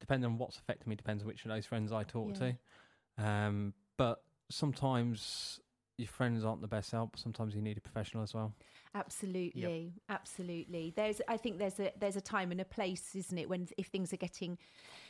depending 0.00 0.30
on 0.30 0.38
what's 0.38 0.58
affecting 0.58 0.88
me, 0.90 0.96
depends 0.96 1.22
on 1.22 1.26
which 1.26 1.44
of 1.44 1.50
those 1.50 1.66
friends 1.66 1.92
I 1.92 2.02
talk 2.04 2.30
Yeah. 2.30 2.52
to. 3.18 3.24
Um, 3.24 3.74
but 3.96 4.24
sometimes 4.50 5.60
your 5.96 6.08
friends 6.08 6.44
aren't 6.44 6.60
the 6.60 6.68
best 6.68 6.90
help. 6.90 7.16
Sometimes 7.16 7.54
you 7.54 7.62
need 7.62 7.78
a 7.78 7.80
professional 7.80 8.22
as 8.22 8.34
well. 8.34 8.52
absolutely 8.94 9.92
absolutely 10.08 10.92
there's 10.94 11.20
i 11.26 11.36
think 11.36 11.58
there's 11.58 11.80
a 11.80 11.90
there's 11.98 12.16
a 12.16 12.20
time 12.20 12.52
and 12.52 12.60
a 12.60 12.64
place 12.64 13.14
isn't 13.16 13.38
it 13.38 13.48
when 13.48 13.66
if 13.76 13.86
things 13.88 14.12
are 14.12 14.16
getting 14.18 14.56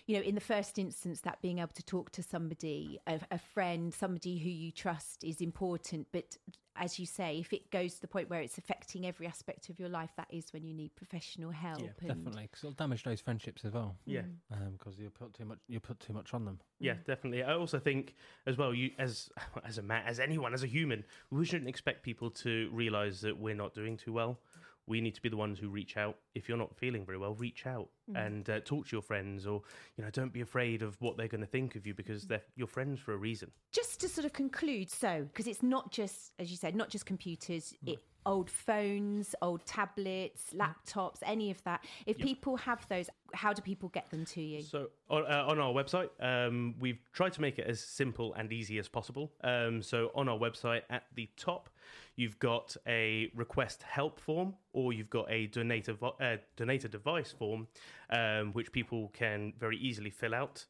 you 0.07 0.17
know 0.17 0.23
in 0.23 0.35
the 0.35 0.41
first 0.41 0.79
instance 0.79 1.21
that 1.23 1.41
being 1.43 1.59
able 1.59 1.73
to 1.75 1.83
talk 1.83 2.11
to 2.13 2.23
somebody 2.23 2.99
a, 3.07 3.19
a 3.31 3.39
friend 3.39 3.93
somebody 3.95 4.39
who 4.39 4.49
you 4.51 4.71
trust 4.71 5.25
is 5.25 5.41
important 5.41 6.07
but 6.13 6.37
as 6.77 6.99
you 6.99 7.07
say 7.07 7.39
if 7.39 7.53
it 7.53 7.71
goes 7.71 7.95
to 7.95 8.01
the 8.01 8.09
point 8.09 8.29
where 8.29 8.41
it's 8.41 8.59
affecting 8.59 9.07
every 9.07 9.27
aspect 9.27 9.69
of 9.69 9.79
your 9.79 9.89
life 9.89 10.11
that 10.17 10.27
is 10.31 10.53
when 10.53 10.65
you 10.65 10.75
need 10.75 10.95
professional 10.97 11.51
help 11.51 11.81
Yeah, 11.81 11.89
and- 12.09 12.25
Definitely, 12.25 12.49
because 12.51 12.65
it'll 12.65 12.73
damage 12.73 13.05
those 13.05 13.21
friendships 13.21 13.65
as 13.65 13.73
well. 13.73 13.97
Yeah. 14.07 14.23
Mm. 14.23 14.57
Um, 14.57 14.73
because 14.73 14.99
you 14.99 15.09
put 15.11 15.35
too 15.35 15.45
much 15.45 15.59
you 15.69 15.79
put 15.79 16.01
too 16.01 16.13
much 16.13 16.35
on 16.35 16.45
them. 16.45 16.59
Yeah, 16.81 16.95
definitely. 17.07 17.45
I 17.45 17.55
also 17.55 17.79
think 17.79 18.15
as 18.47 18.59
well, 18.59 18.75
you 18.75 18.91
as 18.99 19.31
as 19.65 19.79
a 19.79 19.83
man, 19.83 20.03
as 20.05 20.19
anyone, 20.19 20.53
as 20.53 20.65
a 20.65 20.67
human, 20.67 21.05
we 21.31 21.45
shouldn't 21.45 21.69
expect 21.69 22.03
people 22.03 22.29
to 22.31 22.69
realize 22.73 23.21
that 23.21 23.39
we're 23.39 23.55
not 23.55 23.73
doing 23.73 23.97
too 23.97 24.13
well. 24.13 24.41
We 24.87 25.01
need 25.01 25.15
to 25.15 25.23
be 25.23 25.29
the 25.29 25.37
ones 25.37 25.59
who 25.59 25.69
reach 25.69 25.97
out. 25.97 26.19
If 26.35 26.49
you're 26.49 26.59
not 26.59 26.77
feeling 26.77 27.05
very 27.07 27.19
well, 27.19 27.35
reach 27.35 27.67
out 27.67 27.89
Mm. 28.11 28.27
and 28.27 28.51
uh, 28.51 28.61
talk 28.61 28.87
to 28.89 28.93
your 28.97 29.01
friends, 29.01 29.47
or 29.47 29.63
you 29.97 30.05
know, 30.05 30.11
don't 30.11 30.31
be 30.31 30.43
afraid 30.43 30.83
of 30.83 31.01
what 31.01 31.17
they're 31.17 31.27
going 31.27 31.41
to 31.41 31.47
think 31.47 31.75
of 31.75 31.87
you 31.87 31.95
because 31.95 32.27
they're 32.27 32.43
your 32.55 32.67
friends 32.67 33.01
for 33.01 33.15
a 33.15 33.17
reason. 33.17 33.51
just 33.73 33.99
to 34.01 34.09
sort 34.11 34.27
of 34.27 34.35
conclude 34.35 34.91
so 34.91 35.23
because 35.33 35.47
it's 35.47 35.63
not 35.63 35.91
just 35.91 36.33
as 36.39 36.51
you 36.51 36.57
said 36.59 36.77
not 36.77 36.91
just 36.91 37.07
computers 37.07 37.73
it 37.87 37.99
old 38.27 38.51
phones 38.51 39.35
old 39.41 39.65
tablets 39.67 40.53
laptops 40.55 41.19
any 41.25 41.51
of 41.51 41.63
that 41.65 41.83
if 42.07 42.19
Yep. 42.19 42.27
people 42.27 42.57
have 42.59 42.87
those 42.89 43.09
how 43.33 43.53
do 43.55 43.63
people 43.63 43.89
get 43.89 44.11
them 44.11 44.25
to 44.27 44.43
you 44.43 44.61
So 44.63 44.91
on, 45.09 45.25
uh, 45.25 45.47
on 45.49 45.59
our 45.59 45.73
website, 45.73 46.11
um, 46.21 46.75
we've 46.79 47.01
tried 47.13 47.33
to 47.33 47.41
make 47.41 47.59
it 47.59 47.67
as 47.67 47.81
simple 47.81 48.35
and 48.35 48.53
easy 48.53 48.79
as 48.79 48.89
possible. 48.89 49.33
Um, 49.43 49.83
so 49.83 50.11
on 50.15 50.29
our 50.29 50.39
website, 50.39 50.83
at 50.91 51.05
the 51.15 51.29
top, 51.37 51.69
you've 52.17 52.39
got 52.39 52.77
a 52.87 53.31
request 53.35 53.83
help 53.83 54.21
form, 54.21 54.55
or 54.73 54.93
you've 54.93 55.11
got 55.11 55.31
a 55.31 55.47
donate 55.49 55.89
a, 55.89 55.97
uh, 56.05 56.37
a 56.85 56.89
device 56.89 57.33
form, 57.33 57.67
um, 58.11 58.53
which 58.53 58.73
people 58.73 59.09
can 59.13 59.53
very 59.59 59.77
easily 59.79 60.11
fill 60.11 60.35
out, 60.35 60.65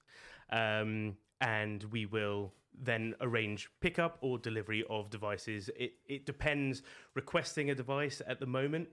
um, 0.51 1.17
and 1.41 1.85
we 1.85 2.07
will 2.07 2.53
then 2.83 3.15
arrange 3.21 3.71
pickup 3.81 4.19
or 4.21 4.39
delivery 4.39 4.85
of 4.91 5.11
devices. 5.11 5.71
It 5.77 5.95
it 6.07 6.27
depends. 6.27 6.83
Requesting 7.15 7.71
a 7.71 7.75
device 7.75 8.21
at 8.27 8.41
the 8.41 8.47
moment, 8.47 8.89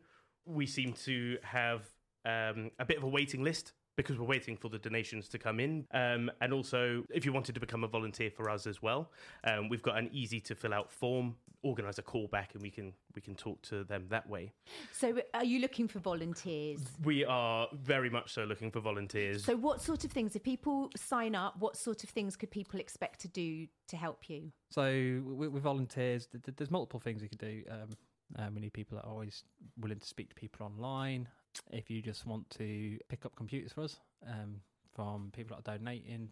we 0.46 0.66
seem 0.66 0.94
to 0.94 1.38
have 1.42 1.86
um, 2.26 2.72
a 2.80 2.86
bit 2.86 2.98
of 2.98 3.04
a 3.04 3.08
waiting 3.08 3.44
list 3.44 3.74
because 3.96 4.18
we're 4.18 4.26
waiting 4.26 4.56
for 4.58 4.70
the 4.70 4.80
donations 4.80 5.28
to 5.30 5.38
come 5.38 5.60
in. 5.60 5.86
Um, 5.92 6.32
and 6.42 6.54
also, 6.54 7.04
if 7.14 7.26
you 7.26 7.34
wanted 7.34 7.54
to 7.56 7.60
become 7.62 7.84
a 7.84 7.88
volunteer 7.88 8.32
for 8.32 8.50
us 8.50 8.66
as 8.66 8.82
well, 8.82 9.12
um, 9.44 9.70
we've 9.70 9.82
got 9.82 9.98
an 9.98 10.10
easy 10.12 10.40
to 10.42 10.56
fill 10.56 10.74
out 10.74 10.92
form. 10.92 11.36
Organize 11.64 12.00
a 12.00 12.02
call 12.02 12.26
back, 12.28 12.56
and 12.56 12.64
we 12.64 12.72
can 12.72 12.92
we 13.14 13.22
can 13.22 13.36
talk 13.36 13.62
to 13.64 13.84
them 13.84 14.08
that 14.10 14.28
way. 14.28 14.52
so 14.92 15.20
are 15.36 15.44
you 15.44 15.60
looking 15.60 15.88
for 15.88 16.00
volunteers 16.00 16.80
We 17.04 17.24
are 17.24 17.68
very 17.72 18.10
much 18.10 18.34
so 18.34 18.46
looking 18.46 18.72
for 18.72 18.80
volunteers. 18.80 19.46
so 19.46 19.56
what 19.58 19.80
sort 19.80 20.04
of 20.04 20.12
things 20.12 20.36
if 20.36 20.42
people 20.42 20.90
sign 20.96 21.36
up 21.36 21.60
what 21.60 21.78
sort 21.78 22.04
of 22.04 22.10
things 22.10 22.36
could 22.36 22.50
people 22.50 22.80
expect 22.80 23.20
to 23.22 23.28
do 23.28 23.68
to 23.90 23.96
help 23.96 24.28
you 24.28 24.52
So 24.72 25.22
with, 25.24 25.50
with 25.52 25.62
volunteers, 25.62 26.26
th- 26.26 26.44
th- 26.44 26.56
there's 26.58 26.72
multiple 26.72 27.00
things 27.00 27.22
you 27.22 27.30
can 27.30 27.38
do. 27.38 27.62
Um, 27.70 27.90
um, 28.40 28.56
we 28.56 28.62
need 28.62 28.74
people 28.74 28.98
that 28.98 29.04
are 29.06 29.12
always 29.12 29.44
willing 29.80 30.00
to 30.00 30.08
speak 30.08 30.30
to 30.30 30.36
people 30.36 30.66
online. 30.66 31.28
If 31.72 31.90
you 31.90 32.02
just 32.02 32.26
want 32.26 32.50
to 32.52 32.98
pick 33.10 33.26
up 33.26 33.36
computers 33.36 33.74
for 33.74 33.82
us 33.82 34.00
um, 34.28 34.62
from 34.96 35.32
people 35.34 35.56
that 35.56 35.70
are 35.70 35.78
donating, 35.78 36.30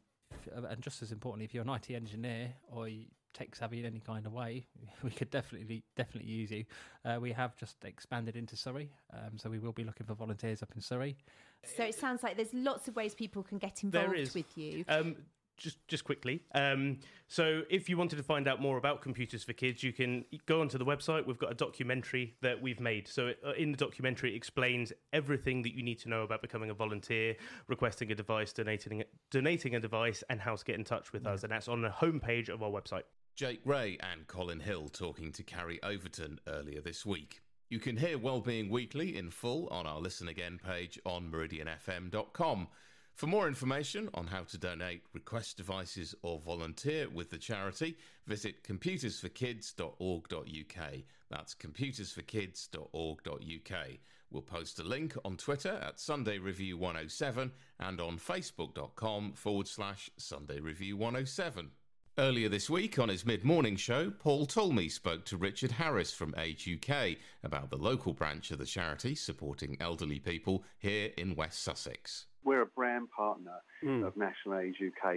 uh, 0.56 0.68
and 0.68 0.82
just 0.82 1.02
as 1.02 1.12
importantly, 1.12 1.46
if 1.46 1.54
you're 1.54 1.64
an 1.64 1.70
IT 1.70 1.90
engineer 1.92 2.54
or 2.72 2.88
tech 3.34 3.56
savvy 3.56 3.80
in 3.80 3.86
any 3.86 4.00
kind 4.00 4.26
of 4.26 4.34
way, 4.34 4.66
we 5.04 5.10
could 5.12 5.30
definitely 5.30 5.84
definitely 5.96 6.30
use 6.32 6.52
you. 6.52 6.66
Uh, 7.06 7.18
we 7.22 7.32
have 7.32 7.56
just 7.56 7.76
expanded 7.84 8.36
into 8.36 8.56
Surrey, 8.56 8.92
um, 9.14 9.38
so 9.38 9.50
we 9.50 9.60
will 9.60 9.72
be 9.72 9.84
looking 9.84 10.06
for 10.06 10.14
volunteers 10.14 10.62
up 10.64 10.72
in 10.76 10.82
Surrey. 10.82 11.16
so 11.64 11.84
it 11.84 11.96
sounds 11.96 12.24
like 12.24 12.36
there's 12.38 12.54
lots 12.54 12.88
of 12.88 12.96
ways 12.96 13.14
people 13.14 13.44
can 13.44 13.58
get 13.58 13.84
involved 13.84 14.16
is. 14.16 14.34
with 14.34 14.58
you 14.58 14.86
Um, 14.88 15.16
just 15.60 15.78
just 15.88 16.04
quickly. 16.04 16.42
Um, 16.56 17.00
so 17.28 17.62
if 17.70 17.90
you 17.90 17.98
wanted 17.98 18.16
to 18.16 18.24
find 18.24 18.48
out 18.48 18.60
more 18.60 18.78
about 18.78 19.02
computers 19.02 19.44
for 19.44 19.54
kids, 19.54 19.84
you 19.84 19.94
can 19.94 20.26
go 20.48 20.62
onto 20.62 20.78
the 20.78 20.86
website. 20.86 21.28
We've 21.28 21.38
got 21.38 21.52
a 21.52 21.56
documentary 21.56 22.36
that 22.42 22.60
we've 22.62 22.80
made. 22.80 23.08
So 23.08 23.34
uh, 23.46 23.52
in 23.52 23.72
the 23.72 23.78
documentary, 23.78 24.34
it 24.34 24.36
explains 24.36 24.92
everything 25.14 25.62
that 25.62 25.76
you 25.76 25.84
need 25.84 26.00
to 26.00 26.10
know 26.10 26.24
about 26.24 26.42
becoming 26.42 26.72
a 26.72 26.74
volunteer, 26.74 27.36
requesting 27.68 28.12
a 28.12 28.16
device, 28.16 28.52
donating 28.54 29.04
donating 29.30 29.76
a 29.76 29.80
device, 29.80 30.24
and 30.30 30.42
how 30.42 30.56
to 30.56 30.66
get 30.66 30.76
in 30.76 30.84
touch 30.84 31.14
with 31.14 31.28
us. 31.28 31.44
And 31.44 31.52
that's 31.52 31.68
on 31.68 31.82
the 31.82 31.90
homepage 31.90 32.50
of 32.50 32.64
our 32.64 32.72
website. 32.72 33.04
Jake 33.36 33.62
Rae 33.64 33.98
and 34.02 34.28
Colin 34.28 34.60
Hill 34.60 34.90
talking 34.90 35.32
to 35.34 35.44
Carrie 35.44 35.80
Overton 35.84 36.40
earlier 36.48 36.82
this 36.82 37.06
week. 37.06 37.42
You 37.70 37.80
can 37.80 37.98
hear 37.98 38.18
Wellbeing 38.18 38.70
Weekly 38.70 39.16
in 39.16 39.30
full 39.30 39.68
on 39.68 39.86
our 39.86 40.00
Listen 40.00 40.28
Again 40.28 40.60
page 40.62 41.00
on 41.06 41.32
meridianfm.com. 41.32 42.68
For 43.16 43.28
more 43.28 43.48
information 43.48 44.10
on 44.14 44.28
how 44.28 44.44
to 44.44 44.58
donate, 44.58 45.04
request 45.14 45.56
devices, 45.58 46.16
or 46.22 46.40
volunteer 46.40 47.10
with 47.10 47.30
the 47.30 47.38
charity, 47.38 47.98
visit 48.28 48.64
computersforkids.org.uk. 48.64 50.94
That's 51.30 51.56
computersforkids.org.uk. 51.56 53.88
We'll 54.32 54.44
post 54.44 54.80
a 54.80 54.84
link 54.84 55.18
on 55.26 55.38
Twitter 55.38 55.80
at 55.82 56.00
Sunday 56.00 56.38
Review 56.38 56.78
107 56.78 57.52
and 57.80 58.00
on 58.00 58.20
facebook.com 58.20 59.34
forward 59.34 59.68
slash 59.68 60.12
Sunday 60.18 60.60
Review 60.60 60.96
107. 60.98 61.72
Earlier 62.20 62.50
this 62.50 62.70
week 62.70 63.00
on 63.00 63.10
his 63.10 63.26
mid 63.26 63.44
morning 63.44 63.76
show, 63.76 64.12
Paul 64.12 64.46
Talmey 64.46 64.92
spoke 64.92 65.26
to 65.26 65.38
Richard 65.38 65.72
Harris 65.72 66.14
from 66.14 66.36
Age 66.38 66.70
UK 66.70 67.18
about 67.44 67.70
the 67.70 67.78
local 67.78 68.14
branch 68.14 68.52
of 68.52 68.60
the 68.60 68.66
charity 68.66 69.16
supporting 69.16 69.78
elderly 69.80 70.20
people 70.20 70.64
here 70.78 71.12
in 71.18 71.36
West 71.36 71.64
Sussex. 71.64 72.26
We're 72.44 72.62
a 72.62 72.66
brand 72.66 73.10
partner 73.16 73.62
mm. 73.84 74.06
of 74.06 74.16
National 74.18 74.60
Age 74.60 74.76
UK, 74.82 75.16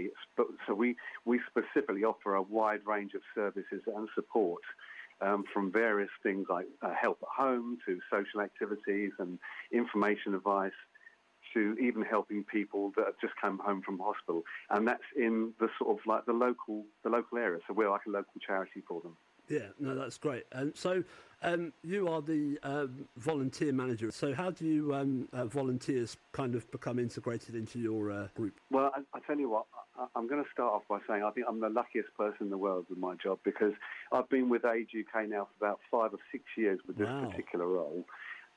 so 0.67 0.75
we, 0.75 0.97
we 1.25 1.41
specifically 1.49 2.05
offer 2.05 2.35
a 2.35 2.43
wide 2.43 2.81
range 2.87 3.13
of 3.15 3.23
services 3.35 3.83
and 3.87 4.09
support. 4.15 4.63
Um, 5.21 5.45
from 5.55 5.71
various 5.71 6.11
things 6.25 6.49
like 6.51 6.67
uh, 6.83 6.95
help 7.01 7.19
at 7.23 7.29
home 7.29 7.79
to 7.87 8.01
social 8.11 8.41
activities 8.41 9.13
and 9.21 9.39
information 9.71 10.35
advice 10.35 10.73
to 11.55 11.77
even 11.81 12.03
helping 12.03 12.45
people 12.45 12.93
that 12.97 13.07
have 13.07 13.21
just 13.21 13.35
come 13.41 13.61
home 13.65 13.83
from 13.83 13.99
hospital, 13.99 14.43
and 14.71 14.87
that's 14.87 15.03
in 15.17 15.53
the 15.61 15.69
sort 15.79 15.97
of 15.97 16.07
like 16.07 16.25
the 16.27 16.33
local 16.33 16.85
the 17.05 17.11
local 17.11 17.39
area. 17.39 17.61
So 17.67 17.75
we're 17.75 17.91
like 17.91 18.07
a 18.07 18.11
local 18.11 18.41
charity 18.45 18.83
for 18.89 19.01
them. 19.01 19.17
Yeah, 19.49 19.69
no, 19.79 19.95
that's 19.95 20.19
great. 20.19 20.45
And 20.53 20.77
so 20.77 21.03
um, 21.43 21.73
you 21.83 22.09
are 22.09 22.23
the 22.23 22.59
um, 22.63 23.09
volunteer 23.17 23.73
manager. 23.73 24.11
So 24.11 24.35
how 24.35 24.51
do 24.51 24.65
you 24.65 24.95
um, 24.95 25.29
uh, 25.33 25.47
volunteers 25.47 26.17
kind 26.33 26.55
of 26.55 26.71
become 26.71 26.99
integrated 26.99 27.55
into 27.55 27.79
your 27.79 28.11
uh, 28.11 28.29
group? 28.35 28.55
Well, 28.71 28.93
I, 28.95 29.01
I, 29.17 29.21
tell 29.27 29.39
you 29.39 29.51
what, 29.51 29.67
I, 29.99 30.07
am 30.19 30.29
going 30.29 30.43
to 30.43 30.51
start 30.53 30.73
off 30.73 30.83
by 30.89 30.99
saying 31.09 31.25
I 31.25 31.31
think 31.31 31.47
I'm 31.49 31.61
the 31.61 31.69
luckiest 31.69 32.15
person 32.17 32.39
in 32.43 32.51
the 32.51 32.59
world 32.59 32.87
with 32.89 32.99
my 32.99 33.15
job 33.17 33.41
because 33.45 33.73
I've 34.13 34.29
been 34.29 34.49
with 34.49 34.65
Age 34.65 34.91
UK 34.97 35.29
now 35.29 35.49
for 35.59 35.67
about 35.67 35.81
five 35.91 36.13
or 36.13 36.19
six 36.31 36.45
years 36.57 36.79
with 36.87 36.97
this 36.97 37.09
wow. 37.09 37.29
particular 37.29 37.67
role, 37.67 38.05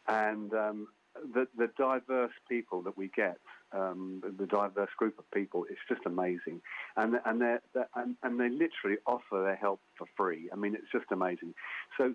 and 0.08 0.54
um, 0.54 0.88
the, 1.34 1.48
the 1.58 1.70
diverse 1.78 2.34
people 2.48 2.82
that 2.84 2.98
we 2.98 3.10
get, 3.16 3.38
um, 3.76 4.24
the 4.40 4.46
diverse 4.46 4.90
group 4.98 5.20
of 5.20 5.30
people, 5.32 5.66
it's 5.70 5.80
just 5.88 6.02
amazing, 6.06 6.62
and 6.96 7.20
and 7.26 7.42
they 7.42 7.58
and, 7.96 8.16
and 8.24 8.40
they 8.40 8.50
literally 8.50 8.98
offer 9.06 9.44
their 9.44 9.56
help 9.56 9.82
for 9.98 10.08
free. 10.16 10.50
I 10.52 10.56
mean, 10.56 10.76
it's 10.76 10.92
just 10.92 11.06
amazing. 11.12 11.54
So 11.98 12.14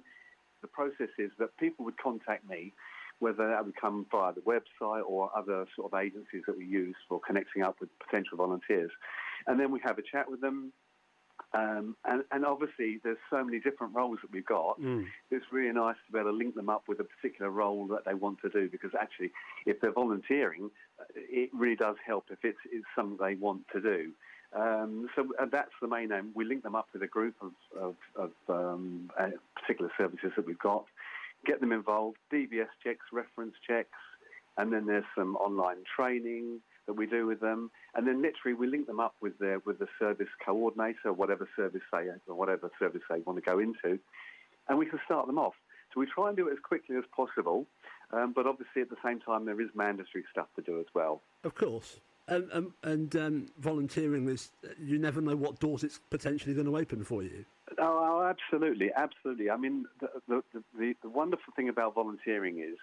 the 0.62 0.68
process 0.68 1.08
is 1.18 1.30
that 1.38 1.56
people 1.58 1.84
would 1.84 1.98
contact 1.98 2.48
me, 2.48 2.72
whether 3.18 3.48
that 3.48 3.64
would 3.64 3.76
come 3.76 4.06
via 4.10 4.32
the 4.32 4.40
website 4.40 5.02
or 5.06 5.30
other 5.36 5.66
sort 5.76 5.92
of 5.92 5.98
agencies 5.98 6.42
that 6.46 6.56
we 6.56 6.66
use 6.66 6.96
for 7.08 7.20
connecting 7.20 7.62
up 7.62 7.76
with 7.80 7.90
potential 7.98 8.36
volunteers, 8.38 8.90
and 9.46 9.60
then 9.60 9.70
we 9.70 9.80
have 9.84 9.98
a 9.98 10.02
chat 10.02 10.30
with 10.30 10.40
them. 10.40 10.72
Um, 11.52 11.96
and, 12.04 12.22
and, 12.30 12.44
obviously, 12.44 13.00
there's 13.02 13.18
so 13.28 13.42
many 13.44 13.58
different 13.58 13.92
roles 13.92 14.18
that 14.22 14.30
we've 14.30 14.46
got. 14.46 14.80
Mm. 14.80 15.06
It's 15.32 15.46
really 15.50 15.72
nice 15.72 15.96
to 16.06 16.12
be 16.12 16.18
able 16.20 16.30
to 16.30 16.36
link 16.36 16.54
them 16.54 16.70
up 16.70 16.84
with 16.86 17.00
a 17.00 17.04
particular 17.04 17.50
role 17.50 17.88
that 17.88 18.04
they 18.04 18.14
want 18.14 18.40
to 18.42 18.48
do 18.48 18.68
because 18.68 18.90
actually, 19.00 19.32
if 19.66 19.80
they're 19.80 19.92
volunteering, 19.92 20.70
uh, 21.00 21.04
it 21.16 21.50
really 21.52 21.74
does 21.74 21.96
help 22.06 22.26
if 22.30 22.38
it's, 22.44 22.58
it's 22.70 22.86
something 22.94 23.18
they 23.20 23.34
want 23.34 23.62
to 23.72 23.80
do. 23.80 24.12
Um, 24.52 25.08
so 25.16 25.28
uh, 25.40 25.46
that's 25.50 25.72
the 25.80 25.88
main 25.88 26.12
aim. 26.12 26.30
We 26.34 26.44
link 26.44 26.62
them 26.62 26.76
up 26.76 26.88
with 26.92 27.02
a 27.02 27.08
group 27.08 27.34
of, 27.40 27.52
of, 27.80 27.96
of 28.16 28.30
um, 28.48 29.10
uh, 29.18 29.30
particular 29.60 29.90
services 29.98 30.30
that 30.36 30.46
we've 30.46 30.58
got, 30.58 30.84
get 31.46 31.60
them 31.60 31.72
involved, 31.72 32.18
DBS 32.32 32.68
checks, 32.84 33.06
reference 33.12 33.54
checks, 33.66 33.98
and 34.56 34.72
then 34.72 34.86
there's 34.86 35.04
some 35.16 35.36
online 35.36 35.84
training 35.96 36.60
that 36.90 36.96
we 36.96 37.06
do 37.06 37.24
with 37.24 37.38
them, 37.38 37.70
and 37.94 38.04
then 38.04 38.20
literally 38.20 38.52
we 38.52 38.66
link 38.66 38.88
them 38.88 38.98
up 38.98 39.14
with 39.20 39.38
their 39.38 39.60
with 39.60 39.78
the 39.78 39.86
service 39.96 40.28
coordinator, 40.44 41.12
whatever 41.12 41.48
service 41.54 41.82
they 41.92 42.08
or 42.26 42.34
whatever 42.34 42.68
service 42.80 43.02
they 43.08 43.20
want 43.20 43.36
to 43.36 43.48
go 43.48 43.60
into, 43.60 43.96
and 44.68 44.76
we 44.76 44.86
can 44.86 44.98
start 45.04 45.28
them 45.28 45.38
off. 45.38 45.54
So 45.94 46.00
we 46.00 46.06
try 46.06 46.28
and 46.28 46.36
do 46.36 46.48
it 46.48 46.52
as 46.52 46.58
quickly 46.58 46.96
as 46.96 47.04
possible, 47.14 47.66
um, 48.12 48.32
but 48.34 48.48
obviously 48.48 48.82
at 48.82 48.90
the 48.90 48.96
same 49.04 49.20
time 49.20 49.44
there 49.44 49.60
is 49.60 49.68
mandatory 49.72 50.24
stuff 50.32 50.48
to 50.56 50.62
do 50.62 50.80
as 50.80 50.86
well. 50.92 51.22
Of 51.44 51.54
course. 51.54 52.00
Um, 52.26 52.48
um, 52.52 52.74
and 52.82 53.16
um, 53.16 53.46
volunteering 53.58 54.28
is, 54.28 54.50
you 54.80 54.98
never 54.98 55.20
know 55.20 55.36
what 55.36 55.58
doors 55.60 55.84
it's 55.84 56.00
potentially 56.10 56.54
going 56.54 56.66
to 56.66 56.76
open 56.76 57.04
for 57.04 57.22
you. 57.22 57.44
Oh, 57.78 58.20
oh 58.22 58.26
absolutely, 58.28 58.90
absolutely. 58.96 59.48
I 59.48 59.56
mean, 59.56 59.86
the, 60.00 60.08
the, 60.28 60.42
the, 60.76 60.94
the 61.02 61.08
wonderful 61.08 61.52
thing 61.54 61.68
about 61.68 61.94
volunteering 61.94 62.58
is 62.58 62.78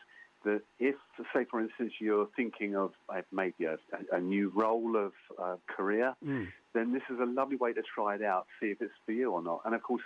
that 0.47 0.61
if, 0.79 0.95
say, 1.33 1.45
for 1.49 1.59
instance, 1.59 1.93
you're 1.99 2.29
thinking 2.35 2.75
of 2.75 2.91
uh, 3.09 3.21
maybe 3.31 3.65
a, 3.65 3.77
a, 4.11 4.19
new 4.19 4.49
role 4.55 4.95
of 4.95 5.11
uh, 5.41 5.57
career, 5.67 6.15
mm. 6.25 6.47
then 6.73 6.93
this 6.93 7.03
is 7.09 7.19
a 7.19 7.25
lovely 7.25 7.57
way 7.57 7.73
to 7.73 7.81
try 7.81 8.15
it 8.15 8.23
out, 8.23 8.47
see 8.61 8.67
if 8.67 8.81
it's 8.81 8.93
for 9.05 9.11
you 9.11 9.31
or 9.31 9.41
not. 9.41 9.61
And 9.65 9.75
of 9.75 9.83
course, 9.83 10.03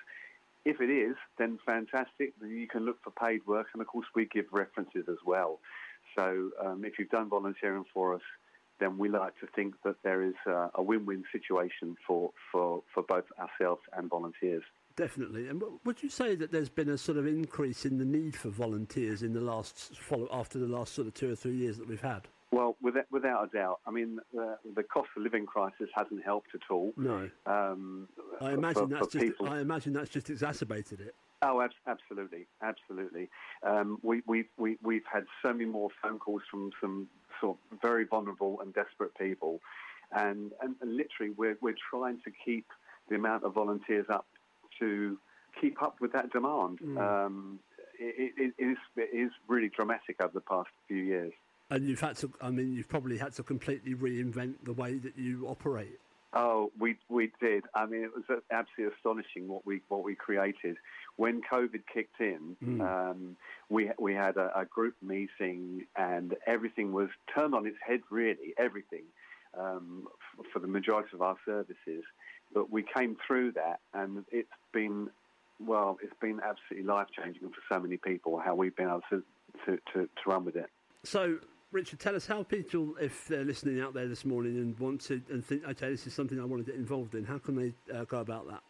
if 0.65 0.81
it 0.81 0.89
is, 0.89 1.15
then 1.37 1.59
fantastic. 1.65 2.33
You 2.41 2.67
can 2.67 2.85
look 2.85 2.97
for 3.03 3.11
paid 3.11 3.41
work, 3.45 3.67
and 3.73 3.81
of 3.81 3.87
course, 3.87 4.07
we 4.15 4.25
give 4.25 4.45
references 4.51 5.05
as 5.07 5.17
well. 5.25 5.59
So 6.17 6.49
um, 6.63 6.83
if 6.83 6.97
you've 6.97 7.09
done 7.09 7.29
volunteering 7.29 7.85
for 7.93 8.15
us, 8.15 8.21
then 8.79 8.97
we 8.97 9.09
like 9.09 9.39
to 9.39 9.47
think 9.55 9.75
that 9.85 9.95
there 10.03 10.23
is 10.23 10.33
uh, 10.47 10.69
a 10.73 10.81
win-win 10.81 11.23
situation 11.31 11.95
for, 12.05 12.31
for, 12.51 12.81
for 12.93 13.03
both 13.03 13.25
ourselves 13.39 13.81
and 13.95 14.09
volunteers. 14.09 14.63
Definitely. 14.95 15.47
And 15.47 15.61
would 15.85 16.03
you 16.03 16.09
say 16.09 16.35
that 16.35 16.51
there's 16.51 16.69
been 16.69 16.89
a 16.89 16.97
sort 16.97 17.17
of 17.17 17.25
increase 17.27 17.85
in 17.85 17.97
the 17.97 18.05
need 18.05 18.35
for 18.35 18.49
volunteers 18.49 19.23
in 19.23 19.33
the 19.33 19.41
last 19.41 19.95
follow 19.97 20.27
after 20.31 20.59
the 20.59 20.67
last 20.67 20.93
sort 20.93 21.07
of 21.07 21.13
two 21.13 21.31
or 21.31 21.35
three 21.35 21.55
years 21.55 21.77
that 21.77 21.87
we've 21.87 22.01
had? 22.01 22.27
Well, 22.51 22.75
without, 22.81 23.05
without 23.11 23.45
a 23.45 23.57
doubt. 23.57 23.79
I 23.87 23.91
mean, 23.91 24.19
the, 24.33 24.57
the 24.75 24.83
cost 24.83 25.07
of 25.15 25.23
living 25.23 25.45
crisis 25.45 25.87
hasn't 25.95 26.23
helped 26.23 26.49
at 26.53 26.69
all. 26.69 26.93
No. 26.97 27.29
Um, 27.45 28.09
I 28.41 28.51
imagine 28.51 28.89
for, 28.89 28.93
that's 28.95 29.13
for 29.13 29.19
just. 29.19 29.25
People. 29.25 29.49
I 29.49 29.59
imagine 29.59 29.93
that's 29.93 30.09
just 30.09 30.29
exacerbated 30.29 30.99
it. 30.99 31.15
Oh, 31.43 31.67
absolutely, 31.87 32.45
absolutely. 32.61 33.29
Um, 33.63 33.97
we, 34.03 34.21
we, 34.27 34.45
we, 34.57 34.77
we've 34.83 35.05
had 35.11 35.25
so 35.41 35.51
many 35.51 35.65
more 35.65 35.89
phone 36.03 36.19
calls 36.19 36.43
from 36.51 36.71
some 36.79 37.07
sort 37.39 37.57
of 37.71 37.81
very 37.81 38.05
vulnerable 38.05 38.59
and 38.61 38.71
desperate 38.75 39.17
people, 39.17 39.59
and, 40.11 40.51
and, 40.61 40.75
and 40.81 40.95
literally 40.95 41.31
we're, 41.35 41.57
we're 41.59 41.75
trying 41.89 42.19
to 42.25 42.31
keep 42.45 42.67
the 43.09 43.15
amount 43.15 43.43
of 43.43 43.55
volunteers 43.55 44.05
up 44.09 44.27
to 44.81 45.17
keep 45.59 45.81
up 45.81 45.95
with 46.01 46.11
that 46.13 46.31
demand. 46.31 46.79
Mm. 46.79 46.97
Um, 46.99 47.59
it, 47.97 48.33
it, 48.37 48.53
it, 48.57 48.63
is, 48.63 48.77
it 48.97 49.15
is 49.15 49.31
really 49.47 49.69
dramatic 49.69 50.17
over 50.21 50.33
the 50.33 50.41
past 50.41 50.69
few 50.87 50.97
years. 50.97 51.33
And 51.69 51.87
you've 51.87 52.01
had 52.01 52.17
to, 52.17 52.31
I 52.41 52.49
mean, 52.49 52.73
you've 52.73 52.89
probably 52.89 53.17
had 53.17 53.33
to 53.35 53.43
completely 53.43 53.95
reinvent 53.95 54.55
the 54.63 54.73
way 54.73 54.97
that 54.97 55.17
you 55.17 55.47
operate. 55.47 55.99
Oh, 56.33 56.71
we 56.79 56.95
we 57.09 57.31
did. 57.41 57.63
I 57.75 57.85
mean, 57.85 58.03
it 58.03 58.11
was 58.15 58.23
absolutely 58.51 58.95
astonishing 58.95 59.49
what 59.49 59.65
we 59.65 59.81
what 59.89 60.03
we 60.03 60.15
created 60.15 60.77
when 61.17 61.41
COVID 61.41 61.81
kicked 61.93 62.21
in. 62.21 62.55
Mm. 62.63 62.81
Um, 62.81 63.35
we 63.69 63.91
we 63.99 64.13
had 64.13 64.37
a, 64.37 64.59
a, 64.61 64.65
group 64.65 64.95
meeting, 65.01 65.87
and 65.97 66.35
everything 66.47 66.93
was 66.93 67.09
turned 67.35 67.53
on 67.53 67.67
its 67.67 67.75
head. 67.85 67.99
Really, 68.09 68.53
everything 68.57 69.03
um, 69.59 70.07
f- 70.39 70.45
for 70.53 70.59
the 70.59 70.67
majority 70.67 71.09
of 71.13 71.21
our 71.21 71.35
services. 71.45 72.03
But 72.53 72.69
we 72.69 72.83
came 72.83 73.17
through 73.25 73.53
that, 73.53 73.79
and 73.93 74.25
it's 74.31 74.49
been 74.73 75.09
well, 75.65 75.97
it's 76.01 76.13
been 76.19 76.39
absolutely 76.43 76.87
life 76.87 77.07
changing 77.15 77.49
for 77.49 77.61
so 77.69 77.79
many 77.79 77.97
people 77.97 78.39
how 78.43 78.55
we've 78.55 78.75
been 78.75 78.87
able 78.87 79.01
to, 79.09 79.23
to, 79.65 79.77
to, 79.93 80.05
to 80.05 80.29
run 80.29 80.45
with 80.45 80.55
it. 80.55 80.69
So, 81.03 81.37
Richard, 81.71 81.99
tell 81.99 82.15
us 82.15 82.25
how 82.25 82.43
people, 82.43 82.95
if 82.99 83.27
they're 83.27 83.43
listening 83.43 83.79
out 83.79 83.93
there 83.93 84.07
this 84.07 84.25
morning 84.25 84.57
and 84.57 84.77
want 84.79 85.01
to 85.01 85.21
and 85.29 85.45
think, 85.45 85.63
okay, 85.67 85.89
this 85.89 86.07
is 86.07 86.13
something 86.13 86.39
I 86.39 86.45
want 86.45 86.65
to 86.65 86.71
get 86.71 86.79
involved 86.79 87.15
in, 87.15 87.25
how 87.25 87.37
can 87.37 87.55
they 87.55 87.73
uh, 87.93 88.05
go 88.05 88.19
about 88.19 88.47
that? 88.49 88.61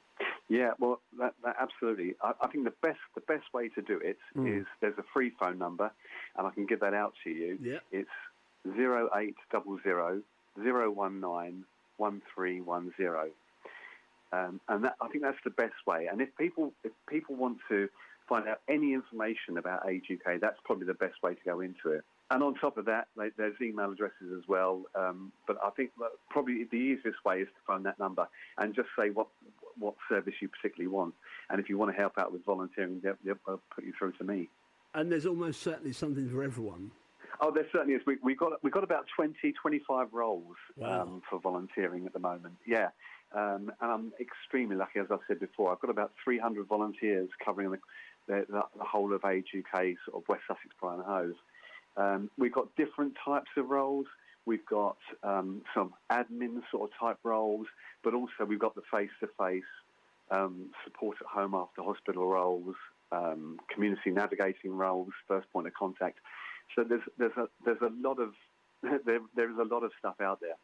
Yeah, 0.50 0.72
well, 0.80 1.00
that, 1.18 1.34
that 1.46 1.56
absolutely. 1.60 2.16
I, 2.22 2.34
I, 2.42 2.48
think 2.48 2.66
the 2.66 2.74
best 2.82 3.00
the 3.16 3.22
best 3.22 3.46
way 3.54 3.70
to 3.70 3.82
do 3.82 4.02
it 4.04 4.18
mm. 4.36 4.60
is 4.60 4.66
there's 4.82 4.98
a 4.98 5.04
free 5.14 5.32
phone 5.40 5.58
number, 5.58 5.90
and 6.38 6.46
I 6.46 6.50
can 6.50 6.66
give 6.66 6.82
that 6.82 6.94
out 6.94 7.14
to 7.24 7.30
you. 7.30 7.58
Yeah. 7.62 7.78
It's 7.90 8.10
zero 8.76 9.10
eight 9.16 9.38
double 9.50 9.80
zero 9.82 10.22
zero 10.62 10.92
one 10.92 11.22
nine 11.22 11.64
one 11.96 12.22
three 12.36 12.60
one 12.60 12.92
zero. 12.98 13.30
Um, 14.34 14.62
and 14.70 14.84
that, 14.86 14.96
I 15.02 15.08
think 15.10 15.24
that's 15.24 15.38
the 15.44 15.50
best 15.50 15.76
way. 15.86 16.08
And 16.12 16.22
if 16.22 16.30
people 16.38 16.74
if 16.84 16.92
people 17.10 17.36
want 17.36 17.58
to 17.70 17.90
find 18.30 18.48
out 18.48 18.62
any 18.70 18.94
information 18.94 19.58
about 19.58 19.90
Age 19.90 20.06
UK, 20.10 20.40
that's 20.40 20.58
probably 20.64 20.88
the 20.88 20.94
best 20.94 21.22
way 21.22 21.34
to 21.34 21.42
go 21.44 21.60
into 21.60 21.90
it. 21.90 22.04
And 22.30 22.42
on 22.42 22.56
top 22.56 22.78
of 22.78 22.86
that, 22.86 23.08
there's 23.18 23.56
email 23.62 23.92
addresses 23.92 24.32
as 24.38 24.48
well. 24.48 24.84
Um, 24.96 25.34
but 25.46 25.58
I 25.62 25.70
think 25.72 25.92
probably 26.30 26.64
the 26.64 26.78
easiest 26.78 27.26
way 27.26 27.40
is 27.42 27.48
to 27.48 27.62
phone 27.68 27.84
that 27.84 28.00
number 28.00 28.28
and 28.58 28.74
just 28.74 28.88
say 28.98 29.10
what 29.10 29.28
what 29.78 29.96
service 30.08 30.36
you 30.42 30.48
particularly 30.48 30.88
want. 30.88 31.14
And 31.50 31.60
if 31.60 31.68
you 31.68 31.78
want 31.78 31.92
to 31.92 31.98
help 31.98 32.18
out 32.18 32.32
with 32.32 32.46
volunteering, 32.46 33.02
they'll, 33.04 33.16
they'll 33.26 33.62
put 33.76 33.84
you 33.84 33.94
through 33.98 34.14
to 34.14 34.24
me. 34.24 34.50
And 34.94 35.12
there's 35.12 35.26
almost 35.26 35.62
certainly 35.62 35.94
something 35.94 36.30
for 36.30 36.44
everyone. 36.44 36.92
Oh, 37.40 37.52
there 37.52 37.66
certainly 37.72 37.96
is. 37.96 38.02
We, 38.06 38.18
have 38.32 38.38
got 38.38 38.64
we've 38.64 38.74
got 38.74 38.84
about 38.84 39.06
20, 39.16 39.52
25 39.52 40.08
roles 40.14 40.56
wow. 40.78 41.02
um, 41.02 41.22
for 41.30 41.40
volunteering 41.40 42.06
at 42.06 42.14
the 42.14 42.20
moment. 42.20 42.56
Yeah, 42.66 42.90
um, 43.34 43.72
and 43.82 43.92
I'm 43.92 44.14
extremely 44.20 44.76
lucky, 44.76 45.00
as 45.00 45.08
I 45.10 45.18
said 45.28 45.40
before. 45.40 45.72
I've 45.72 45.80
got 45.80 45.90
about 45.90 46.12
300 46.24 46.68
volunteers 46.68 47.30
covering 47.44 47.72
the, 47.72 47.80
the, 48.28 48.46
the 48.50 48.84
whole 48.84 49.14
of 49.14 49.24
Age 49.26 49.48
UK, 49.58 49.96
sort 50.06 50.22
of 50.22 50.28
West 50.28 50.44
Sussex, 50.48 50.68
Brighton 50.80 51.04
Hove. 51.06 51.36
Um, 51.98 52.30
we've 52.38 52.54
got 52.54 52.76
different 52.76 53.14
types 53.24 53.50
of 53.58 53.70
roles. 53.70 54.06
We've 54.46 54.66
got 54.66 54.98
um, 55.24 55.62
some 55.74 55.94
admin 56.12 56.62
sort 56.72 56.90
of 56.90 56.98
type 57.00 57.18
roles, 57.24 57.68
but 58.04 58.14
also 58.14 58.46
we've 58.48 58.60
got 58.60 58.76
the 58.76 58.82
face-to-face 58.92 59.64
support 60.84 61.18
at 61.20 61.28
home 61.28 61.54
after 61.54 61.84
hospital 61.84 62.28
roles, 62.28 62.76
um, 63.12 63.60
community 63.74 64.10
navigating 64.12 64.72
roles, 64.72 65.10
first 65.28 65.52
point 65.52 65.68
of 65.68 65.74
contact. 65.74 66.20
So 66.76 66.84
there's 66.84 67.02
there's 67.18 67.36
a 67.38 67.48
there's 67.66 67.82
a 67.82 67.92
lot 68.02 68.20
of 68.20 68.34
there, 69.06 69.20
there 69.36 69.52
is 69.52 69.58
a 69.58 69.64
lot 69.64 69.84
of 69.84 69.92
stuff 70.00 70.16
out 70.22 70.40
there. 70.40 70.56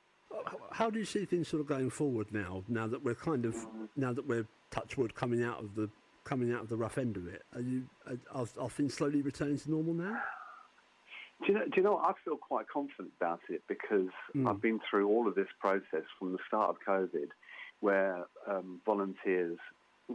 How 0.71 0.89
do 0.89 0.99
you 0.99 1.05
see 1.05 1.25
things 1.25 1.47
sort 1.47 1.61
of 1.61 1.67
going 1.67 1.89
forward 1.89 2.27
now? 2.31 2.63
Now 2.67 2.87
that 2.87 3.03
we're 3.03 3.15
kind 3.15 3.45
of 3.45 3.55
now 3.95 4.13
that 4.13 4.27
we're 4.27 4.45
touchwood 4.71 5.15
coming 5.15 5.43
out 5.43 5.59
of 5.63 5.75
the 5.75 5.89
coming 6.23 6.51
out 6.51 6.61
of 6.61 6.69
the 6.69 6.75
rough 6.77 6.97
end 6.97 7.17
of 7.17 7.27
it, 7.27 7.43
are 7.55 7.61
you 7.61 7.83
are, 8.33 8.47
are 8.59 8.69
things 8.69 8.93
slowly 8.93 9.21
returning 9.21 9.57
to 9.57 9.71
normal 9.71 9.93
now? 9.93 10.17
Do 11.45 11.53
you 11.53 11.53
know? 11.59 11.65
Do 11.65 11.71
you 11.77 11.83
know? 11.83 11.97
I 11.97 12.13
feel 12.25 12.35
quite 12.37 12.67
confident 12.67 13.11
about 13.19 13.39
it 13.49 13.61
because 13.67 14.09
Mm. 14.35 14.49
I've 14.49 14.61
been 14.61 14.79
through 14.89 15.07
all 15.07 15.27
of 15.27 15.35
this 15.35 15.47
process 15.59 16.03
from 16.19 16.31
the 16.33 16.39
start 16.47 16.69
of 16.69 16.77
COVID, 16.87 17.29
where 17.79 18.25
um, 18.47 18.81
volunteers, 18.85 19.57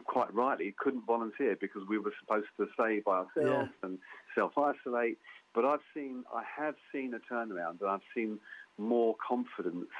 quite 0.04 0.32
rightly, 0.34 0.74
couldn't 0.78 1.06
volunteer 1.06 1.56
because 1.60 1.82
we 1.88 1.98
were 1.98 2.12
supposed 2.20 2.46
to 2.58 2.66
stay 2.74 3.00
by 3.04 3.24
ourselves 3.24 3.70
and 3.82 3.98
self 4.34 4.52
isolate. 4.56 5.18
But 5.54 5.64
I've 5.64 5.80
seen, 5.94 6.24
I 6.34 6.42
have 6.58 6.74
seen 6.92 7.14
a 7.14 7.32
turnaround, 7.32 7.80
and 7.80 7.90
I've 7.90 8.00
seen 8.14 8.38
more 8.78 9.14
confidence 9.26 9.90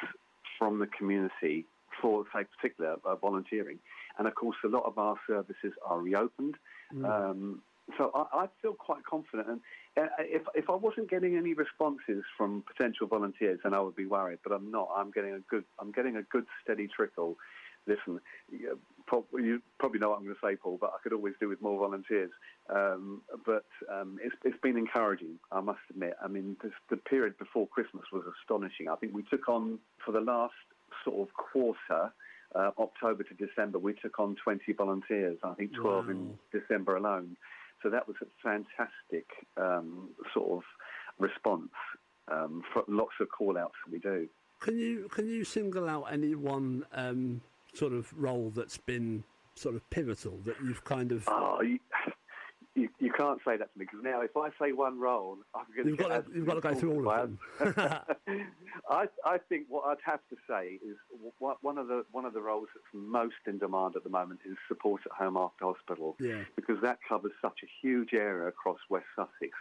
from 0.59 0.79
the 0.79 0.87
community 0.87 1.67
for, 2.01 2.25
say, 2.35 2.45
particular 2.45 2.97
uh, 3.05 3.17
volunteering. 3.17 3.79
And 4.19 4.27
of 4.27 4.35
course, 4.35 4.57
a 4.65 4.69
lot 4.69 4.85
of 4.85 4.99
our 4.99 5.17
services 5.27 5.73
are 5.85 6.01
reopened. 6.01 6.57
Um, 7.05 7.63
so 7.99 8.11
I, 8.15 8.45
I 8.45 8.49
feel 8.61 8.75
quite 8.75 9.05
confident. 9.05 9.49
And 9.49 9.61
uh, 9.97 10.09
if, 10.21 10.43
if 10.55 10.71
I 10.71 10.75
wasn't 10.75 11.11
getting 11.11 11.37
any 11.37 11.53
responses 11.53 12.25
from 12.37 12.63
potential 12.67 13.07
volunteers, 13.07 13.61
then 13.63 13.75
I 13.75 13.81
would 13.81 13.97
be 13.97 14.07
worried. 14.07 14.39
But 14.43 14.53
I'm 14.53 14.71
not. 14.71 14.89
I'm 14.97 15.11
getting 15.11 15.35
a 15.35 15.41
good. 15.41 15.65
I'm 15.79 15.93
getting 15.93 16.17
a 16.17 16.23
good 16.23 16.47
steady 16.63 16.89
trickle. 16.89 17.37
Listen, 17.87 18.21
prob- 19.07 19.27
you 19.35 19.61
probably 19.79 19.99
know 20.01 20.11
what 20.11 20.19
I'm 20.19 20.25
going 20.25 20.35
to 20.35 20.47
say, 20.47 20.57
Paul, 20.57 20.79
but 20.81 20.93
I 20.95 21.03
could 21.03 21.13
always 21.13 21.35
do 21.41 21.49
with 21.49 21.61
more 21.61 21.79
volunteers. 21.79 22.31
Um, 22.69 23.23
but 23.45 23.67
um, 23.93 24.19
it's, 24.23 24.35
it's 24.45 24.61
been 24.63 24.77
encouraging, 24.77 25.39
I 25.51 25.61
must 25.61 25.81
admit. 25.91 26.15
I 26.23 26.29
mean, 26.29 26.57
this, 26.63 26.73
the 26.91 26.97
period 26.97 27.39
before 27.39 27.67
Christmas 27.67 28.05
was 28.13 28.25
astonishing. 28.41 28.89
I 28.89 28.97
think 28.97 29.15
we 29.15 29.25
took 29.25 29.49
on 29.49 29.79
for 30.05 30.13
the 30.13 30.21
last 30.21 30.55
sort 31.05 31.29
of 31.29 31.35
quarter. 31.35 32.13
Uh, 32.55 32.71
October 32.79 33.23
to 33.23 33.35
December, 33.35 33.79
we 33.79 33.95
took 33.95 34.21
on 34.21 34.37
20 34.45 34.75
volunteers. 34.75 35.39
I 35.43 35.55
think 35.55 35.73
12 35.75 36.11
in 36.11 36.39
December 36.53 36.97
alone. 36.97 37.35
So 37.83 37.89
that 37.89 38.07
was 38.07 38.17
a 38.21 38.27
fantastic 38.43 39.27
um, 39.57 40.11
sort 40.35 40.59
of 40.59 40.63
response 41.19 41.71
um, 42.31 42.63
for 42.73 42.85
lots 42.89 43.13
of 43.21 43.29
call 43.31 43.57
outs 43.57 43.75
that 43.85 43.93
we 43.93 43.99
do. 43.99 44.29
Can 44.61 44.79
you 44.79 45.09
can 45.09 45.27
you 45.27 45.45
single 45.45 45.89
out 45.89 46.05
any 46.13 46.37
one 46.37 46.85
um, 46.93 47.41
sort 47.75 47.93
of 47.93 48.13
role 48.17 48.51
that's 48.55 48.79
been 48.79 49.25
sort 49.55 49.75
of 49.75 49.89
pivotal 49.91 50.39
that 50.45 50.57
you've 50.65 50.85
kind 50.85 51.13
of 51.13 51.25
Oh, 51.29 51.61
you, 51.63 51.79
you, 52.75 52.89
you 52.99 53.13
can't 53.13 53.39
say 53.47 53.57
that 53.59 53.71
to 53.73 53.79
me 53.79 53.85
because 53.85 54.01
now 54.03 54.23
if 54.23 54.35
I 54.37 54.49
say 54.61 54.73
one 54.73 54.99
role, 54.99 55.37
I'm 55.55 55.65
going 55.77 55.89
You've 55.89 55.99
got 55.99 56.09
to- 56.27 56.33
you've 56.35 56.47
got 56.47 56.55
to 56.55 56.61
go 56.61 56.75
through 56.75 56.95
all 57.05 57.11
of 57.11 57.29
them. 57.29 57.39
I, 58.91 59.07
I 59.25 59.39
think 59.49 59.67
what 59.69 59.85
I'd 59.87 59.99
have 60.05 60.21
to 60.31 60.37
say 60.49 60.79
is 60.87 60.97
w- 61.39 61.57
one 61.61 61.77
of 61.79 61.87
the 61.89 62.05
one 62.13 62.25
of 62.25 62.33
the 62.33 62.41
roles 62.41 62.69
that's 62.75 62.87
most 62.95 63.35
in 63.47 63.59
demand 63.59 63.97
at 63.97 64.05
the 64.05 64.11
moment 64.11 64.41
is 64.49 64.57
support 64.69 65.03
at 65.07 65.13
home 65.13 65.37
after 65.37 65.67
hospital. 65.67 66.17
Yeah. 66.21 66.43
because 66.57 66.77
that 66.83 66.99
covers 67.07 67.33
such 67.43 67.61
a 67.63 67.67
huge 67.81 68.15
area 68.15 68.49
across 68.49 68.79
West 68.89 69.07
Sussex. 69.17 69.53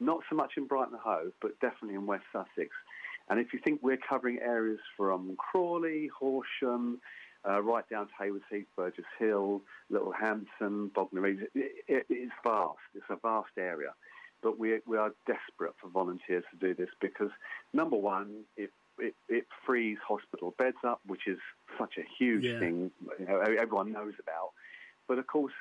Not 0.00 0.20
so 0.28 0.36
much 0.36 0.52
in 0.56 0.66
Brighton 0.66 0.94
and 0.94 1.02
Hove, 1.02 1.32
but 1.40 1.58
definitely 1.60 1.94
in 1.96 2.06
West 2.06 2.24
Sussex. 2.32 2.70
And 3.28 3.38
if 3.40 3.52
you 3.52 3.58
think 3.64 3.80
we're 3.82 3.96
covering 4.08 4.38
areas 4.40 4.80
from 4.96 5.36
Crawley, 5.38 6.10
Horsham, 6.18 7.00
uh, 7.48 7.62
right 7.62 7.88
down 7.88 8.06
to 8.06 8.12
Hayward 8.18 8.42
Heath, 8.50 8.66
Burgess 8.76 9.04
Hill, 9.18 9.62
Littlehampton, 9.90 10.88
Bognor 10.94 11.20
Regis, 11.20 11.48
it, 11.54 11.72
it, 11.88 12.06
it's 12.08 12.32
vast. 12.42 12.78
It's 12.94 13.04
a 13.10 13.16
vast 13.16 13.50
area. 13.58 13.94
But 14.42 14.58
we, 14.58 14.80
we 14.86 14.96
are 14.98 15.12
desperate 15.26 15.74
for 15.80 15.88
volunteers 15.88 16.44
to 16.50 16.56
do 16.58 16.74
this 16.74 16.90
because, 17.00 17.30
number 17.72 17.96
one, 17.96 18.44
it, 18.56 18.70
it, 18.98 19.14
it 19.28 19.46
frees 19.66 19.98
hospital 20.06 20.54
beds 20.58 20.76
up, 20.86 21.00
which 21.06 21.26
is 21.26 21.38
such 21.78 21.94
a 21.98 22.04
huge 22.18 22.44
Yeah. 22.44 22.58
thing 22.58 22.90
you 23.18 23.26
know, 23.26 23.40
everyone 23.40 23.92
knows 23.92 24.14
about. 24.20 24.50
But 25.08 25.18
of 25.18 25.26
course, 25.26 25.52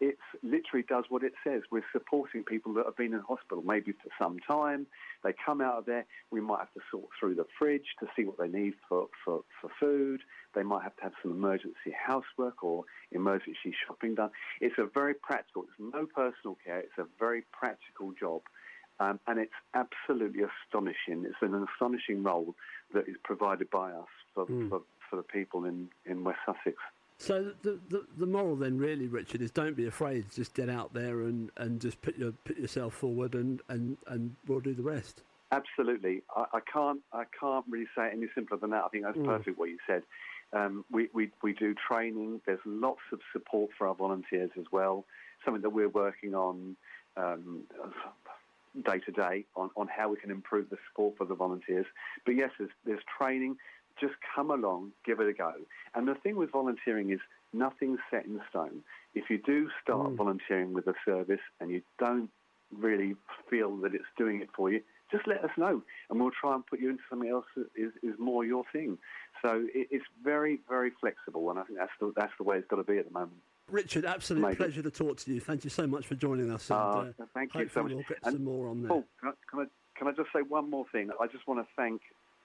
it 0.00 0.18
literally 0.42 0.84
does 0.88 1.04
what 1.08 1.22
it 1.22 1.32
says. 1.42 1.62
We're 1.70 1.84
supporting 1.92 2.44
people 2.44 2.74
that 2.74 2.84
have 2.84 2.96
been 2.96 3.14
in 3.14 3.20
hospital 3.20 3.62
maybe 3.66 3.92
for 3.92 4.10
some 4.18 4.38
time. 4.46 4.86
They 5.24 5.32
come 5.44 5.60
out 5.60 5.78
of 5.78 5.86
there. 5.86 6.04
We 6.30 6.40
might 6.40 6.58
have 6.58 6.72
to 6.74 6.80
sort 6.90 7.06
through 7.18 7.36
the 7.36 7.46
fridge 7.58 7.86
to 8.00 8.06
see 8.14 8.24
what 8.24 8.38
they 8.38 8.48
need 8.48 8.74
for, 8.88 9.08
for, 9.24 9.42
for 9.60 9.70
food. 9.80 10.20
They 10.54 10.62
might 10.62 10.82
have 10.82 10.96
to 10.96 11.02
have 11.02 11.12
some 11.22 11.32
emergency 11.32 11.92
housework 11.96 12.62
or 12.62 12.84
emergency 13.10 13.74
shopping 13.86 14.14
done. 14.16 14.30
It's 14.60 14.76
a 14.78 14.86
very 14.92 15.14
practical, 15.14 15.62
it's 15.62 15.94
no 15.94 16.06
personal 16.06 16.56
care, 16.64 16.80
it's 16.80 16.98
a 16.98 17.06
very 17.18 17.42
practical 17.52 18.12
job. 18.18 18.42
Um, 18.98 19.20
and 19.26 19.38
it's 19.38 19.52
absolutely 19.74 20.42
astonishing. 20.42 21.26
It's 21.26 21.36
an 21.42 21.66
astonishing 21.74 22.22
role 22.22 22.54
that 22.94 23.08
is 23.08 23.16
provided 23.24 23.70
by 23.70 23.92
us 23.92 24.08
for, 24.34 24.46
Mm. 24.46 24.70
for, 24.70 24.82
for 25.10 25.16
the 25.16 25.22
people 25.22 25.64
in, 25.66 25.88
in 26.06 26.24
West 26.24 26.38
Sussex. 26.46 26.76
So 27.18 27.52
the, 27.62 27.78
the 27.88 28.04
the 28.18 28.26
moral 28.26 28.56
then 28.56 28.76
really, 28.78 29.08
Richard, 29.08 29.40
is 29.40 29.50
don't 29.50 29.74
be 29.76 29.86
afraid. 29.86 30.26
Just 30.34 30.54
get 30.54 30.68
out 30.68 30.92
there 30.92 31.22
and, 31.22 31.50
and 31.56 31.80
just 31.80 32.00
put 32.02 32.16
your 32.18 32.32
put 32.44 32.58
yourself 32.58 32.94
forward, 32.94 33.34
and, 33.34 33.62
and, 33.68 33.96
and 34.08 34.36
we'll 34.46 34.60
do 34.60 34.74
the 34.74 34.82
rest. 34.82 35.22
Absolutely, 35.50 36.22
I, 36.36 36.44
I 36.54 36.60
can't. 36.70 37.00
I 37.12 37.24
can't 37.38 37.64
really 37.70 37.86
say 37.96 38.08
it 38.08 38.12
any 38.14 38.26
simpler 38.34 38.58
than 38.58 38.70
that. 38.70 38.84
I 38.84 38.88
think 38.88 39.04
that's 39.04 39.16
Mm. 39.16 39.24
perfect 39.26 39.58
what 39.58 39.70
you 39.70 39.78
said. 39.86 40.02
Um, 40.52 40.84
we, 40.90 41.08
we 41.14 41.30
we 41.42 41.52
do 41.54 41.74
training. 41.74 42.42
There's 42.46 42.60
lots 42.66 43.00
of 43.12 43.20
support 43.32 43.70
for 43.78 43.88
our 43.88 43.94
volunteers 43.94 44.50
as 44.58 44.66
well. 44.70 45.04
Something 45.44 45.62
that 45.62 45.70
we're 45.70 45.88
working 45.88 46.34
on 46.34 46.76
um, 47.16 47.62
day 48.84 48.98
to 48.98 49.12
day 49.12 49.44
on 49.56 49.70
on 49.76 49.88
how 49.88 50.10
we 50.10 50.16
can 50.16 50.30
improve 50.30 50.68
the 50.68 50.76
support 50.90 51.16
for 51.16 51.24
the 51.24 51.34
volunteers. 51.34 51.86
But 52.26 52.36
yes, 52.36 52.50
there's, 52.58 52.70
there's 52.84 53.02
training. 53.18 53.56
Just 54.00 54.14
come 54.34 54.50
along, 54.50 54.92
give 55.04 55.20
it 55.20 55.28
a 55.28 55.32
go. 55.32 55.52
And 55.94 56.06
the 56.06 56.14
thing 56.14 56.36
with 56.36 56.50
volunteering 56.50 57.10
is 57.10 57.20
nothing's 57.52 57.98
set 58.10 58.26
in 58.26 58.40
stone. 58.50 58.82
If 59.14 59.30
you 59.30 59.38
do 59.38 59.70
start 59.82 60.12
volunteering 60.12 60.74
with 60.74 60.86
a 60.86 60.94
service 61.04 61.40
and 61.60 61.70
you 61.70 61.82
don't 61.98 62.28
really 62.76 63.16
feel 63.48 63.76
that 63.78 63.94
it's 63.94 64.04
doing 64.18 64.40
it 64.42 64.48
for 64.54 64.70
you, 64.70 64.82
just 65.10 65.26
let 65.28 65.44
us 65.44 65.50
know, 65.56 65.82
and 66.10 66.20
we'll 66.20 66.32
try 66.32 66.52
and 66.54 66.66
put 66.66 66.80
you 66.80 66.90
into 66.90 67.02
something 67.08 67.30
else 67.30 67.44
that 67.56 67.68
is, 67.76 67.92
is 68.02 68.18
more 68.18 68.44
your 68.44 68.64
thing. 68.72 68.98
So 69.40 69.64
it, 69.72 69.86
it's 69.92 70.04
very, 70.24 70.58
very 70.68 70.90
flexible, 71.00 71.48
and 71.48 71.60
I 71.60 71.62
think 71.62 71.78
that's 71.78 71.92
the, 72.00 72.12
that's 72.16 72.32
the 72.38 72.44
way 72.44 72.58
it's 72.58 72.66
got 72.66 72.76
to 72.76 72.82
be 72.82 72.98
at 72.98 73.06
the 73.06 73.12
moment. 73.12 73.38
Richard, 73.70 74.04
absolute 74.04 74.40
Amazing. 74.40 74.56
pleasure 74.56 74.82
to 74.82 74.90
talk 74.90 75.16
to 75.18 75.32
you. 75.32 75.40
Thank 75.40 75.64
you 75.64 75.70
so 75.70 75.86
much 75.86 76.06
for 76.06 76.16
joining 76.16 76.50
us. 76.50 76.68
And, 76.70 76.78
Uh, 76.78 76.98
uh, 77.22 77.26
thank 77.34 77.54
you 77.54 77.68
so 77.72 77.84
much. 77.84 77.92
We'll 77.92 78.02
get 78.02 78.18
And 78.24 78.34
some 78.34 78.44
more 78.44 78.68
on 78.68 78.82
there. 78.82 78.88
Paul, 78.88 79.04
can 79.20 79.28
I, 79.28 79.32
can, 79.48 79.60
I, 79.60 79.64
can 79.96 80.08
I 80.08 80.12
just 80.12 80.28
say 80.32 80.40
one 80.42 80.68
more 80.68 80.86
thing? 80.90 81.10
I 81.20 81.26
just 81.28 81.46
want 81.46 81.60
to 81.60 81.66
thank 81.76 82.00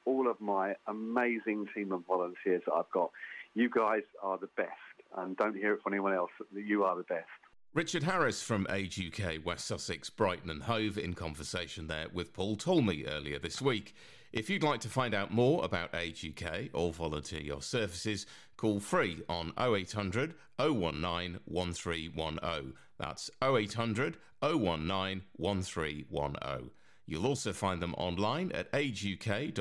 all 0.06 0.30
of 0.30 0.40
my 0.40 0.76
amazing 0.88 1.68
team 1.76 1.92
of 1.92 2.06
volunteers 2.06 2.62
that 2.66 2.74
I've 2.74 2.92
got. 2.94 3.12
You 3.54 3.70
guys 3.70 4.04
are 4.24 4.38
the 4.38 4.50
best, 4.58 4.72
and 5.18 5.36
don't 5.38 5.56
hear 5.56 5.74
it 5.74 5.82
from 5.84 5.94
anyone 5.94 6.14
else. 6.14 6.32
You 6.54 6.84
are 6.84 6.96
the 6.96 7.04
best. 7.04 7.28
Richard 7.74 8.04
Harris 8.04 8.44
from 8.44 8.68
Age 8.70 9.00
UK, 9.00 9.46
West 9.46 9.66
Sussex, 9.66 10.10
Brighton 10.10 10.50
and 10.50 10.64
Hove 10.64 10.98
in 10.98 11.14
conversation 11.14 11.88
there 11.88 12.08
with 12.14 12.34
Paul 12.34 12.58
Talmey 12.58 13.10
earlier 13.10 13.40
this 13.40 13.62
week. 13.62 13.96
If 14.34 14.50
you'd 14.50 14.64
like 14.64 14.82
to 14.82 14.90
find 14.90 15.14
out 15.14 15.32
more 15.32 15.64
about 15.64 15.96
Age 15.96 16.26
UK 16.26 16.70
or 16.74 16.92
volunteer 16.92 17.40
your 17.40 17.62
services, 17.62 18.26
call 18.58 18.80
free 18.82 19.22
on 19.30 19.54
0800 19.58 20.36
019 20.60 21.40
1310. 21.46 22.74
That's 22.98 23.30
0800 23.42 24.18
019 24.42 25.22
1310. 25.38 26.72
You'll 27.12 27.28
also 27.28 27.52
find 27.52 27.82
them 27.82 27.94
online 27.96 28.54
at 28.54 28.72
ageuk.org.uk 28.72 29.60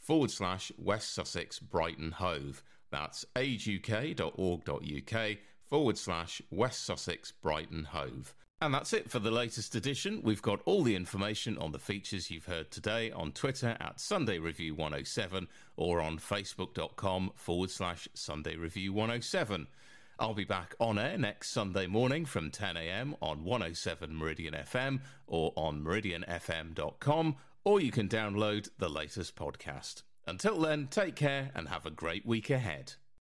forward 0.00 0.32
slash 0.32 0.72
West 0.76 1.14
Sussex 1.14 1.60
Brighton 1.60 2.10
Hove. 2.10 2.64
That's 2.90 3.24
ageuk.org.uk 3.36 4.18
forward 5.64 5.96
slash 5.96 6.42
West 6.50 6.84
Sussex 6.84 7.30
Brighton 7.30 7.84
Hove. 7.84 8.34
And 8.60 8.74
that's 8.74 8.92
it 8.92 9.08
for 9.12 9.20
the 9.20 9.30
latest 9.30 9.76
edition. 9.76 10.22
We've 10.24 10.42
got 10.42 10.60
all 10.64 10.82
the 10.82 10.96
information 10.96 11.56
on 11.56 11.70
the 11.70 11.78
features 11.78 12.32
you've 12.32 12.46
heard 12.46 12.72
today 12.72 13.12
on 13.12 13.30
Twitter 13.30 13.76
at 13.78 14.00
Sunday 14.00 14.40
Review 14.40 14.74
107 14.74 15.46
or 15.76 16.00
on 16.00 16.18
facebook.com 16.18 17.30
forward 17.36 17.70
slash 17.70 18.08
Sunday 18.14 18.56
Review 18.56 18.92
107. 18.92 19.68
I'll 20.22 20.34
be 20.34 20.44
back 20.44 20.76
on 20.78 21.00
air 21.00 21.18
next 21.18 21.50
Sunday 21.50 21.88
morning 21.88 22.26
from 22.26 22.52
10am 22.52 23.14
on 23.20 23.42
107 23.42 24.14
Meridian 24.14 24.54
FM 24.54 25.00
or 25.26 25.52
on 25.56 25.82
meridianfm.com, 25.82 27.34
or 27.64 27.80
you 27.80 27.90
can 27.90 28.08
download 28.08 28.68
the 28.78 28.88
latest 28.88 29.34
podcast. 29.34 30.04
Until 30.24 30.60
then, 30.60 30.86
take 30.86 31.16
care 31.16 31.50
and 31.56 31.68
have 31.68 31.86
a 31.86 31.90
great 31.90 32.24
week 32.24 32.50
ahead. 32.50 32.92